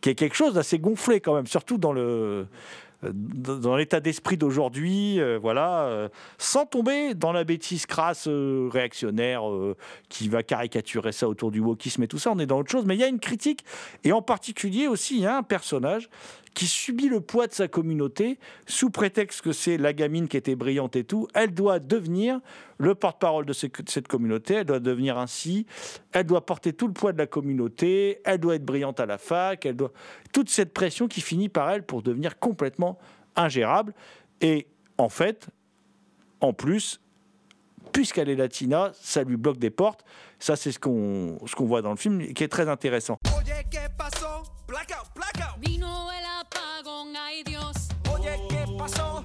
qui 0.00 0.10
est 0.10 0.14
quelque 0.14 0.34
chose 0.34 0.54
d'assez 0.54 0.78
gonflé 0.78 1.20
quand 1.20 1.34
même, 1.34 1.46
surtout 1.46 1.78
dans 1.78 1.92
le 1.92 2.46
dans 3.02 3.76
l'état 3.76 4.00
d'esprit 4.00 4.36
d'aujourd'hui, 4.36 5.20
euh, 5.20 5.38
voilà, 5.40 5.84
euh, 5.84 6.08
sans 6.38 6.66
tomber 6.66 7.14
dans 7.14 7.32
la 7.32 7.42
bêtise 7.42 7.86
crasse 7.86 8.28
euh, 8.28 8.68
réactionnaire 8.72 9.42
qui 10.08 10.28
va 10.28 10.42
caricaturer 10.42 11.12
ça 11.12 11.28
autour 11.28 11.50
du 11.50 11.60
wokisme 11.60 12.02
et 12.04 12.08
tout 12.08 12.18
ça. 12.18 12.30
On 12.30 12.38
est 12.38 12.46
dans 12.46 12.58
autre 12.58 12.70
chose, 12.70 12.84
mais 12.86 12.94
il 12.94 13.00
y 13.00 13.04
a 13.04 13.08
une 13.08 13.20
critique 13.20 13.64
et 14.04 14.12
en 14.12 14.22
particulier 14.22 14.86
aussi 14.86 15.16
il 15.16 15.22
y 15.22 15.26
a 15.26 15.36
un 15.36 15.42
personnage 15.42 16.08
qui 16.54 16.66
subit 16.66 17.08
le 17.08 17.20
poids 17.20 17.46
de 17.46 17.52
sa 17.52 17.68
communauté 17.68 18.38
sous 18.66 18.90
prétexte 18.90 19.40
que 19.40 19.52
c'est 19.52 19.78
la 19.78 19.92
gamine 19.92 20.28
qui 20.28 20.36
était 20.36 20.54
brillante 20.54 20.96
et 20.96 21.04
tout. 21.04 21.28
Elle 21.34 21.54
doit 21.54 21.78
devenir 21.78 22.40
le 22.78 22.94
porte-parole 22.94 23.46
de 23.46 23.52
cette 23.52 24.08
communauté, 24.08 24.54
elle 24.54 24.64
doit 24.64 24.80
devenir 24.80 25.18
ainsi, 25.18 25.66
elle 26.12 26.24
doit 26.24 26.44
porter 26.44 26.72
tout 26.72 26.88
le 26.88 26.92
poids 26.92 27.12
de 27.12 27.18
la 27.18 27.26
communauté, 27.26 28.20
elle 28.24 28.38
doit 28.38 28.56
être 28.56 28.64
brillante 28.64 29.00
à 29.00 29.06
la 29.06 29.18
fac, 29.18 29.64
elle 29.64 29.76
doit 29.76 29.92
toute 30.32 30.50
cette 30.50 30.72
pression 30.72 31.08
qui 31.08 31.20
finit 31.20 31.48
par 31.48 31.70
elle 31.70 31.84
pour 31.84 32.02
devenir 32.02 32.38
complètement 32.38 32.98
ingérable. 33.36 33.94
Et 34.40 34.66
en 34.98 35.08
fait, 35.08 35.46
en 36.40 36.52
plus, 36.52 37.00
puisqu'elle 37.92 38.28
est 38.28 38.36
latina, 38.36 38.92
ça 39.00 39.22
lui 39.22 39.36
bloque 39.36 39.58
des 39.58 39.70
portes. 39.70 40.04
Ça, 40.38 40.56
c'est 40.56 40.72
ce 40.72 40.78
qu'on 40.78 41.38
ce 41.46 41.54
qu'on 41.54 41.66
voit 41.66 41.82
dans 41.82 41.90
le 41.90 41.96
film, 41.96 42.32
qui 42.34 42.42
est 42.42 42.48
très 42.48 42.68
intéressant. 42.68 43.18
Ay 47.32 47.42
Dios. 47.44 47.76
Oye, 48.12 48.38
¿qué 48.48 48.66
pasó? 48.78 49.24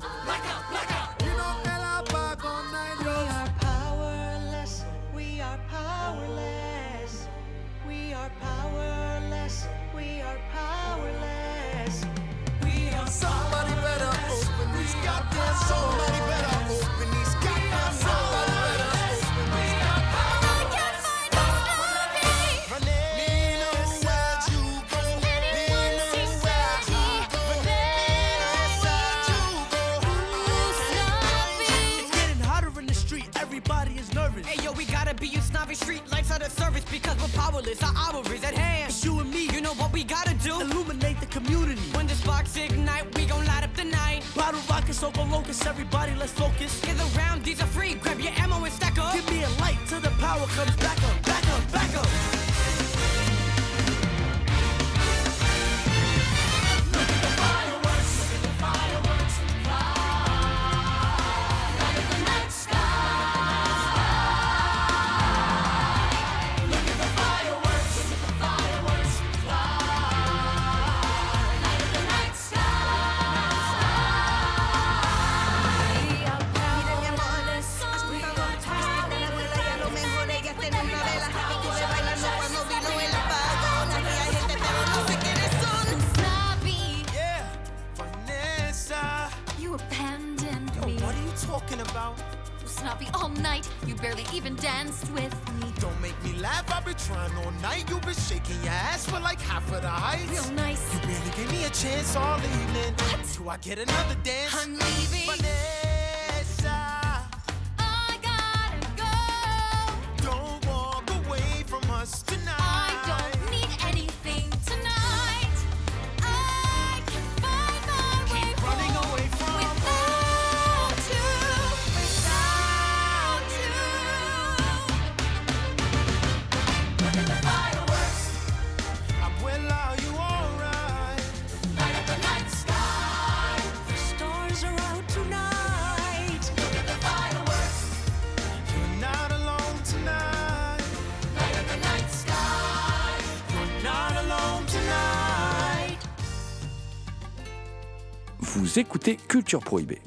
Vous 148.78 148.82
écoutez 148.82 149.16
Culture 149.16 149.60
Prohibée. 149.60 150.02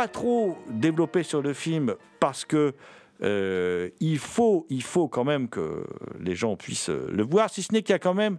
Pas 0.00 0.08
trop 0.08 0.56
développer 0.70 1.22
sur 1.22 1.42
le 1.42 1.52
film 1.52 1.94
parce 2.20 2.46
que 2.46 2.72
euh, 3.22 3.90
il, 4.00 4.16
faut, 4.16 4.66
il 4.70 4.82
faut 4.82 5.08
quand 5.08 5.24
même 5.24 5.46
que 5.46 5.84
les 6.18 6.34
gens 6.34 6.56
puissent 6.56 6.88
le 6.88 7.22
voir, 7.22 7.50
si 7.50 7.62
ce 7.62 7.70
n'est 7.74 7.82
qu'il 7.82 7.92
y 7.92 7.96
a 7.96 7.98
quand 7.98 8.14
même... 8.14 8.38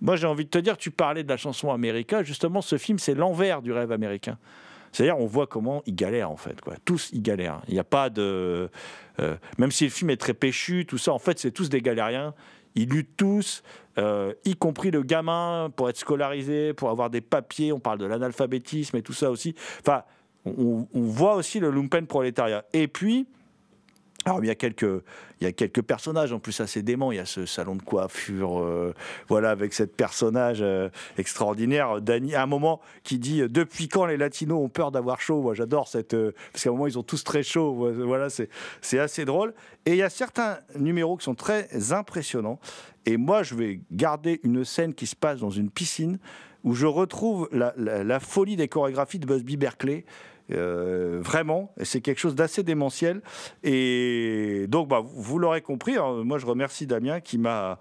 Moi 0.00 0.16
j'ai 0.16 0.26
envie 0.26 0.44
de 0.44 0.50
te 0.50 0.58
dire, 0.58 0.76
tu 0.76 0.90
parlais 0.90 1.22
de 1.22 1.28
la 1.28 1.36
chanson 1.36 1.70
américaine, 1.70 2.24
justement 2.24 2.62
ce 2.62 2.78
film 2.78 2.98
c'est 2.98 3.14
l'envers 3.14 3.62
du 3.62 3.70
rêve 3.70 3.92
américain. 3.92 4.38
C'est-à-dire, 4.90 5.20
on 5.20 5.26
voit 5.26 5.46
comment 5.46 5.84
ils 5.86 5.94
galèrent 5.94 6.32
en 6.32 6.36
fait. 6.36 6.60
Quoi. 6.60 6.74
Tous, 6.84 7.10
ils 7.12 7.22
galèrent. 7.22 7.60
Il 7.68 7.74
n'y 7.74 7.80
a 7.80 7.84
pas 7.84 8.10
de. 8.10 8.68
Euh, 9.20 9.36
même 9.58 9.70
si 9.70 9.84
le 9.84 9.90
film 9.90 10.10
est 10.10 10.16
très 10.16 10.34
péchu, 10.34 10.84
tout 10.84 10.98
ça, 10.98 11.12
en 11.12 11.18
fait, 11.18 11.38
c'est 11.38 11.52
tous 11.52 11.68
des 11.68 11.82
galériens. 11.82 12.34
Ils 12.74 12.88
luttent 12.88 13.16
tous, 13.16 13.62
euh, 13.98 14.32
y 14.46 14.56
compris 14.56 14.90
le 14.90 15.02
gamin, 15.02 15.70
pour 15.76 15.90
être 15.90 15.98
scolarisé, 15.98 16.72
pour 16.72 16.88
avoir 16.88 17.10
des 17.10 17.20
papiers. 17.20 17.70
On 17.70 17.80
parle 17.80 17.98
de 17.98 18.06
l'analphabétisme 18.06 18.96
et 18.96 19.02
tout 19.02 19.12
ça 19.12 19.30
aussi. 19.30 19.54
Enfin, 19.80 20.04
on, 20.56 20.86
voit 20.94 21.34
aussi 21.34 21.60
le 21.60 21.70
lumpen 21.70 22.06
prolétariat. 22.06 22.64
Et 22.72 22.88
puis, 22.88 23.26
alors, 24.24 24.44
il 24.44 24.48
y, 24.48 24.50
a 24.50 24.54
quelques, 24.56 24.82
il 25.40 25.44
y 25.44 25.46
a 25.46 25.52
quelques 25.52 25.80
personnages 25.80 26.32
en 26.32 26.38
plus 26.38 26.60
assez 26.60 26.82
déments. 26.82 27.12
Il 27.12 27.16
y 27.16 27.20
a 27.20 27.24
ce 27.24 27.46
salon 27.46 27.76
de 27.76 27.82
coiffure, 27.82 28.60
euh, 28.60 28.92
voilà, 29.28 29.50
avec 29.50 29.72
cette 29.72 29.96
personnage 29.96 30.58
euh, 30.60 30.90
extraordinaire, 31.16 32.02
Dani, 32.02 32.34
à 32.34 32.42
un 32.42 32.46
moment 32.46 32.80
qui 33.04 33.18
dit 33.18 33.40
euh, 33.40 33.48
Depuis 33.48 33.88
quand 33.88 34.06
les 34.06 34.16
Latinos 34.16 34.62
ont 34.62 34.68
peur 34.68 34.90
d'avoir 34.90 35.20
chaud? 35.20 35.40
Moi, 35.40 35.54
j'adore 35.54 35.88
cette. 35.88 36.14
parce 36.52 36.64
qu'à 36.64 36.68
un 36.68 36.72
moment, 36.72 36.88
ils 36.88 36.98
ont 36.98 37.02
tous 37.04 37.22
très 37.24 37.42
chaud. 37.42 37.90
Voilà, 38.04 38.28
c'est 38.28 38.98
assez 38.98 39.24
drôle. 39.24 39.54
Et 39.86 39.92
il 39.92 39.96
y 39.96 40.02
a 40.02 40.10
certains 40.10 40.58
numéros 40.76 41.16
qui 41.16 41.24
sont 41.24 41.36
très 41.36 41.92
impressionnants. 41.92 42.58
Et 43.06 43.16
moi, 43.16 43.42
je 43.42 43.54
vais 43.54 43.80
garder 43.92 44.40
une 44.42 44.64
scène 44.64 44.92
qui 44.92 45.06
se 45.06 45.16
passe 45.16 45.38
dans 45.38 45.50
une 45.50 45.70
piscine 45.70 46.18
où 46.64 46.74
je 46.74 46.86
retrouve 46.86 47.48
la, 47.52 47.72
la 47.76 48.20
folie 48.20 48.56
des 48.56 48.68
chorégraphies 48.68 49.20
de 49.20 49.26
Busby 49.26 49.56
Berkeley. 49.56 50.04
Euh, 50.52 51.18
vraiment, 51.20 51.72
c'est 51.82 52.00
quelque 52.00 52.18
chose 52.18 52.34
d'assez 52.34 52.62
démentiel. 52.62 53.20
Et 53.62 54.66
donc, 54.68 54.88
bah, 54.88 55.02
vous 55.04 55.38
l'aurez 55.38 55.62
compris, 55.62 55.96
hein, 55.96 56.22
moi 56.24 56.38
je 56.38 56.46
remercie 56.46 56.86
Damien 56.86 57.20
qui 57.20 57.38
m'a 57.38 57.78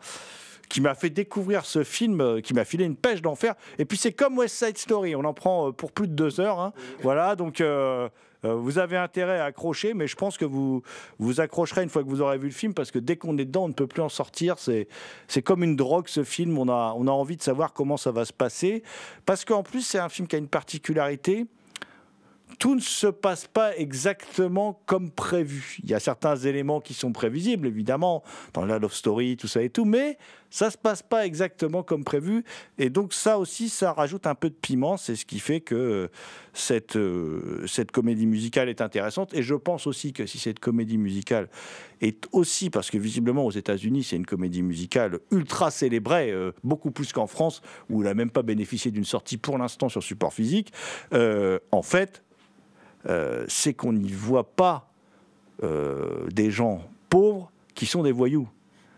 qui 0.70 0.82
m'a 0.82 0.95
fait 0.95 1.09
découvrir 1.09 1.63
ce 1.65 1.86
film, 1.86 2.20
euh, 2.20 2.41
qui 2.41 2.53
m'a 2.53 2.65
filé 2.65 2.84
une 2.84 2.97
pêche 2.97 3.22
d'enfer. 3.22 3.55
Et 3.80 3.86
puis 3.86 3.97
c'est 3.97 4.11
comme 4.11 4.38
West 4.38 4.61
Side 4.61 4.78
Story, 4.78 5.15
on 5.15 5.24
en 5.24 5.34
prend 5.34 5.70
euh, 5.70 5.72
pour 5.72 5.93
plus 5.93 6.09
de 6.09 6.13
deux 6.13 6.41
heures. 6.41 6.59
Hein. 6.59 6.74
Voilà, 7.03 7.38
donc 7.38 7.63
vous 8.43 8.78
avez 8.78 8.97
intérêt 8.97 9.39
à 9.39 9.45
accrocher, 9.45 9.93
mais 9.93 10.07
je 10.07 10.15
pense 10.15 10.38
que 10.38 10.45
vous 10.45 10.84
vous 11.20 11.39
accrocherez 11.41 11.84
une 11.84 11.89
fois 11.89 12.03
que 12.03 12.09
vous 12.09 12.22
aurez 12.22 12.38
vu 12.38 12.47
le 12.47 12.53
film, 12.53 12.74
parce 12.74 12.91
que 12.91 12.99
dès 12.99 13.15
qu'on 13.15 13.38
est 13.38 13.45
dedans, 13.45 13.63
on 13.65 13.68
ne 13.70 13.74
peut 13.74 13.88
plus 13.88 14.01
en 14.01 14.09
sortir. 14.09 14.59
C'est 14.59 14.88
c'est 15.28 15.41
comme 15.41 15.63
une 15.63 15.76
drogue 15.76 16.07
ce 16.07 16.24
film. 16.24 16.57
On 16.57 16.68
a 16.68 16.93
on 16.97 17.07
a 17.07 17.11
envie 17.11 17.38
de 17.38 17.41
savoir 17.41 17.72
comment 17.72 17.97
ça 17.97 18.11
va 18.11 18.26
se 18.26 18.34
passer, 18.34 18.84
parce 19.26 19.45
qu'en 19.45 19.63
plus 19.63 19.82
c'est 19.82 19.99
un 19.99 20.09
film 20.09 20.28
qui 20.28 20.36
a 20.36 20.39
une 20.39 20.49
particularité 20.49 21.45
tout 22.60 22.76
ne 22.76 22.82
se 22.82 23.08
passe 23.08 23.45
pas 23.48 23.78
exactement 23.78 24.82
comme 24.86 25.12
prévu. 25.12 25.78
Il 25.84 25.89
y 25.89 25.93
a 25.93 26.00
certains 26.00 26.36
éléments 26.36 26.82
qui 26.82 26.93
sont 26.93 27.12
prévisibles, 27.12 27.68
évidemment, 27.68 28.24
dans 28.54 28.66
la 28.66 28.80
love 28.80 28.93
story, 28.93 29.38
tout 29.38 29.48
ça 29.48 29.62
et 29.62 29.70
tout, 29.70 29.86
mais 29.86 30.18
ça 30.50 30.72
se 30.72 30.78
passe 30.78 31.04
pas 31.04 31.26
exactement 31.26 31.84
comme 31.84 32.04
prévu. 32.04 32.43
Et 32.78 32.89
donc 32.89 33.14
ça 33.14 33.38
aussi, 33.38 33.70
ça 33.70 33.93
rajoute 33.93 34.26
un 34.28 34.36
peu 34.36 34.50
de 34.50 34.56
piment. 34.56 34.98
C'est 34.98 35.16
ce 35.16 35.26
qui 35.26 35.39
fait 35.39 35.60
que 35.60 36.10
cette, 36.54 36.95
euh, 36.95 37.66
cette 37.68 37.91
comédie 37.91 38.26
musicale 38.26 38.70
est 38.70 38.82
intéressante. 38.82 39.34
Et 39.34 39.43
je 39.43 39.54
pense 39.54 39.86
aussi 39.86 40.14
que 40.14 40.26
si 40.26 40.39
cette 40.39 40.60
comédie 40.60 40.98
musicale 40.98 41.50
est 42.02 42.28
aussi, 42.32 42.70
parce 42.70 42.89
que 42.89 42.98
visiblement 42.98 43.45
aux 43.45 43.52
États-Unis, 43.52 44.04
c'est 44.04 44.16
une 44.16 44.26
comédie 44.26 44.64
musicale 44.64 45.20
ultra 45.32 45.70
célébrée, 45.70 46.32
euh, 46.32 46.52
beaucoup 46.64 46.91
plus 46.91 47.14
qu'en 47.14 47.28
France, 47.28 47.62
où 47.89 48.02
elle 48.02 48.08
n'a 48.08 48.14
même 48.14 48.32
pas 48.32 48.43
bénéficié 48.43 48.89
d'une 48.89 49.06
sortie 49.06 49.38
pour 49.38 49.58
l'instant 49.58 49.89
sur 49.89 50.02
support 50.02 50.34
physique, 50.34 50.72
euh, 51.14 51.60
en 51.72 51.82
fait, 51.82 52.24
euh, 53.06 53.45
c'est 53.48 53.74
qu'on 53.74 53.93
n'y 53.93 54.12
voit 54.12 54.56
pas 54.56 54.89
euh, 55.64 56.28
des 56.32 56.52
gens 56.52 56.84
pauvres 57.10 57.52
qui 57.76 57.86
sont 57.86 58.04
des 58.04 58.12
voyous. 58.12 58.48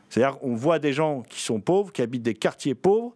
C'est-à-dire 0.10 0.39
qu'on 0.39 0.56
voit 0.56 0.80
des 0.80 0.93
gens 0.93 1.22
qui 1.22 1.41
sont 1.41 1.60
pauvres, 1.60 1.91
qui 1.91 2.02
habitent 2.02 2.24
des 2.24 2.34
quartiers 2.34 2.76
pauvres, 2.76 3.16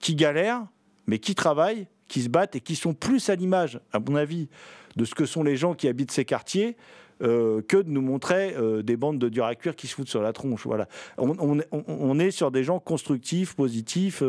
qui 0.00 0.14
galèrent, 0.14 0.66
mais 1.06 1.18
qui 1.18 1.34
travaillent, 1.34 1.86
qui 2.08 2.22
se 2.22 2.28
battent 2.28 2.56
et 2.56 2.60
qui 2.60 2.76
sont 2.76 2.94
plus 2.94 3.30
à 3.30 3.34
l'image, 3.34 3.80
à 3.92 4.00
mon 4.00 4.16
avis, 4.16 4.48
de 4.96 5.04
ce 5.04 5.14
que 5.14 5.24
sont 5.24 5.42
les 5.42 5.56
gens 5.56 5.74
qui 5.74 5.88
habitent 5.88 6.10
ces 6.10 6.24
quartiers 6.24 6.76
euh, 7.20 7.62
que 7.62 7.78
de 7.78 7.88
nous 7.88 8.02
montrer 8.02 8.54
des 8.82 8.96
bandes 8.96 9.18
de 9.18 9.28
dur 9.28 9.44
à 9.44 9.54
cuire 9.54 9.74
qui 9.74 9.86
se 9.86 9.94
foutent 9.94 10.08
sur 10.08 10.22
la 10.22 10.32
tronche. 10.32 10.66
Voilà. 10.66 10.88
On, 11.16 12.18
est 12.18 12.30
sur 12.30 12.50
des 12.50 12.64
gens 12.64 12.78
constructifs, 12.78 13.54
positifs, 13.54 14.22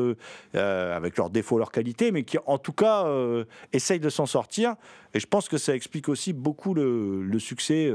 avec 0.53 1.17
leurs 1.17 1.29
défauts, 1.29 1.57
leurs 1.57 1.71
qualités, 1.71 2.11
mais 2.11 2.23
qui 2.23 2.37
en 2.45 2.57
tout 2.57 2.73
cas 2.73 3.05
essayent 3.73 3.99
de 3.99 4.09
s'en 4.09 4.25
sortir. 4.25 4.75
Et 5.13 5.19
je 5.19 5.27
pense 5.27 5.49
que 5.49 5.57
ça 5.57 5.75
explique 5.75 6.09
aussi 6.09 6.33
beaucoup 6.33 6.73
le, 6.73 7.39
succès 7.39 7.91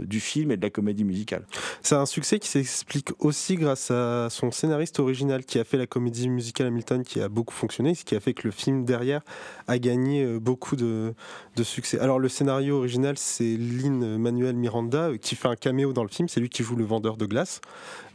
du 0.00 0.18
film 0.18 0.50
et 0.50 0.56
de 0.56 0.62
la 0.62 0.70
comédie 0.70 1.04
musicale. 1.04 1.44
C'est 1.82 1.94
un 1.94 2.06
succès 2.06 2.38
qui 2.38 2.48
s'explique 2.48 3.10
aussi 3.18 3.56
grâce 3.56 3.90
à 3.90 4.28
son 4.30 4.50
scénariste 4.50 4.98
original 4.98 5.44
qui 5.44 5.58
a 5.58 5.64
fait 5.64 5.76
la 5.76 5.86
comédie 5.86 6.28
musicale 6.28 6.68
Hamilton, 6.68 7.04
qui 7.04 7.20
a 7.20 7.28
beaucoup 7.28 7.54
fonctionné, 7.54 7.94
ce 7.94 8.04
qui 8.04 8.16
a 8.16 8.20
fait 8.20 8.32
que 8.32 8.48
le 8.48 8.50
film 8.50 8.84
derrière 8.84 9.20
a 9.66 9.78
gagné 9.78 10.24
beaucoup 10.38 10.76
de, 10.76 11.14
succès. 11.62 11.98
Alors 11.98 12.18
le 12.18 12.28
scénario 12.28 12.78
original, 12.78 13.18
c'est 13.18 13.56
Lynn 13.56 14.16
Manuel 14.16 14.56
Miranda, 14.56 15.08
euh, 15.08 15.16
qui 15.16 15.34
fait 15.34 15.48
un 15.48 15.56
caméo 15.56 15.92
dans 15.92 16.02
le 16.02 16.08
film, 16.08 16.28
c'est 16.28 16.40
lui 16.40 16.48
qui 16.48 16.62
joue 16.62 16.76
le 16.76 16.84
vendeur 16.84 17.16
de 17.16 17.26
glace, 17.26 17.60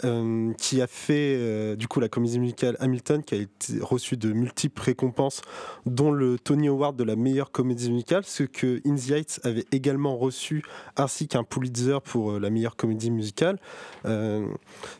euh, 0.04 0.54
qui 0.58 0.82
a 0.82 0.88
fait 0.88 1.36
euh, 1.38 1.76
du 1.76 1.88
coup 1.88 2.00
la 2.00 2.10
comédie 2.10 2.40
musicale 2.40 2.78
Hamilton, 2.80 3.24
qui 3.24 3.36
a 3.36 3.38
été 3.38 3.80
reçu 3.82 4.18
de 4.18 4.32
multiples 4.32 4.82
récompenses, 4.82 5.42
dont 5.86 6.12
le 6.12 6.38
Tony 6.40 6.68
Award 6.68 6.96
de 6.96 7.04
la 7.04 7.16
meilleure 7.16 7.52
comédie 7.52 7.92
musicale, 7.92 8.24
ce 8.34 8.44
que 8.44 8.82
In 8.86 8.96
the 8.96 9.12
Heights 9.12 9.40
avait 9.44 9.66
également 9.72 10.18
reçu, 10.18 10.64
ainsi 10.96 11.28
qu'un 11.28 11.44
Pulitzer 11.44 11.98
pour 12.04 12.40
la 12.40 12.50
meilleure 12.50 12.76
comédie 12.76 13.12
musicale. 13.12 13.60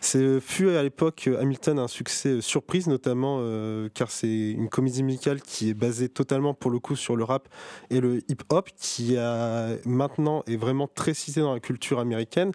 c'est 0.02 0.40
fut 0.40 0.70
à 0.70 0.84
l'époque 0.84 1.30
Hamilton 1.40 1.80
un 1.80 1.88
succès 1.88 2.42
surprise, 2.42 2.88
notamment 2.88 3.38
car 3.94 4.12
c'est 4.12 4.52
une 4.52 4.70
comédie 4.70 5.04
musicale 5.04 5.42
qui 5.42 5.70
est 5.70 5.74
basée 5.74 6.10
totalement 6.10 6.54
pour 6.54 6.72
le 6.72 6.80
coup 6.80 6.96
sur 6.96 7.16
le 7.16 7.24
rap 7.24 7.48
et 7.90 8.00
le 8.00 8.20
hip-hop, 8.30 8.70
qui 8.78 9.18
a 9.18 9.70
maintenant 9.86 10.44
est 10.48 10.58
vraiment 10.58 10.88
très 10.88 11.14
précisé 11.14 11.42
dans 11.42 11.54
la 11.54 11.60
culture 11.60 12.00
américaine. 12.00 12.52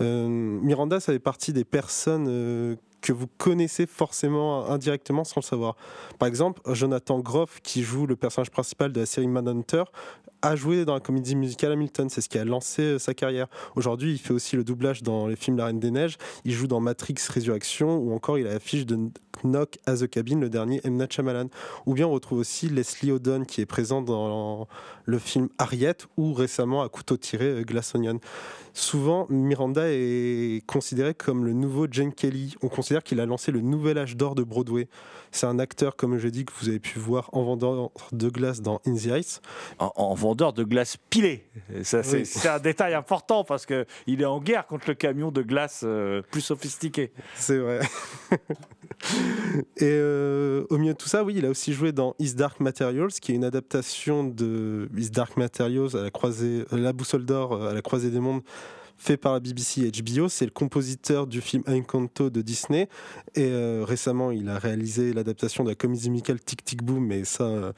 Euh, 0.00 0.26
Miranda, 0.28 0.98
ça 0.98 1.12
fait 1.12 1.18
partie 1.18 1.52
des 1.52 1.64
personnes 1.64 2.26
euh, 2.26 2.76
que 3.00 3.12
vous 3.12 3.26
connaissez 3.38 3.86
forcément 3.86 4.68
indirectement 4.70 5.24
sans 5.24 5.40
le 5.40 5.44
savoir. 5.44 5.76
Par 6.18 6.28
exemple, 6.28 6.60
Jonathan 6.74 7.20
Groff, 7.20 7.60
qui 7.62 7.82
joue 7.82 8.06
le 8.06 8.16
personnage 8.16 8.50
principal 8.50 8.92
de 8.92 9.00
la 9.00 9.06
série 9.06 9.28
Manhunter, 9.28 9.84
a 10.42 10.56
joué 10.56 10.84
dans 10.84 10.94
la 10.94 11.00
comédie 11.00 11.36
musicale 11.36 11.72
Hamilton, 11.72 12.08
c'est 12.08 12.20
ce 12.20 12.28
qui 12.28 12.38
a 12.38 12.44
lancé 12.44 12.82
euh, 12.82 12.98
sa 12.98 13.14
carrière. 13.14 13.48
Aujourd'hui, 13.74 14.12
il 14.12 14.18
fait 14.18 14.32
aussi 14.32 14.56
le 14.56 14.64
doublage 14.64 15.02
dans 15.02 15.26
les 15.26 15.36
films 15.36 15.56
La 15.56 15.66
Reine 15.66 15.80
des 15.80 15.90
Neiges, 15.90 16.16
il 16.44 16.52
joue 16.52 16.66
dans 16.66 16.80
Matrix 16.80 17.16
Résurrection, 17.28 17.98
ou 17.98 18.14
encore 18.14 18.38
il 18.38 18.46
a 18.46 18.52
l'affiche 18.52 18.86
de 18.86 19.10
Knock 19.44 19.78
as 19.86 20.02
a 20.02 20.08
Cabin, 20.08 20.40
le 20.40 20.48
dernier 20.48 20.80
M. 20.84 20.96
Night 20.96 21.52
Ou 21.86 21.94
bien 21.94 22.06
on 22.06 22.10
retrouve 22.10 22.38
aussi 22.38 22.68
Leslie 22.68 23.12
Odom 23.12 23.44
qui 23.44 23.60
est 23.60 23.66
présent 23.66 24.02
dans 24.02 24.68
le 25.04 25.18
film 25.18 25.48
Harriet, 25.58 25.96
ou 26.16 26.32
récemment 26.32 26.82
à 26.82 26.88
couteau 26.88 27.16
tiré 27.16 27.46
euh, 27.46 27.62
Glass 27.62 27.94
Onion. 27.94 28.20
Souvent, 28.78 29.26
Miranda 29.28 29.82
est 29.86 30.64
considéré 30.68 31.12
comme 31.12 31.44
le 31.44 31.52
nouveau 31.52 31.88
Jane 31.90 32.12
Kelly. 32.12 32.54
On 32.62 32.68
considère 32.68 33.02
qu'il 33.02 33.18
a 33.18 33.26
lancé 33.26 33.50
le 33.50 33.60
nouvel 33.60 33.98
âge 33.98 34.16
d'or 34.16 34.36
de 34.36 34.44
Broadway. 34.44 34.86
C'est 35.32 35.46
un 35.46 35.58
acteur, 35.58 35.96
comme 35.96 36.16
je 36.16 36.28
dis, 36.28 36.44
que 36.44 36.52
vous 36.60 36.68
avez 36.68 36.78
pu 36.78 37.00
voir 37.00 37.28
en 37.32 37.42
vendeur 37.42 37.90
de 38.12 38.28
glace 38.28 38.62
dans 38.62 38.80
In 38.86 38.94
the 38.94 39.18
Ice. 39.18 39.40
En, 39.80 40.14
vendeur 40.14 40.52
de 40.52 40.62
glace 40.62 40.96
pilée. 41.10 41.44
C'est 41.82 42.46
un 42.46 42.60
détail 42.60 42.94
important 42.94 43.42
parce 43.42 43.66
qu'il 43.66 44.20
est 44.22 44.24
en 44.24 44.40
guerre 44.40 44.64
contre 44.68 44.84
le 44.86 44.94
camion 44.94 45.32
de 45.32 45.42
glace 45.42 45.80
euh, 45.84 46.22
plus 46.30 46.40
sophistiqué. 46.40 47.10
C'est 47.34 47.58
vrai. 47.58 47.80
Et 49.76 49.82
euh, 49.82 50.64
au 50.70 50.78
milieu 50.78 50.92
de 50.92 50.98
tout 50.98 51.08
ça, 51.08 51.24
oui, 51.24 51.34
il 51.36 51.46
a 51.46 51.50
aussi 51.50 51.72
joué 51.72 51.90
dans 51.90 52.14
Is 52.20 52.34
Dark 52.34 52.60
Materials, 52.60 53.10
qui 53.10 53.32
est 53.32 53.34
une 53.34 53.44
adaptation 53.44 54.22
de 54.22 54.88
Is 54.96 55.10
Dark 55.10 55.36
Materials 55.36 55.96
à 55.96 56.02
la 56.02 56.10
croisée, 56.10 56.64
la 56.70 56.92
boussole 56.92 57.24
d'or 57.24 57.60
à 57.60 57.72
la 57.74 57.82
croisée 57.82 58.10
des 58.10 58.20
mondes 58.20 58.42
fait 58.98 59.16
par 59.16 59.32
la 59.32 59.40
BBC 59.40 59.90
HBO. 59.90 60.28
C'est 60.28 60.44
le 60.44 60.50
compositeur 60.50 61.26
du 61.26 61.40
film 61.40 61.62
Encanto 61.66 62.30
de 62.30 62.42
Disney. 62.42 62.88
Et 63.34 63.44
euh, 63.44 63.84
récemment, 63.86 64.30
il 64.30 64.48
a 64.48 64.58
réalisé 64.58 65.12
l'adaptation 65.12 65.64
de 65.64 65.70
la 65.70 65.74
comédie 65.74 66.10
musicale 66.10 66.40
Tic 66.40 66.64
Tic 66.64 66.82
Boom, 66.82 67.06
mais 67.06 67.24
ça, 67.24 67.72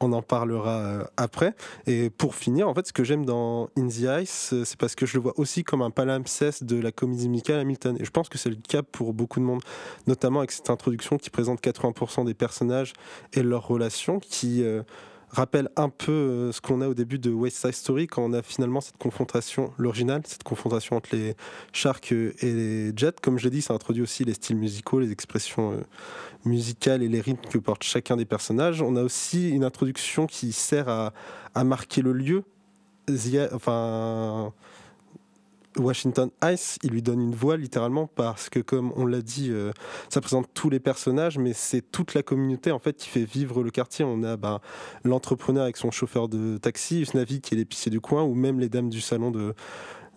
on 0.00 0.12
en 0.12 0.22
parlera 0.22 0.78
euh, 0.78 1.04
après. 1.16 1.54
Et 1.86 2.10
pour 2.10 2.34
finir, 2.34 2.68
en 2.68 2.74
fait, 2.74 2.86
ce 2.86 2.92
que 2.92 3.04
j'aime 3.04 3.24
dans 3.24 3.68
In 3.76 3.88
the 3.88 4.22
Ice, 4.22 4.50
euh, 4.52 4.64
c'est 4.64 4.78
parce 4.78 4.94
que 4.94 5.06
je 5.06 5.14
le 5.14 5.22
vois 5.22 5.32
aussi 5.36 5.64
comme 5.64 5.82
un 5.82 5.90
palimpseste 5.90 6.64
de 6.64 6.80
la 6.80 6.92
comédie 6.92 7.28
musicale 7.28 7.60
Hamilton. 7.60 7.96
Et 7.98 8.04
je 8.04 8.10
pense 8.10 8.28
que 8.28 8.38
c'est 8.38 8.50
le 8.50 8.56
cas 8.56 8.82
pour 8.82 9.14
beaucoup 9.14 9.40
de 9.40 9.44
monde, 9.44 9.62
notamment 10.06 10.40
avec 10.40 10.52
cette 10.52 10.70
introduction 10.70 11.18
qui 11.18 11.30
présente 11.30 11.62
80% 11.62 12.24
des 12.24 12.34
personnages 12.34 12.92
et 13.32 13.42
leurs 13.42 13.66
relations, 13.66 14.18
qui 14.18 14.62
euh, 14.62 14.82
rappelle 15.30 15.68
un 15.76 15.88
peu 15.88 16.12
euh, 16.12 16.52
ce 16.52 16.60
qu'on 16.60 16.80
a 16.80 16.88
au 16.88 16.94
début 16.94 17.18
de 17.18 17.30
West 17.30 17.58
Side 17.58 17.72
Story 17.72 18.06
quand 18.06 18.22
on 18.22 18.32
a 18.32 18.42
finalement 18.42 18.80
cette 18.80 18.96
confrontation, 18.96 19.72
l'original, 19.78 20.22
cette 20.24 20.42
confrontation 20.42 20.96
entre 20.96 21.14
les 21.14 21.34
Sharks 21.72 22.12
et 22.12 22.34
les 22.42 22.92
Jets. 22.96 23.16
Comme 23.22 23.38
je 23.38 23.44
l'ai 23.44 23.50
dit, 23.50 23.62
ça 23.62 23.74
introduit 23.74 24.02
aussi 24.02 24.24
les 24.24 24.34
styles 24.34 24.56
musicaux, 24.56 25.00
les 25.00 25.12
expressions 25.12 25.72
euh, 25.72 25.80
musicales 26.44 27.02
et 27.02 27.08
les 27.08 27.20
rythmes 27.20 27.48
que 27.48 27.58
portent 27.58 27.82
chacun 27.82 28.16
des 28.16 28.24
personnages. 28.24 28.82
On 28.82 28.96
a 28.96 29.02
aussi 29.02 29.50
une 29.50 29.64
introduction 29.64 30.26
qui 30.26 30.52
sert 30.52 30.88
à, 30.88 31.12
à 31.54 31.64
marquer 31.64 32.02
le 32.02 32.12
lieu. 32.12 32.44
Enfin, 33.52 34.52
Washington 35.78 36.30
Ice, 36.44 36.78
il 36.82 36.90
lui 36.90 37.02
donne 37.02 37.20
une 37.20 37.34
voix 37.34 37.56
littéralement 37.56 38.06
parce 38.06 38.48
que, 38.48 38.60
comme 38.60 38.92
on 38.96 39.06
l'a 39.06 39.20
dit, 39.20 39.50
euh, 39.50 39.72
ça 40.08 40.20
présente 40.20 40.48
tous 40.54 40.70
les 40.70 40.80
personnages, 40.80 41.38
mais 41.38 41.52
c'est 41.52 41.82
toute 41.82 42.14
la 42.14 42.22
communauté 42.22 42.70
en 42.70 42.78
fait 42.78 42.96
qui 42.96 43.08
fait 43.08 43.24
vivre 43.24 43.62
le 43.62 43.70
quartier. 43.70 44.04
On 44.04 44.22
a 44.22 44.36
bah, 44.36 44.60
l'entrepreneur 45.04 45.64
avec 45.64 45.76
son 45.76 45.90
chauffeur 45.90 46.28
de 46.28 46.56
taxi, 46.58 47.02
Usnavi 47.02 47.40
qui 47.40 47.54
est 47.54 47.58
l'épicier 47.58 47.90
du 47.90 48.00
coin, 48.00 48.22
ou 48.22 48.34
même 48.34 48.60
les 48.60 48.68
dames 48.68 48.88
du 48.88 49.00
salon 49.00 49.30
de, 49.30 49.54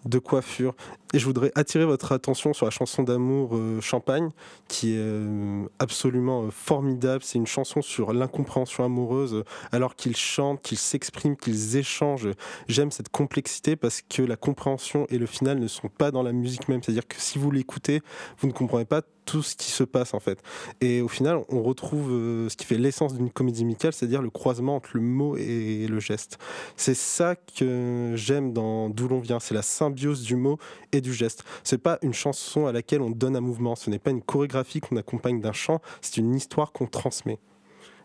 de 0.06 0.20
coiffure. 0.20 0.76
Et 1.14 1.20
je 1.20 1.26
voudrais 1.26 1.52
attirer 1.56 1.86
votre 1.86 2.12
attention 2.12 2.54
sur 2.54 2.66
la 2.66 2.70
chanson 2.72 3.02
d'amour 3.02 3.56
euh, 3.56 3.82
Champagne, 3.82 4.30
qui 4.68 4.94
est 4.94 5.00
euh, 5.00 5.64
absolument 5.80 6.44
euh, 6.44 6.52
formidable. 6.52 7.24
C'est 7.24 7.40
une 7.40 7.48
chanson 7.48 7.82
sur 7.82 8.14
l'incompréhension 8.14 8.84
amoureuse, 8.84 9.44
alors 9.72 9.96
qu'ils 9.96 10.16
chantent, 10.16 10.62
qu'ils 10.62 10.78
s'expriment, 10.78 11.36
qu'ils 11.36 11.78
échangent. 11.78 12.30
J'aime 12.68 12.92
cette 12.92 13.10
complexité 13.10 13.76
parce 13.76 14.04
que 14.08 14.22
la 14.22 14.36
compréhension 14.36 15.08
et 15.10 15.18
le 15.18 15.26
final 15.26 15.58
ne 15.58 15.68
sont 15.68 15.90
pas 15.90 16.12
dans 16.12 16.22
la 16.22 16.32
musique 16.32 16.70
même. 16.70 16.84
C'est-à-dire 16.84 17.08
que 17.08 17.16
si 17.18 17.40
vous 17.40 17.50
l'écoutez, 17.50 18.02
vous 18.38 18.48
ne 18.48 18.54
comprenez 18.54 18.86
pas 18.86 19.02
tout 19.26 19.44
ce 19.44 19.56
qui 19.56 19.70
se 19.70 19.84
passe 19.84 20.16
en 20.16 20.20
fait. 20.20 20.42
Et 20.82 21.02
au 21.02 21.08
final, 21.08 21.40
on 21.50 21.62
retrouve 21.62 22.10
ce 22.50 22.56
qui 22.56 22.66
fait 22.66 22.80
l'essence 22.80 23.14
d'une 23.14 23.30
comédie 23.30 23.64
musicale, 23.64 23.94
c'est-à-dire 23.94 24.24
le 24.24 24.32
croisement 24.32 24.76
entre 24.76 24.90
le 24.94 25.02
mot 25.02 25.38
et 25.38 25.86
le 25.88 26.00
geste. 26.00 26.40
C'est 26.78 26.96
ça 26.96 27.36
que 27.36 28.14
j'aime 28.16 28.54
dans 28.54 28.90
D'où 28.90 29.08
l'on 29.08 29.20
vient, 29.20 29.40
c'est 29.40 29.54
la 29.54 29.62
symbiose 29.62 30.24
du 30.24 30.36
mot 30.36 30.58
et 30.92 30.99
du 31.02 31.14
geste. 31.14 31.44
C'est 31.64 31.78
pas 31.78 32.00
une 32.02 32.14
chanson 32.14 32.68
à 32.68 32.72
laquelle 32.72 33.02
on 33.02 33.10
donne 33.10 33.36
un 33.36 33.42
mouvement, 33.42 33.76
ce 33.76 33.90
n'est 33.90 34.00
pas 34.00 34.12
une 34.12 34.22
chorégraphie 34.22 34.80
qu'on 34.82 34.98
accompagne 34.98 35.42
d'un 35.42 35.54
chant, 35.54 35.82
c'est 36.02 36.18
une 36.18 36.36
histoire 36.36 36.72
qu'on 36.72 36.88
transmet. 36.88 37.40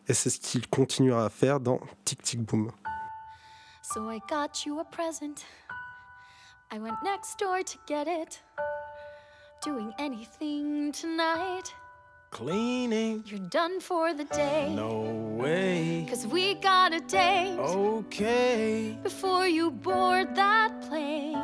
Et 0.08 0.14
c'est 0.14 0.30
ce 0.30 0.38
qu'il 0.38 0.68
continuera 0.68 1.26
à 1.26 1.30
faire 1.30 1.60
dans 1.60 1.80
Tic 2.04 2.22
Tic 2.22 2.40
Boom. 2.40 2.70
So 3.82 4.10
I 4.10 4.18
got 4.28 4.64
you 4.66 4.80
a 4.80 4.84
present. 4.84 5.44
I 6.72 6.78
went 6.78 6.96
next 7.04 7.38
door 7.38 7.62
to 7.62 7.78
get 7.86 8.06
it. 8.06 8.42
Doing 9.62 9.92
anything 9.98 10.92
tonight? 10.92 11.72
Cleaning. 12.30 13.22
You're 13.26 13.48
done 13.48 13.80
for 13.80 14.12
the 14.12 14.24
day. 14.24 14.74
No 14.74 15.38
way. 15.38 16.04
Cause 16.10 16.26
we 16.26 16.54
got 16.54 16.92
a 16.92 17.00
date. 17.00 17.58
Okay. 17.58 18.98
Before 19.02 19.46
you 19.46 19.70
board 19.70 20.34
that 20.34 20.72
plane. 20.88 21.43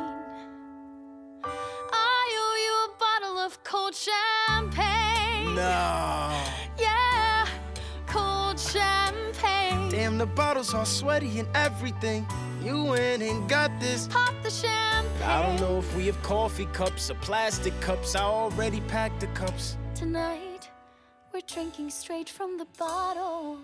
The 10.21 10.27
bottle's 10.27 10.71
all 10.75 10.85
sweaty 10.85 11.39
and 11.39 11.47
everything. 11.55 12.27
You 12.63 12.83
went 12.83 13.23
and 13.23 13.49
got 13.49 13.71
this. 13.79 14.07
Pop 14.07 14.35
the 14.43 14.51
champagne. 14.51 15.23
I 15.23 15.41
don't 15.41 15.59
know 15.59 15.79
if 15.79 15.95
we 15.95 16.05
have 16.05 16.21
coffee 16.21 16.67
cups 16.73 17.09
or 17.09 17.15
plastic 17.15 17.73
cups. 17.81 18.15
I 18.15 18.21
already 18.21 18.81
packed 18.81 19.19
the 19.19 19.25
cups. 19.41 19.77
Tonight, 19.95 20.69
we're 21.33 21.47
drinking 21.47 21.89
straight 21.89 22.29
from 22.29 22.59
the 22.59 22.67
bottle. 22.77 23.57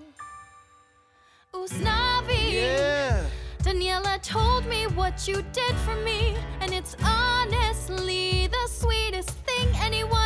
Usnavi. 1.54 2.54
Yeah. 2.54 3.24
Daniela 3.60 4.20
told 4.24 4.66
me 4.66 4.88
what 4.88 5.28
you 5.28 5.44
did 5.54 5.76
for 5.86 5.96
me, 5.98 6.38
and 6.62 6.74
it's 6.74 6.96
honestly 7.04 8.48
the 8.48 8.68
sweetest 8.68 9.30
thing 9.46 9.68
anyone 9.76 10.17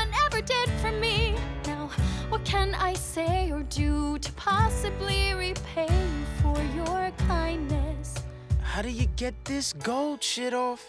can 2.61 2.75
I 2.75 2.93
say 2.93 3.51
or 3.51 3.63
do 3.63 4.19
to 4.19 4.31
possibly 4.33 5.33
repay 5.33 5.89
you 5.89 6.25
for 6.41 6.57
your 6.79 7.11
kindness? 7.27 8.13
How 8.61 8.83
do 8.83 8.89
you 8.89 9.07
get 9.15 9.33
this 9.45 9.73
gold 9.73 10.21
shit 10.21 10.53
off? 10.53 10.83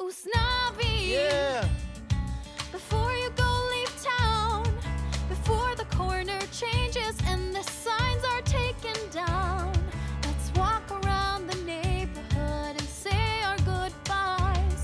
Usnavi. 0.00 0.94
Yeah. 1.10 1.64
Before 2.72 3.12
you 3.22 3.30
go, 3.44 3.50
leave 3.74 3.94
town. 4.14 4.64
Before 5.28 5.72
the 5.76 5.88
corner 5.96 6.40
changes 6.62 7.16
and 7.30 7.54
the 7.54 7.62
signs 7.62 8.24
are 8.32 8.42
taken 8.42 8.98
down. 9.12 9.72
Let's 10.26 10.48
walk 10.56 10.86
around 10.98 11.46
the 11.52 11.58
neighborhood 11.74 12.74
and 12.80 12.88
say 13.04 13.22
our 13.48 13.58
goodbyes. 13.58 14.80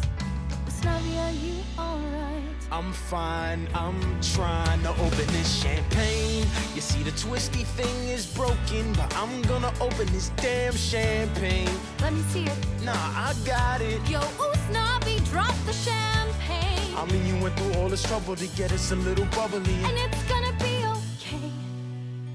Usnavi, 0.68 1.14
are 1.26 1.36
you 1.44 1.56
alright? 1.76 2.58
I'm 2.70 2.92
fine, 2.92 3.66
I'm 3.74 4.17
trying 4.38 4.82
to 4.82 4.90
open 5.02 5.26
this 5.34 5.50
champagne. 5.62 6.46
You 6.76 6.80
see, 6.80 7.02
the 7.02 7.10
twisty 7.10 7.64
thing 7.64 8.08
is 8.08 8.24
broken, 8.24 8.92
but 8.92 9.08
I'm 9.16 9.42
gonna 9.42 9.72
open 9.80 10.06
this 10.12 10.30
damn 10.36 10.74
champagne. 10.76 11.68
Let 12.00 12.12
me 12.12 12.22
see 12.32 12.44
it. 12.44 12.56
Nah, 12.84 12.92
I 12.94 13.34
got 13.44 13.80
it. 13.80 13.98
Yo, 14.08 14.20
Usnavi, 14.48 15.16
drop 15.32 15.54
the 15.66 15.72
champagne. 15.72 16.94
I 16.96 17.04
mean, 17.10 17.26
you 17.26 17.36
went 17.42 17.56
through 17.58 17.74
all 17.80 17.88
this 17.88 18.04
trouble 18.04 18.36
to 18.36 18.46
get 18.56 18.70
us 18.70 18.92
a 18.92 18.96
little 18.96 19.26
bubbly. 19.36 19.74
And 19.88 19.96
it's 20.04 20.22
gonna 20.32 20.52
be 20.60 20.74
okay. 20.96 21.50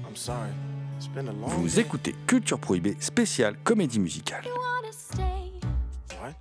I'm 0.06 0.16
sorry, 0.16 0.50
it's 0.98 1.06
been 1.08 1.28
a 1.28 1.32
long 1.32 1.48
Vous 1.62 1.68
day. 1.68 1.80
écoutez 1.80 2.14
Culture 2.26 2.58
Prohibée 2.58 2.96
spéciale 3.00 3.56
comédie 3.64 3.98
musicale. 3.98 4.44
You 4.44 4.52
wanna 4.52 4.92
stay? 4.92 5.52
What? 6.20 6.34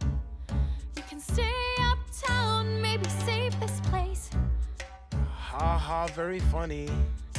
You 0.97 1.03
can 1.09 1.19
stay 1.21 1.55
uptown, 1.89 2.81
maybe 2.81 3.07
save 3.09 3.17
this 3.17 3.23
place. 3.23 3.32
Ha 5.53 5.77
ha, 5.77 6.07
very 6.15 6.39
funny. 6.39 6.87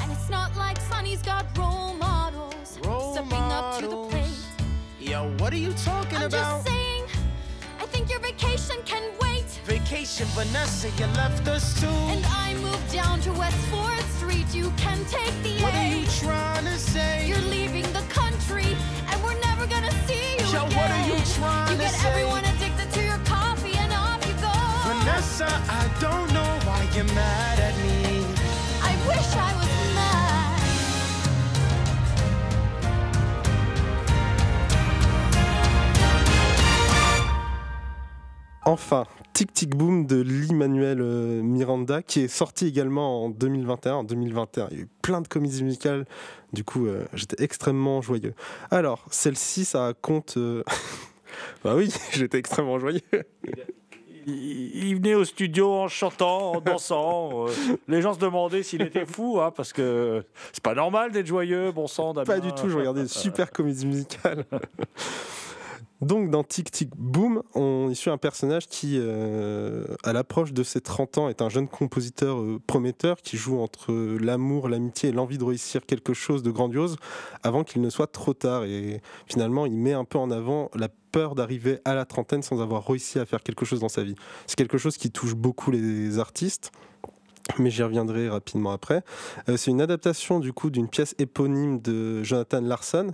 And 0.01 0.13
it's 0.13 0.31
not 0.31 0.55
like 0.57 0.79
Sonny's 0.81 1.23
got 1.23 1.47
role 1.59 1.95
models 1.95 2.79
Role 2.85 3.13
stepping 3.15 3.33
up 3.53 3.79
to 3.81 3.87
the 3.89 3.97
models. 3.97 4.13
plate. 4.13 5.09
Yo, 5.11 5.29
what 5.39 5.53
are 5.53 5.57
you 5.67 5.73
talking 5.85 6.19
I'm 6.19 6.25
about? 6.27 6.65
just 6.65 6.69
saying, 6.69 7.05
I 7.81 7.87
think 7.87 8.09
your 8.11 8.21
vacation 8.21 8.77
can 8.85 9.03
wait. 9.21 9.45
Vacation, 9.65 10.27
Vanessa, 10.29 10.89
you 10.99 11.07
left 11.15 11.47
us 11.49 11.79
too. 11.81 11.87
And 12.15 12.25
I 12.27 12.55
moved 12.55 12.93
down 12.93 13.21
to 13.23 13.33
West 13.33 13.57
4th 13.73 14.09
Street. 14.19 14.47
You 14.55 14.71
can 14.77 14.99
take 15.07 15.35
the 15.43 15.61
what 15.63 15.75
A. 15.75 15.79
are 15.79 15.95
you 15.97 16.07
trying 16.07 16.65
to 16.65 16.79
say? 16.79 17.27
You're 17.27 17.39
leaving 17.57 17.87
the 17.93 18.05
country, 18.21 18.77
and 19.11 19.23
we're 19.25 19.39
never 19.41 19.67
gonna 19.67 19.91
see 20.07 20.37
you 20.39 20.47
Yo, 20.55 20.65
again. 20.65 20.77
what 20.79 20.91
are 20.91 21.07
you 21.09 21.19
trying 21.35 21.71
You 21.73 21.77
to 21.79 21.83
get 21.91 22.05
everyone 22.07 22.45
addicted 22.45 22.91
to 22.93 23.03
your 23.05 23.19
coffee, 23.27 23.77
and 23.77 23.93
off 23.93 24.21
you 24.27 24.35
go. 24.35 24.53
Vanessa, 24.89 25.49
I 25.69 25.85
don't 26.01 26.33
know 26.33 26.44
you're 26.95 27.05
mad 27.15 27.59
at 27.59 27.77
me. 27.79 28.25
I 28.83 28.95
wish 29.09 29.35
I 29.35 29.53
was 29.59 29.95
mad. 29.95 30.61
Enfin, 38.67 39.07
Tic 39.33 39.53
Tic 39.53 39.77
Boom 39.77 40.07
de 40.07 40.21
Lee-Manuel 40.21 41.01
euh, 41.01 41.43
Miranda, 41.43 42.03
qui 42.03 42.21
est 42.21 42.29
sorti 42.29 42.67
également 42.69 43.25
en 43.25 43.29
2021. 43.29 43.95
En 43.95 44.05
2021, 44.05 44.69
il 44.71 44.77
y 44.77 44.81
a 44.81 44.83
eu 44.85 44.89
plein 45.03 45.21
de 45.21 45.27
comédies 45.29 45.65
musicales. 45.65 46.07
Du 46.53 46.63
coup, 46.63 46.87
euh, 46.87 47.05
j'étais 47.13 47.43
extrêmement 47.43 48.03
joyeux. 48.03 48.35
Alors, 48.71 49.05
celle-ci, 49.11 49.65
ça 49.65 49.93
compte. 50.01 50.37
euh, 50.37 50.63
bah 51.65 51.75
oui, 51.75 51.93
j'étais 52.13 52.39
extrêmement 52.39 52.79
joyeux. 52.79 53.01
Il, 54.27 54.87
il 54.89 54.95
venait 54.97 55.15
au 55.15 55.25
studio 55.25 55.73
en 55.73 55.89
chantant, 55.89 56.53
en 56.53 56.61
dansant. 56.61 57.47
euh, 57.47 57.51
les 57.89 58.01
gens 58.03 58.15
se 58.15 58.19
demandaient 58.19 58.63
s'il 58.63 58.83
était 58.83 59.07
fou, 59.07 59.41
hein, 59.41 59.53
parce 59.55 59.73
que 59.73 60.25
c'est 60.53 60.63
pas 60.63 60.75
normal 60.75 61.13
d'être 61.13 61.27
joyeux, 61.27 61.73
bon 61.73 61.87
sang. 61.87 62.15
Pas 62.15 62.41
du 62.41 62.53
tout, 62.53 62.69
je 62.69 62.77
regardais 62.77 63.03
une 63.03 63.09
super 63.09 63.51
comédie 63.51 63.87
musicale. 63.87 64.45
Donc 66.05 66.31
dans 66.31 66.45
Tic 66.45 66.71
Tic 66.71 66.91
Boom, 66.97 67.43
on 67.55 67.89
y 67.89 67.97
suit 67.97 68.11
un 68.11 68.19
personnage 68.19 68.67
qui, 68.67 68.99
euh, 68.99 69.87
à 70.03 70.13
l'approche 70.13 70.53
de 70.53 70.63
ses 70.63 70.83
30 70.83 71.17
ans, 71.17 71.29
est 71.31 71.41
un 71.41 71.49
jeune 71.49 71.67
compositeur 71.67 72.39
euh, 72.39 72.61
prometteur 72.67 73.23
qui 73.23 73.39
joue 73.39 73.59
entre 73.59 73.91
l'amour, 74.21 74.69
l'amitié 74.69 75.09
et 75.09 75.13
l'envie 75.13 75.39
de 75.39 75.45
réussir 75.45 75.87
quelque 75.87 76.13
chose 76.13 76.43
de 76.43 76.51
grandiose 76.51 76.97
avant 77.43 77.65
qu'il 77.65 77.81
ne 77.81 77.89
soit 77.89 78.07
trop 78.07 78.35
tard. 78.35 78.65
Et 78.65 79.01
finalement, 79.27 79.65
il 79.65 79.79
met 79.79 79.95
un 79.95 80.05
peu 80.05 80.19
en 80.19 80.31
avant 80.31 80.71
la 80.75 80.89
peur 81.11 81.35
d'arriver 81.35 81.79
à 81.87 81.95
la 81.95 82.05
trentaine 82.05 82.43
sans 82.43 82.61
avoir 82.61 82.87
réussi 82.87 83.19
à 83.19 83.25
faire 83.25 83.43
quelque 83.43 83.65
chose 83.65 83.81
dans 83.81 83.89
sa 83.89 84.05
vie. 84.05 84.15
C'est 84.47 84.57
quelque 84.57 84.77
chose 84.77 84.99
qui 84.99 85.11
touche 85.11 85.35
beaucoup 85.35 85.71
les 85.71 86.19
artistes. 86.19 86.71
Mais 87.59 87.71
j'y 87.71 87.83
reviendrai 87.83 88.29
rapidement 88.29 88.73
après. 88.73 89.03
Euh, 89.49 89.57
c'est 89.57 89.71
une 89.71 89.81
adaptation 89.81 90.41
du 90.41 90.53
coup 90.53 90.71
d'une 90.71 90.89
pièce 90.89 91.15
éponyme 91.19 91.81
de 91.81 92.23
Jonathan 92.23 92.61
Larson 92.61 93.13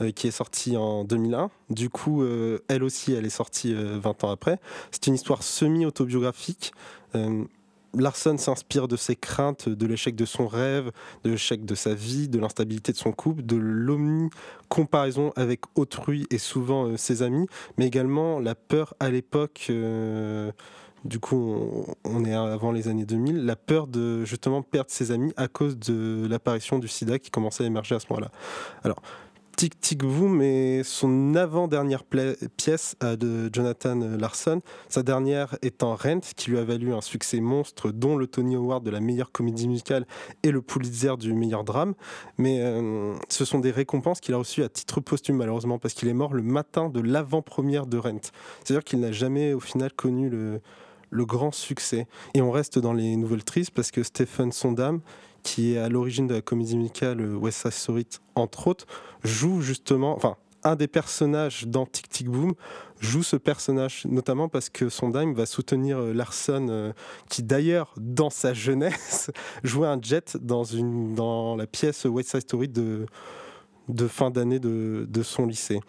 euh, 0.00 0.10
qui 0.12 0.28
est 0.28 0.32
sortie 0.32 0.76
en 0.76 1.04
2001. 1.04 1.50
Du 1.70 1.90
coup, 1.90 2.22
euh, 2.22 2.60
elle 2.68 2.84
aussi, 2.84 3.12
elle 3.12 3.26
est 3.26 3.30
sortie 3.30 3.74
20 3.74 4.24
ans 4.24 4.30
après. 4.30 4.58
C'est 4.90 5.06
une 5.06 5.14
histoire 5.14 5.42
semi-autobiographique. 5.42 6.72
Larson 7.94 8.38
s'inspire 8.38 8.88
de 8.88 8.96
ses 8.96 9.16
craintes, 9.16 9.68
de 9.68 9.86
l'échec 9.86 10.16
de 10.16 10.24
son 10.24 10.46
rêve, 10.48 10.92
de 11.24 11.30
l'échec 11.30 11.66
de 11.66 11.74
sa 11.74 11.92
vie, 11.92 12.26
de 12.26 12.38
l'instabilité 12.38 12.92
de 12.92 12.96
son 12.96 13.12
couple, 13.12 13.42
de 13.42 13.56
l'omni-comparaison 13.56 15.30
avec 15.36 15.60
autrui 15.74 16.26
et 16.30 16.38
souvent 16.38 16.96
ses 16.96 17.22
amis, 17.22 17.46
mais 17.76 17.86
également 17.86 18.40
la 18.40 18.54
peur 18.54 18.94
à 18.98 19.10
l'époque 19.10 19.70
du 21.04 21.18
coup, 21.18 21.86
on, 22.04 22.24
est 22.24 22.34
avant 22.34 22.72
les 22.72 22.88
années 22.88 23.04
2000, 23.04 23.44
la 23.44 23.56
peur 23.56 23.86
de 23.86 24.24
justement 24.24 24.62
perdre 24.62 24.90
ses 24.90 25.10
amis 25.10 25.32
à 25.36 25.48
cause 25.48 25.78
de 25.78 26.26
l'apparition 26.28 26.78
du 26.78 26.88
sida 26.88 27.18
qui 27.18 27.30
commençait 27.30 27.64
à 27.64 27.66
émerger 27.66 27.94
à 27.94 28.00
ce 28.00 28.06
moment-là. 28.10 28.30
Alors, 28.84 29.02
Tic 29.56 29.78
Tic 29.80 30.02
Boom 30.02 30.40
est 30.42 30.82
son 30.82 31.34
avant-dernière 31.34 32.02
pièce 32.56 32.96
de 33.00 33.50
Jonathan 33.52 33.94
Larson, 34.18 34.60
sa 34.88 35.02
dernière 35.02 35.56
étant 35.62 35.94
Rent, 35.94 36.20
qui 36.36 36.50
lui 36.50 36.58
a 36.58 36.64
valu 36.64 36.92
un 36.92 37.00
succès 37.00 37.40
monstre, 37.40 37.92
dont 37.92 38.16
le 38.16 38.26
Tony 38.26 38.56
Award 38.56 38.82
de 38.82 38.90
la 38.90 39.00
meilleure 39.00 39.30
comédie 39.30 39.68
musicale 39.68 40.06
et 40.42 40.50
le 40.50 40.62
Pulitzer 40.62 41.16
du 41.18 41.34
meilleur 41.34 41.64
drame. 41.64 41.94
Mais 42.38 42.60
euh, 42.60 43.14
ce 43.28 43.44
sont 43.44 43.58
des 43.58 43.70
récompenses 43.70 44.20
qu'il 44.20 44.34
a 44.34 44.38
reçues 44.38 44.64
à 44.64 44.68
titre 44.68 45.00
posthume, 45.00 45.36
malheureusement, 45.36 45.78
parce 45.78 45.94
qu'il 45.94 46.08
est 46.08 46.14
mort 46.14 46.34
le 46.34 46.42
matin 46.42 46.88
de 46.88 47.00
l'avant-première 47.00 47.86
de 47.86 47.98
Rent. 47.98 48.32
C'est-à-dire 48.64 48.84
qu'il 48.84 49.00
n'a 49.00 49.12
jamais, 49.12 49.52
au 49.52 49.60
final, 49.60 49.92
connu 49.92 50.28
le, 50.30 50.60
le 51.12 51.24
grand 51.24 51.52
succès. 51.52 52.08
Et 52.34 52.42
on 52.42 52.50
reste 52.50 52.78
dans 52.78 52.92
les 52.92 53.14
nouvelles 53.16 53.44
tristes 53.44 53.70
parce 53.70 53.90
que 53.90 54.02
Stephen 54.02 54.50
Sondam, 54.50 55.00
qui 55.42 55.74
est 55.74 55.78
à 55.78 55.88
l'origine 55.88 56.26
de 56.26 56.34
la 56.34 56.40
comédie 56.40 56.76
musicale 56.76 57.20
West 57.36 57.62
Side 57.62 57.72
Story, 57.72 58.06
entre 58.34 58.66
autres, 58.66 58.86
joue 59.22 59.60
justement, 59.60 60.16
enfin, 60.16 60.36
un 60.64 60.76
des 60.76 60.88
personnages 60.88 61.66
dans 61.66 61.86
Tic 61.86 62.08
Tic 62.08 62.28
Boom 62.28 62.54
joue 63.00 63.24
ce 63.24 63.36
personnage, 63.36 64.04
notamment 64.06 64.48
parce 64.48 64.70
que 64.70 64.88
Sondheim 64.88 65.34
va 65.34 65.44
soutenir 65.44 65.98
euh, 65.98 66.12
Larson, 66.12 66.68
euh, 66.70 66.92
qui 67.28 67.42
d'ailleurs, 67.42 67.92
dans 67.96 68.30
sa 68.30 68.54
jeunesse, 68.54 69.30
jouait 69.64 69.88
un 69.88 70.00
jet 70.00 70.36
dans, 70.40 70.62
une, 70.62 71.16
dans 71.16 71.56
la 71.56 71.66
pièce 71.66 72.04
West 72.04 72.30
Side 72.30 72.42
Story 72.42 72.68
de, 72.68 73.06
de 73.88 74.06
fin 74.06 74.30
d'année 74.30 74.58
de, 74.58 75.22
son 75.22 75.46
lycée. 75.46 75.80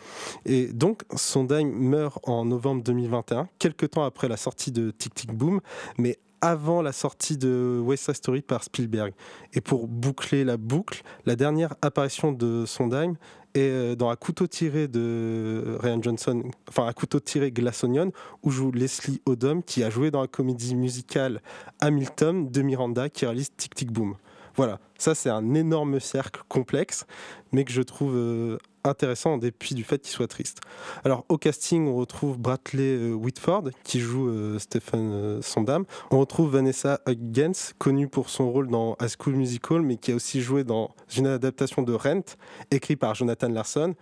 Et 0.46 0.68
donc, 0.68 1.04
Sondheim 1.16 1.70
meurt 1.72 2.20
en 2.24 2.46
novembre 2.46 2.84
2021, 2.84 3.48
quelques 3.60 3.92
temps 3.92 4.04
après 4.04 4.28
la 4.28 4.38
sortie 4.38 4.72
de 4.72 4.92
Tic 4.92 5.14
Tic 5.14 5.34
Boom, 5.34 5.60
mais 5.98 6.20
avant 6.42 6.82
la 6.82 6.92
sortie 6.92 7.38
de 7.38 7.80
West 7.82 8.04
Side 8.06 8.16
Story 8.16 8.42
par 8.42 8.64
Spielberg. 8.64 9.14
Et 9.54 9.62
pour 9.62 9.88
boucler 9.88 10.44
la 10.44 10.58
boucle, 10.58 11.02
la 11.26 11.38
dernière 11.38 11.74
apparition 11.82 12.34
de 12.34 12.66
Sondheim 12.66 13.16
est 13.54 13.62
euh, 13.62 13.96
dans 13.96 14.10
Un 14.10 14.18
couteau 14.18 14.46
tiré 14.46 14.90
de 14.90 15.78
Ryan 15.80 16.02
Johnson, 16.02 16.44
enfin 16.68 16.86
Un 16.86 16.92
couteau 16.92 17.22
tiré 17.22 17.52
Glass 17.52 17.86
Onion, 17.86 18.12
où 18.44 18.52
joue 18.52 18.72
Leslie 18.72 19.22
Odom, 19.26 19.62
qui 19.62 19.84
a 19.84 19.90
joué 19.90 20.12
dans 20.12 20.22
la 20.22 20.28
comédie 20.28 20.76
musicale 20.76 21.42
Hamilton 21.80 22.50
de 22.52 22.62
Miranda, 22.62 23.10
qui 23.10 23.26
réalise 23.26 23.52
Tic 23.56 23.74
Tic 23.74 23.92
Boom. 23.92 24.16
Voilà, 24.56 24.80
ça 25.00 25.16
c'est 25.16 25.30
un 25.30 25.54
énorme 25.56 26.00
cercle 26.00 26.42
complexe, 26.48 27.06
mais 27.52 27.66
que 27.66 27.72
je 27.72 27.82
trouve 27.82 28.16
euh, 28.16 28.58
intéressant 28.84 29.34
en 29.34 29.38
dépit 29.38 29.74
du 29.74 29.84
fait 29.84 30.00
qu'il 30.00 30.12
soit 30.12 30.28
triste. 30.28 30.60
Alors 31.04 31.26
au 31.30 31.38
casting, 31.38 31.88
on 31.88 31.96
retrouve 31.96 32.38
Bradley 32.38 32.98
euh, 32.98 33.14
Whitford 33.14 33.70
qui 33.84 34.00
joue 34.00 34.30
euh, 34.30 34.60
Stephen 34.60 35.42
Sondam. 35.42 35.86
On 36.12 36.20
retrouve 36.20 36.52
Vanessa 36.52 37.00
Hudgens, 37.08 37.74
connue 37.80 38.08
pour 38.08 38.30
son 38.30 38.52
rôle 38.52 38.68
dans 38.68 38.94
A 39.00 39.08
School 39.08 39.34
Musical, 39.36 39.82
mais 39.82 39.98
qui 39.98 40.12
a 40.12 40.16
aussi 40.16 40.42
joué 40.42 40.64
dans 40.64 40.94
une 41.18 41.26
adaptation 41.26 41.82
de 41.82 41.94
Rent, 41.94 42.36
écrit 42.70 42.96
par 42.96 43.16
Jonathan 43.16 43.50
Larson. 43.50 43.96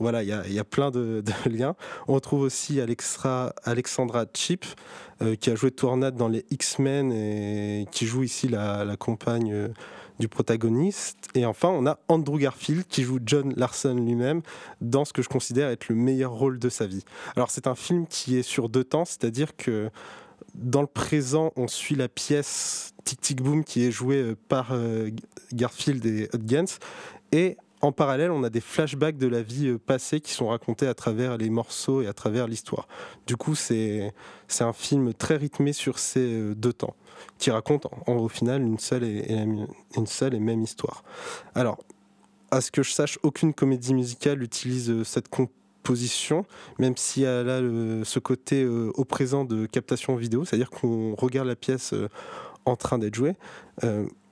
Voilà, 0.00 0.22
il 0.22 0.52
y, 0.52 0.58
a 0.58 0.64
plein 0.64 0.90
de, 0.90 1.22
liens. 1.46 1.76
On 2.08 2.14
retrouve 2.14 2.40
aussi 2.40 2.80
Alexandra 2.80 4.24
Chip, 4.32 4.64
euh, 5.20 5.36
qui 5.36 5.50
a 5.50 5.54
joué 5.54 5.70
Tornade 5.70 6.16
dans 6.16 6.28
les 6.28 6.46
X-Men 6.50 7.12
et 7.12 7.86
qui 7.92 8.06
joue 8.06 8.22
ici 8.22 8.48
la, 8.48 8.96
compagne 8.98 9.52
euh, 9.52 9.68
du 10.18 10.26
protagoniste. 10.26 11.28
Et 11.34 11.44
enfin, 11.44 11.68
on 11.68 11.86
a 11.86 11.98
Andrew 12.08 12.38
Garfield 12.38 12.86
qui 12.88 13.02
joue 13.02 13.18
John 13.24 13.52
Larson 13.56 13.94
lui-même 13.94 14.40
dans 14.80 15.04
ce 15.04 15.12
que 15.12 15.20
je 15.20 15.28
considère 15.28 15.68
être 15.68 15.90
le 15.90 15.96
meilleur 15.96 16.32
rôle 16.32 16.58
de 16.58 16.70
sa 16.70 16.86
vie. 16.86 17.04
Alors, 17.36 17.50
c'est 17.50 17.66
un 17.66 17.74
film 17.74 18.06
qui 18.06 18.38
est 18.38 18.42
sur 18.42 18.70
deux 18.70 18.84
temps, 18.84 19.04
c'est-à-dire 19.04 19.54
que 19.54 19.90
dans 20.54 20.80
le 20.80 20.86
présent, 20.86 21.52
on 21.56 21.68
suit 21.68 21.94
la 21.94 22.08
pièce 22.08 22.94
Tic 23.04 23.20
Tic 23.20 23.42
Boom 23.42 23.64
qui 23.64 23.84
est 23.84 23.90
jouée 23.90 24.22
euh, 24.22 24.36
par 24.48 24.74
Garfield 25.52 26.06
et 26.06 26.30
Hudgens. 26.32 26.78
Et 27.32 27.58
en 27.82 27.92
parallèle, 27.92 28.30
on 28.30 28.42
a 28.44 28.50
des 28.50 28.60
flashbacks 28.60 29.16
de 29.16 29.26
la 29.26 29.42
vie 29.42 29.68
euh, 29.68 29.78
passée 29.78 30.20
qui 30.20 30.32
sont 30.32 30.48
racontés 30.48 30.86
à 30.86 30.94
travers 30.94 31.36
les 31.36 31.50
morceaux 31.50 32.02
et 32.02 32.06
à 32.06 32.12
travers 32.12 32.46
l'histoire. 32.46 32.86
Du 33.26 33.36
coup, 33.36 33.54
c'est 33.54 34.12
un 34.60 34.72
film 34.72 35.14
très 35.14 35.36
rythmé 35.36 35.72
sur 35.72 35.98
ces 35.98 36.20
euh, 36.20 36.54
deux 36.54 36.72
temps, 36.72 36.94
qui 37.38 37.50
raconte 37.50 37.86
en, 38.06 38.16
au 38.16 38.28
final 38.28 38.62
une 38.62 38.78
seule 38.78 39.04
et, 39.04 39.32
une 39.96 40.06
seule 40.06 40.34
et 40.34 40.40
même 40.40 40.62
histoire. 40.62 41.04
Alors, 41.54 41.78
à 42.50 42.60
ce 42.60 42.70
que 42.70 42.82
je 42.82 42.92
sache, 42.92 43.18
aucune 43.22 43.54
comédie 43.54 43.94
musicale 43.94 44.42
utilise 44.42 44.90
euh, 44.90 45.04
cette 45.04 45.28
composition, 45.28 46.44
même 46.78 46.96
si 46.96 47.22
elle 47.22 47.48
a 47.48 47.60
ce 48.04 48.18
côté 48.18 48.66
au 48.66 49.04
présent 49.06 49.46
de 49.46 49.64
captation 49.64 50.14
vidéo, 50.14 50.44
c'est-à-dire 50.44 50.68
qu'on 50.68 51.14
regarde 51.14 51.48
la 51.48 51.56
pièce 51.56 51.94
en 52.66 52.76
train 52.76 52.98
d'être 52.98 53.14
jouée. 53.14 53.34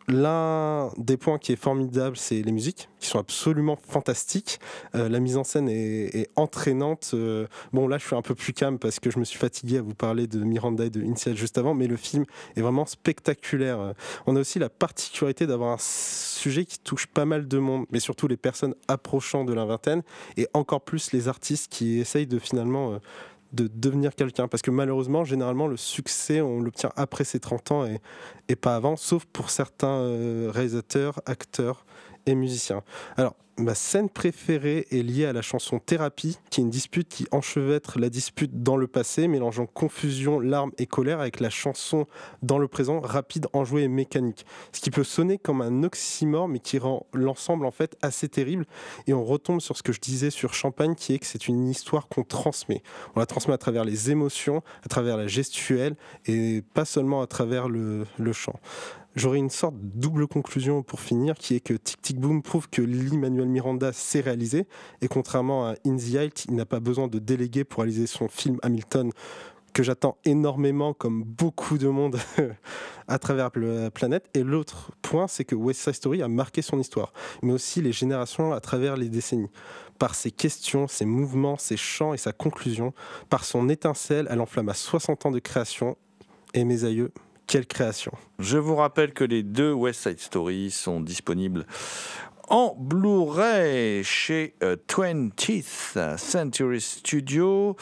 L'un 0.09 0.91
des 0.97 1.19
points 1.19 1.39
qui 1.39 1.53
est 1.53 1.57
formidable, 1.57 2.17
c'est 2.17 2.41
les 2.41 2.53
musiques, 2.53 2.89
qui 2.99 3.09
sont 3.09 3.19
absolument 3.19 3.77
fantastiques. 3.77 4.59
Euh, 4.95 5.07
la 5.09 5.21
mise 5.21 5.37
en 5.37 5.45
scène 5.45 5.69
est, 5.69 6.31
entraînante. 6.35 7.11
Euh, 7.13 7.47
bon, 7.75 7.87
là, 7.87 7.99
je 7.99 8.07
suis 8.07 8.17
un 8.17 8.23
peu 8.23 8.35
plus 8.35 8.55
calme 8.55 8.79
parce 8.79 9.01
que 9.01 9.11
je 9.11 9.19
me 9.19 9.25
suis 9.25 9.39
fatigué 9.39 9.79
à 9.79 9.83
vous 9.83 9.95
parler 9.95 10.27
de 10.27 10.39
Miranda 10.39 10.87
et 10.87 10.91
de 10.91 11.03
Initial 11.03 11.37
juste 11.37 11.59
avant, 11.59 11.75
mais 11.75 11.87
le 11.87 11.97
film 11.97 12.25
est 12.57 12.63
vraiment 12.63 12.87
spectaculaire. 12.87 13.95
On 14.27 14.35
a 14.35 14.41
aussi 14.41 14.59
la 14.59 14.71
particularité 14.71 15.47
d'avoir 15.47 15.73
un 15.75 15.79
sujet 15.79 16.65
qui 16.65 16.79
touche 16.79 17.07
pas 17.07 17.27
mal 17.27 17.47
de 17.47 17.59
monde, 17.59 17.85
mais 17.91 18.01
surtout 18.01 18.29
les 18.29 18.39
personnes 18.39 18.75
approchant 18.89 19.45
de 19.45 19.53
la 19.53 19.67
vingtaine, 19.67 20.03
et 20.39 20.49
encore 20.55 20.81
plus 20.81 21.13
les 21.13 21.29
artistes 21.29 21.71
qui 21.71 21.99
essayent 21.99 22.27
de 22.27 22.39
finalement 22.39 22.93
euh, 22.93 22.99
de 23.53 23.69
devenir 23.73 24.15
quelqu'un. 24.15 24.49
Parce 24.49 24.63
que 24.63 24.71
malheureusement, 24.71 25.25
généralement, 25.25 25.67
le 25.67 25.77
succès, 25.77 26.41
on 26.41 26.61
l'obtient 26.61 26.93
après 26.97 27.25
ses 27.25 27.41
30 27.41 27.73
ans 27.73 27.87
et, 28.49 28.57
pas 28.57 28.77
avant, 28.77 28.97
sauf 28.97 29.25
pour 29.27 29.51
certains 29.51 30.01
euh, 30.01 30.51
réalisateurs, 30.53 31.21
acteurs 31.27 31.85
et 32.27 32.35
musiciens. 32.35 32.83
Alors, 33.17 33.35
Ma 33.59 33.75
scène 33.75 34.09
préférée 34.09 34.87
est 34.93 35.03
liée 35.03 35.25
à 35.25 35.33
la 35.33 35.43
chanson 35.43 35.81
Thérapie, 35.81 36.39
qui 36.49 36.61
est 36.61 36.63
une 36.63 36.71
dispute 36.71 37.09
qui 37.09 37.27
enchevêtre 37.33 37.99
la 37.99 38.09
dispute 38.09 38.63
dans 38.63 38.77
le 38.77 38.87
passé, 38.87 39.27
mélangeant 39.27 39.67
confusion, 39.67 40.39
larmes 40.39 40.71
et 40.79 40.87
colère 40.87 41.19
avec 41.19 41.41
la 41.41 41.51
chanson 41.51 42.07
dans 42.41 42.59
le 42.59 42.69
présent, 42.69 43.01
rapide, 43.01 43.49
enjouée 43.53 43.83
et 43.83 43.89
mécanique. 43.89 44.47
Ce 44.71 44.81
qui 44.81 44.93
peut 44.93 45.03
sonner 45.03 45.39
comme 45.39 45.61
un 45.61 45.83
oxymore, 45.83 46.47
mais 46.47 46.61
qui 46.61 46.79
rend 46.79 47.07
l'ensemble 47.13 47.67
en 47.67 47.73
fait 47.73 47.97
assez 48.01 48.29
terrible. 48.29 48.65
Et 49.09 49.13
on 49.13 49.25
retombe 49.25 49.61
sur 49.61 49.77
ce 49.77 49.83
que 49.83 49.93
je 49.93 50.01
disais 50.01 50.31
sur 50.31 50.55
Champagne, 50.55 50.95
qui 50.95 51.15
est 51.15 51.19
que 51.19 51.27
c'est 51.27 51.49
une 51.49 51.69
histoire 51.69 52.07
qu'on 52.07 52.23
transmet. 52.23 52.85
On 53.17 53.19
la 53.19 53.27
transmet 53.27 53.55
à 53.55 53.59
travers 53.59 53.85
les 53.85 54.13
émotions, 54.13 54.63
à 54.85 54.89
travers 54.89 55.17
la 55.17 55.27
gestuelle, 55.27 55.97
et 56.27 56.63
pas 56.75 56.85
seulement 56.85 57.23
à 57.23 57.27
travers 57.27 57.69
le 57.69 58.07
chant. 58.33 58.55
J'aurais 59.19 59.39
une 59.39 59.51
sorte 59.51 59.75
de 59.75 60.01
double 60.01 60.29
conclusion 60.29 60.85
pour 60.85 61.01
finir, 61.01 61.35
qui 61.35 61.57
est 61.57 61.61
que 61.61 61.75
Tic 61.75 62.01
Tic 62.01 62.21
Boom 62.21 62.41
prouve 62.41 62.69
que 62.71 62.83
l'Emmanuel 62.83 63.49
Miranda 63.49 63.93
s'est 63.93 64.21
réalisé, 64.21 64.69
et 65.03 65.09
contrairement 65.09 65.67
à 65.67 65.75
In 65.85 65.97
the 65.97 66.15
Height, 66.15 66.45
il 66.49 66.55
n'a 66.55 66.65
pas 66.65 66.79
besoin 66.79 67.09
de 67.09 67.19
déléguer 67.19 67.65
pour 67.65 67.83
réaliser 67.83 68.07
son 68.07 68.29
film 68.29 68.59
Hamilton, 68.63 69.11
que 69.73 69.83
j'attends 69.83 70.19
énormément, 70.25 70.95
comme 70.95 71.25
beaucoup 71.25 71.79
de 71.79 71.89
monde 71.89 72.17
à 73.09 73.19
travers 73.19 73.51
la 73.57 73.91
planète. 73.91 74.31
Et 74.35 74.45
l'autre 74.45 74.93
point, 75.03 75.27
c'est 75.27 75.45
que 75.45 75.57
West 75.57 75.81
Side 75.81 75.95
Story 75.95 76.23
a 76.23 76.29
marqué 76.29 76.63
son 76.63 76.79
histoire, 76.79 77.13
mais 77.43 77.53
aussi 77.53 77.83
les 77.83 77.91
générations 77.91 78.53
à 78.53 78.61
travers 78.61 78.97
les 78.97 79.09
décennies. 79.09 79.51
Par 79.99 80.15
ses 80.15 80.31
questions, 80.31 80.87
ses 80.87 81.07
mouvements, 81.07 81.57
ses 81.59 81.77
chants 81.77 82.15
et 82.15 82.19
sa 82.19 82.31
conclusion, 82.31 82.95
par 83.31 83.45
son 83.45 83.69
étincelle, 83.69 84.29
elle 84.31 84.41
enflamme 84.41 84.69
à 84.69 84.75
60 84.75 85.27
ans 85.27 85.33
de 85.33 85.41
création. 85.41 85.97
Et 86.55 86.65
mes 86.65 86.85
aïeux, 86.85 87.11
quelle 87.49 87.67
création 87.67 88.13
Je 88.39 88.59
vous 88.59 88.77
rappelle 88.77 89.13
que 89.13 89.25
les 89.25 89.43
deux 89.43 89.73
West 89.73 90.03
Side 90.03 90.21
Story 90.21 90.71
sont 90.71 91.01
disponibles 91.01 91.67
en 92.49 92.77
Blu-ray 92.79 94.05
chez 94.05 94.55
20th 94.61 95.97
euh, 95.97 96.17
Century 96.17 96.81
Studio, 96.81 97.77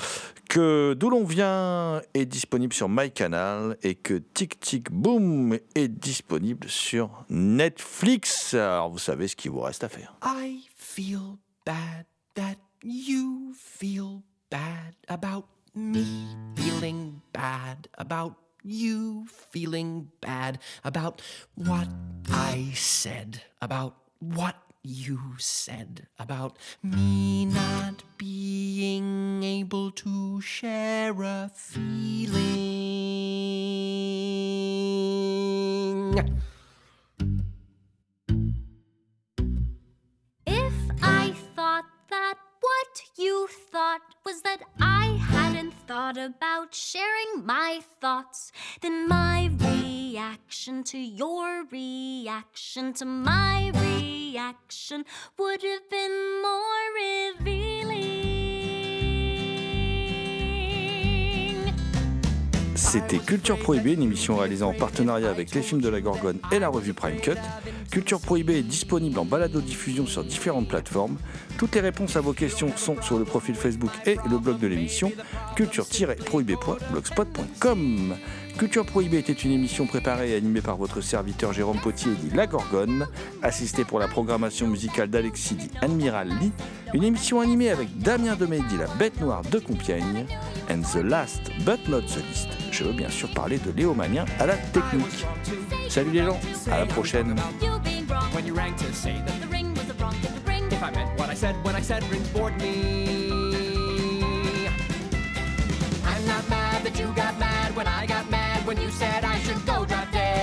que 0.49 0.95
d'où 0.95 1.11
l'on 1.11 1.25
vient 1.25 2.01
est 2.15 2.27
disponible 2.27 2.73
sur 2.73 2.89
MyCanal 2.89 3.77
et 3.83 3.95
que 3.95 4.15
Tic 4.15 4.59
Tic 4.61 4.91
Boom 4.91 5.59
est 5.75 5.89
disponible 5.89 6.69
sur 6.69 7.25
Netflix. 7.29 8.55
Alors 8.55 8.91
vous 8.91 8.99
savez 8.99 9.29
ce 9.29 9.37
qu'il 9.37 9.51
vous 9.51 9.61
reste 9.61 9.85
à 9.85 9.89
faire. 9.89 10.17
I 10.25 10.65
feel 10.77 11.39
bad 11.65 12.07
that 12.35 12.57
you 12.83 13.53
feel 13.57 14.23
bad 14.51 14.95
about 15.09 15.45
me 15.75 16.05
feeling 16.57 17.15
bad 17.33 17.89
about 17.99 18.46
you 18.67 19.27
feeling 19.29 20.11
bad 20.21 20.59
about 20.85 21.23
what 21.55 21.89
I 22.31 22.73
said, 22.75 23.43
about 23.63 23.97
what 24.19 24.57
you 24.83 25.21
said, 25.39 26.09
about 26.19 26.59
me 26.83 27.45
not 27.47 28.03
being 28.19 29.43
able 29.43 29.93
to 29.93 30.41
share 30.41 31.15
a 31.23 31.51
feeling. 31.55 32.45
If 40.47 40.75
I 41.03 41.35
thought 41.55 41.85
that 42.11 42.35
what 42.61 43.03
you 43.17 43.49
thought 43.71 44.03
was 44.25 44.43
that 44.43 44.63
I 44.81 45.19
hadn't 45.57 45.73
thought 45.87 46.19
about 46.19 46.75
sharing 46.75 47.47
my 47.47 47.81
thoughts, 47.99 48.53
then 48.83 49.09
my 49.09 49.51
reaction 49.59 50.85
to 50.85 50.99
your 50.99 51.65
reaction 51.71 52.93
to 52.93 53.07
my 53.07 53.71
reaction 53.75 55.03
would 55.39 55.63
have 55.63 55.89
been 55.89 56.43
more 56.43 56.93
revealing. 56.95 57.76
C'était 62.97 63.19
Culture 63.19 63.59
Prohibée, 63.59 63.93
une 63.93 64.01
émission 64.01 64.39
réalisée 64.39 64.65
en 64.65 64.73
partenariat 64.73 65.29
avec 65.29 65.55
les 65.55 65.61
films 65.61 65.83
de 65.83 65.91
la 65.91 66.01
Gorgone 66.01 66.39
et 66.51 66.59
la 66.59 66.71
revue 66.71 66.95
Prime 66.95 67.21
Cut. 67.21 67.37
Culture 67.91 68.19
Prohibée 68.19 68.61
est 68.61 68.63
disponible 68.63 69.19
en 69.19 69.27
balado-diffusion 69.27 70.07
sur 70.07 70.25
différentes 70.25 70.67
plateformes. 70.67 71.19
Toutes 71.59 71.75
les 71.75 71.83
réponses 71.83 72.17
à 72.17 72.23
vos 72.23 72.33
questions 72.33 72.75
sont 72.75 72.97
sur 73.03 73.19
le 73.19 73.27
profil 73.27 73.55
Facebook 73.55 73.91
et 74.07 74.17
le 74.31 74.39
blog 74.39 74.59
de 74.61 74.67
l'émission 74.67 75.13
culture-prohibée.blogspot.com. 75.57 78.17
Culture 78.59 78.87
Prohibée 78.87 79.19
était 79.19 79.35
une 79.35 79.53
émission 79.53 79.87
préparée 79.87 80.31
et 80.31 80.35
animée 80.35 80.63
par 80.63 80.79
votre 80.79 81.03
serviteur 81.03 81.53
Jérôme 81.53 81.79
Potier 81.79 82.13
dit 82.15 82.35
La 82.35 82.47
Gorgone, 82.47 83.07
assisté 83.43 83.85
pour 83.85 83.99
la 83.99 84.09
programmation 84.09 84.67
musicale 84.67 85.11
d'Alexis 85.11 85.57
dit 85.57 85.71
Admiral 85.83 86.29
Lee, 86.29 86.53
une 86.95 87.05
émission 87.05 87.41
animée 87.41 87.69
avec 87.69 87.99
Damien 87.99 88.35
Demey 88.35 88.61
dit 88.71 88.79
La 88.79 88.87
Bête 88.87 89.21
Noire 89.21 89.43
de 89.43 89.59
Compiègne, 89.59 90.25
and 90.71 90.81
the 90.95 91.05
last 91.05 91.51
but 91.67 91.87
not 91.87 92.01
the 92.03 92.25
least, 92.29 92.49
je 92.71 92.85
veux 92.85 92.95
bien 92.95 93.11
sûr 93.11 93.31
parler 93.35 93.59
de 93.59 93.71
Léo 93.73 93.93
Manien 93.93 94.25
à 94.41 94.47
la 94.47 94.57
technique. 94.57 95.27
Salut 95.91 96.13
les 96.13 96.25
gens, 96.25 96.41
à 96.73 96.79
la 96.79 96.87
prochaine. 96.87 97.37
When 107.77 107.87
I 107.87 108.07
got 108.07 108.31
mad 108.31 108.36
when 108.67 108.81
you 108.81 108.91
said 108.91 109.25
I 109.25 109.39
should 109.39 109.65
go 109.65 109.85
drop 109.85 110.11
dead. 110.11 110.41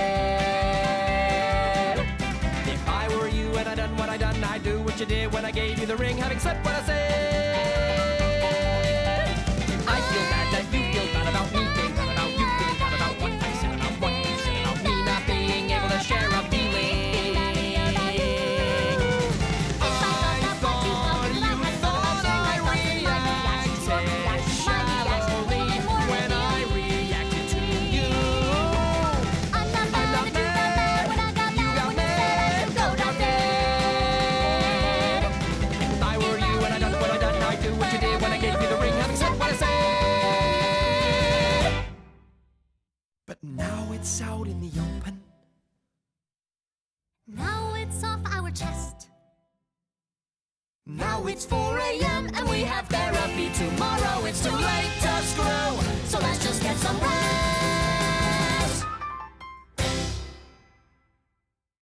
If 2.66 2.88
I 2.88 3.06
were 3.16 3.28
you 3.28 3.54
and 3.56 3.68
I 3.68 3.74
done 3.74 3.94
what 3.98 4.08
I 4.08 4.16
done, 4.16 4.42
I'd 4.42 4.62
do 4.62 4.80
what 4.80 4.98
you 4.98 5.04
did 5.04 5.30
when 5.32 5.44
I 5.44 5.50
gave 5.50 5.78
you 5.78 5.84
the 5.84 5.96
ring, 5.96 6.16
having 6.16 6.38
said 6.38 6.64
what 6.64 6.74
I 6.74 6.82
said. 6.84 7.53
Now 43.56 43.88
it's 43.92 44.22
out 44.22 44.46
in 44.46 44.60
the 44.60 44.70
open. 44.80 45.20
Now 47.26 47.74
it's 47.76 48.02
off 48.02 48.20
our 48.26 48.50
chest. 48.50 49.08
Now 50.86 51.26
it's 51.26 51.44
4 51.46 51.78
a.m. 51.78 52.30
and 52.34 52.48
we 52.48 52.60
have 52.62 52.86
therapy 52.88 53.50
tomorrow. 53.54 54.24
It's 54.26 54.42
too 54.42 54.50
late 54.50 54.92
to 55.02 55.22
screw, 55.22 56.06
so 56.06 56.18
let's 56.20 56.44
just 56.44 56.62